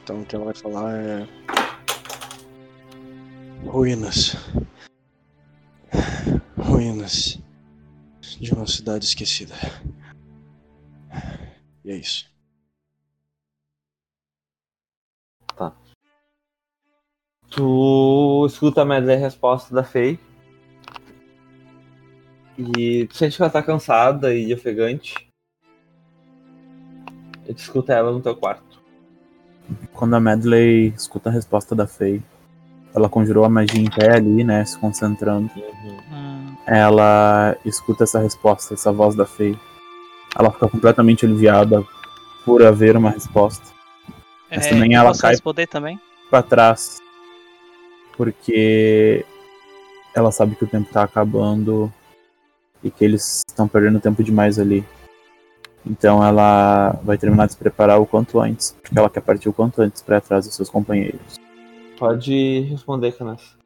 Então 0.03 0.21
o 0.21 0.25
que 0.25 0.35
ela 0.35 0.45
vai 0.45 0.53
falar 0.53 0.93
é. 0.95 1.27
Ruínas. 3.65 4.35
Ruínas. 6.57 7.39
De 8.39 8.53
uma 8.53 8.67
cidade 8.67 9.05
esquecida. 9.05 9.53
E 11.83 11.91
é 11.91 11.95
isso. 11.95 12.29
Tu 17.49 18.45
escuta 18.47 18.81
a 18.81 18.85
medley 18.85 19.17
resposta 19.17 19.73
da 19.73 19.83
Faye. 19.83 20.19
E 22.57 23.07
tu 23.07 23.15
sente 23.17 23.37
que 23.37 23.41
ela 23.41 23.51
tá 23.51 23.63
cansada 23.63 24.33
e 24.35 24.53
ofegante. 24.53 25.13
E 27.47 27.53
tu 27.53 27.57
escuta 27.59 27.93
ela 27.93 28.11
no 28.11 28.19
teu 28.21 28.35
quarto. 28.35 28.79
Quando 29.93 30.15
a 30.15 30.19
Medley 30.19 30.87
escuta 30.95 31.29
a 31.29 31.31
resposta 31.33 31.75
da 31.75 31.85
Faye, 31.87 32.21
ela 32.93 33.07
conjurou 33.07 33.45
a 33.45 33.49
magia 33.49 33.79
em 33.79 33.89
pé 33.89 34.15
ali, 34.15 34.43
né? 34.43 34.65
Se 34.65 34.77
concentrando. 34.77 35.49
Hum, 36.11 36.55
Ela 36.65 37.55
escuta 37.65 38.03
essa 38.03 38.19
resposta, 38.19 38.73
essa 38.73 38.91
voz 38.91 39.15
da 39.15 39.25
Faye. 39.25 39.57
Ela 40.37 40.51
fica 40.51 40.67
completamente 40.67 41.25
aliviada 41.25 41.83
por 42.45 42.63
haver 42.63 42.97
uma 42.97 43.09
resposta. 43.11 43.65
Mas 44.51 44.65
é, 44.65 44.69
também 44.69 44.93
eu 44.93 44.99
ela 45.01 45.17
cai- 45.17 45.31
responder 45.31 45.67
também? 45.67 45.99
Pra 46.29 46.41
trás. 46.43 46.99
Porque 48.19 49.25
ela 50.13 50.29
sabe 50.29 50.53
que 50.53 50.65
o 50.65 50.67
tempo 50.67 50.91
tá 50.91 51.03
acabando 51.03 51.89
e 52.83 52.91
que 52.91 53.05
eles 53.05 53.45
estão 53.47 53.65
perdendo 53.65 54.01
tempo 54.01 54.21
demais 54.21 54.59
ali. 54.59 54.83
Então 55.85 56.21
ela 56.21 56.99
vai 57.01 57.17
terminar 57.17 57.45
de 57.45 57.53
se 57.53 57.57
preparar 57.57 57.97
o 57.97 58.05
quanto 58.05 58.41
antes, 58.41 58.75
porque 58.81 58.99
ela 58.99 59.09
quer 59.09 59.21
partir 59.21 59.47
o 59.47 59.53
quanto 59.53 59.81
antes 59.81 60.03
ir 60.05 60.13
atrás 60.13 60.45
dos 60.45 60.53
seus 60.53 60.69
companheiros. 60.69 61.39
Pode 61.97 62.59
responder, 62.63 63.13
Canas. 63.13 63.57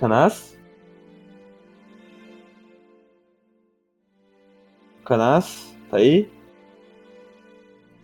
Canas? 0.00 0.58
Canas? 5.04 5.73
Tá 5.94 5.98
aí? 6.00 6.28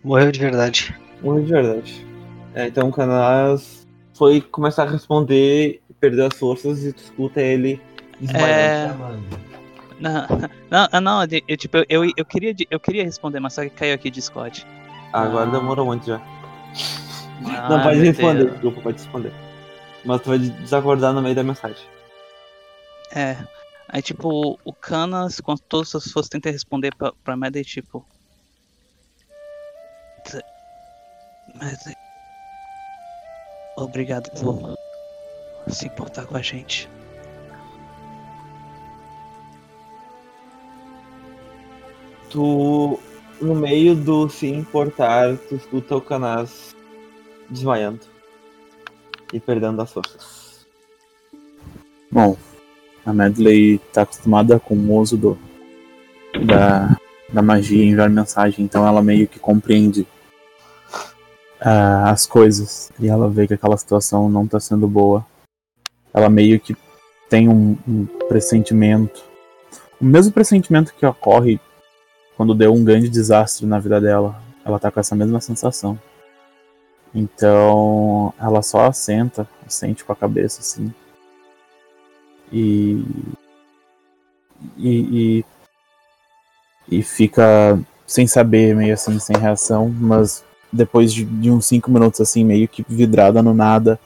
Morreu 0.01 0.31
de 0.31 0.39
verdade. 0.39 0.95
Morreu 1.21 1.43
de 1.43 1.51
verdade. 1.51 2.07
É, 2.55 2.67
então 2.67 2.87
o 2.87 2.91
Canas 2.93 3.85
foi 4.13 4.39
começar 4.39 4.83
a 4.83 4.89
responder, 4.89 5.81
perdeu 5.99 6.27
as 6.27 6.37
forças 6.39 6.85
e 6.85 6.93
tu 6.93 6.99
escuta 7.03 7.41
ele 7.41 7.81
É. 8.21 8.25
desmaiando. 8.25 9.51
Não, 9.99 10.25
não, 10.71 10.87
ah, 10.91 10.99
não 11.01 11.21
eu, 11.47 11.55
tipo, 11.57 11.77
eu, 11.87 12.03
eu, 12.17 12.25
queria, 12.25 12.55
eu 12.71 12.79
queria 12.79 13.03
responder, 13.03 13.39
mas 13.39 13.53
só 13.53 13.61
que 13.61 13.69
caiu 13.69 13.93
aqui 13.93 14.09
Discord. 14.09 14.65
Ah, 15.13 15.21
agora 15.23 15.47
Ah. 15.47 15.51
demorou 15.51 15.85
muito 15.85 16.07
já. 16.07 16.19
Ah, 17.45 17.69
Não, 17.69 17.83
pode 17.83 17.99
responder, 17.99 18.45
Deus. 18.45 18.51
desculpa, 18.53 18.81
pode 18.81 18.97
responder. 18.97 19.31
Mas 20.03 20.21
tu 20.21 20.29
vai 20.29 20.39
desacordar 20.39 21.13
no 21.13 21.21
meio 21.21 21.35
da 21.35 21.43
mensagem. 21.43 21.85
É. 23.13 23.37
Aí, 23.93 24.01
tipo, 24.01 24.57
o 24.63 24.73
Canas, 24.73 25.41
quando 25.41 25.59
todas 25.67 25.93
as 25.93 26.03
pessoas 26.05 26.29
tentam 26.29 26.49
responder 26.51 26.95
pra, 26.95 27.11
pra 27.25 27.35
Medley, 27.35 27.65
tipo. 27.65 28.05
"T- 30.23 30.41
Medley. 31.55 31.95
Obrigado 33.77 34.29
por 34.31 34.77
se 35.69 35.87
importar 35.87 36.25
com 36.25 36.37
a 36.37 36.41
gente. 36.41 36.89
Tu, 42.29 42.99
no 43.41 43.55
meio 43.55 43.93
do 43.93 44.29
se 44.29 44.47
importar, 44.47 45.37
tu 45.49 45.55
escuta 45.55 45.97
o 45.97 46.01
Canas 46.01 46.73
desmaiando 47.49 47.99
e 49.33 49.39
perdendo 49.39 49.81
as 49.81 49.91
forças. 49.91 50.65
Bom, 52.09 52.37
a 53.05 53.13
Medley 53.13 53.79
tá 53.91 54.03
acostumada 54.03 54.59
com 54.59 54.75
o 54.75 54.97
uso 54.97 55.17
do, 55.17 55.37
da, 56.45 56.97
da 57.31 57.41
magia 57.41 57.83
enviar 57.83 58.09
mensagem, 58.09 58.63
então 58.63 58.87
ela 58.87 59.01
meio 59.01 59.27
que 59.27 59.39
compreende 59.39 60.05
ah, 61.59 62.11
as 62.11 62.25
coisas 62.25 62.91
e 62.99 63.07
ela 63.07 63.29
vê 63.29 63.47
que 63.47 63.53
aquela 63.53 63.77
situação 63.77 64.29
não 64.29 64.47
tá 64.47 64.59
sendo 64.59 64.87
boa. 64.87 65.25
Ela 66.13 66.29
meio 66.29 66.59
que 66.59 66.75
tem 67.29 67.47
um, 67.47 67.77
um 67.87 68.05
pressentimento, 68.27 69.23
o 69.99 70.05
mesmo 70.05 70.33
pressentimento 70.33 70.93
que 70.93 71.05
ocorre 71.05 71.59
quando 72.35 72.53
deu 72.53 72.73
um 72.73 72.83
grande 72.83 73.09
desastre 73.09 73.65
na 73.65 73.79
vida 73.79 73.99
dela. 74.01 74.41
Ela 74.63 74.79
tá 74.79 74.91
com 74.91 74.99
essa 74.99 75.15
mesma 75.15 75.39
sensação. 75.41 75.99
Então 77.15 78.33
ela 78.39 78.61
só 78.61 78.85
assenta, 78.85 79.47
assente 79.65 80.03
com 80.03 80.13
a 80.13 80.15
cabeça 80.15 80.61
assim 80.61 80.93
e 82.51 83.03
e, 84.77 85.39
e 85.39 85.45
e 86.89 87.01
fica 87.01 87.79
sem 88.05 88.27
saber, 88.27 88.75
meio 88.75 88.93
assim, 88.93 89.17
sem 89.19 89.37
reação, 89.37 89.89
mas 89.89 90.43
depois 90.71 91.13
de, 91.13 91.23
de 91.23 91.49
uns 91.49 91.65
5 91.65 91.89
minutos 91.89 92.19
assim, 92.19 92.43
meio 92.43 92.67
que 92.67 92.85
vidrada 92.87 93.41
no 93.41 93.53
nada, 93.53 93.97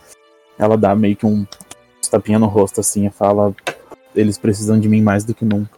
ela 0.57 0.77
dá 0.77 0.95
meio 0.95 1.15
que 1.15 1.25
um 1.25 1.45
tapinha 2.09 2.37
no 2.37 2.45
rosto 2.45 2.79
assim 2.79 3.07
e 3.07 3.09
fala 3.09 3.53
eles 4.15 4.37
precisam 4.37 4.79
de 4.79 4.87
mim 4.87 5.01
mais 5.01 5.23
do 5.23 5.33
que 5.33 5.43
nunca. 5.43 5.77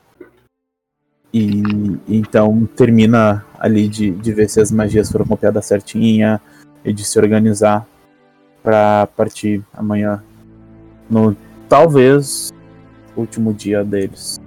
E 1.34 1.63
então 2.07 2.68
termina 2.76 3.45
ali 3.59 3.88
de, 3.88 4.11
de 4.11 4.34
ver 4.34 4.49
se 4.49 4.59
as 4.59 4.72
magias 4.72 5.11
foram 5.11 5.26
copiadas 5.26 5.65
certinha 5.65 6.41
e 6.84 6.93
de 6.93 7.03
se 7.03 7.18
organizar 7.18 7.88
para 8.61 9.07
partir 9.15 9.63
amanhã 9.74 10.24
no 11.09 11.36
talvez 11.68 12.51
último 13.22 13.53
dia 13.53 13.84
deles, 13.84 14.39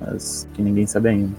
mas 0.00 0.48
que 0.54 0.62
ninguém 0.62 0.86
sabe 0.86 1.08
ainda. 1.08 1.36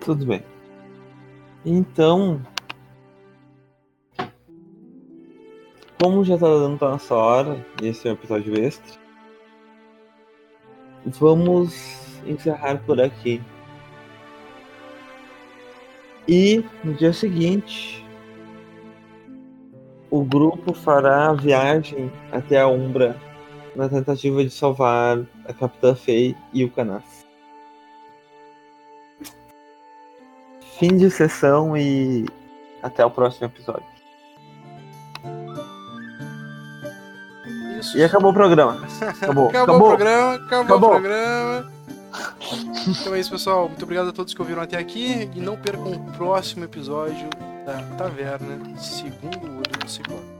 Tudo 0.00 0.26
bem. 0.26 0.42
Então. 1.64 2.40
Como 6.00 6.24
já 6.24 6.38
tá 6.38 6.46
dando 6.46 6.82
a 6.82 6.90
nossa 6.92 7.14
hora, 7.14 7.66
e 7.82 7.88
esse 7.88 8.08
é 8.08 8.10
um 8.10 8.14
episódio 8.14 8.58
extra, 8.58 8.98
vamos 11.04 11.98
encerrar 12.26 12.78
por 12.84 12.98
aqui. 13.00 13.40
E 16.26 16.64
no 16.82 16.94
dia 16.94 17.12
seguinte, 17.12 18.04
o 20.10 20.24
grupo 20.24 20.74
fará 20.74 21.28
a 21.28 21.32
viagem 21.32 22.10
até 22.32 22.60
a 22.60 22.66
Umbra 22.66 23.16
na 23.76 23.88
tentativa 23.88 24.42
de 24.42 24.50
salvar 24.50 25.20
a 25.46 25.52
Capitã 25.52 25.94
Fei 25.94 26.36
e 26.52 26.64
o 26.64 26.70
Canas. 26.70 27.04
Fim 30.78 30.96
de 30.96 31.10
sessão 31.10 31.76
e 31.76 32.26
até 32.82 33.04
o 33.04 33.10
próximo 33.10 33.46
episódio. 33.46 33.84
Isso. 37.78 37.96
E 37.96 38.04
acabou 38.04 38.30
o 38.30 38.34
programa. 38.34 38.80
Acabou. 39.00 39.48
Acabou, 39.50 39.76
o 39.76 39.88
programa, 39.88 40.34
acabou, 40.34 40.60
Acabou. 40.60 40.88
o 40.88 40.92
programa. 40.92 41.72
Então 42.88 43.14
é 43.14 43.20
isso, 43.20 43.30
pessoal. 43.30 43.68
Muito 43.68 43.82
obrigado 43.82 44.08
a 44.08 44.12
todos 44.12 44.34
que 44.34 44.40
ouviram 44.40 44.62
até 44.62 44.76
aqui. 44.76 45.30
E 45.34 45.40
não 45.40 45.56
percam 45.56 45.92
o 45.92 46.12
próximo 46.12 46.64
episódio 46.64 47.28
da 47.70 47.82
taverna, 47.96 48.76
segundo 48.78 49.46
o 49.46 49.56
olho 49.58 49.78
do 49.78 49.88
cigano. 49.88 50.39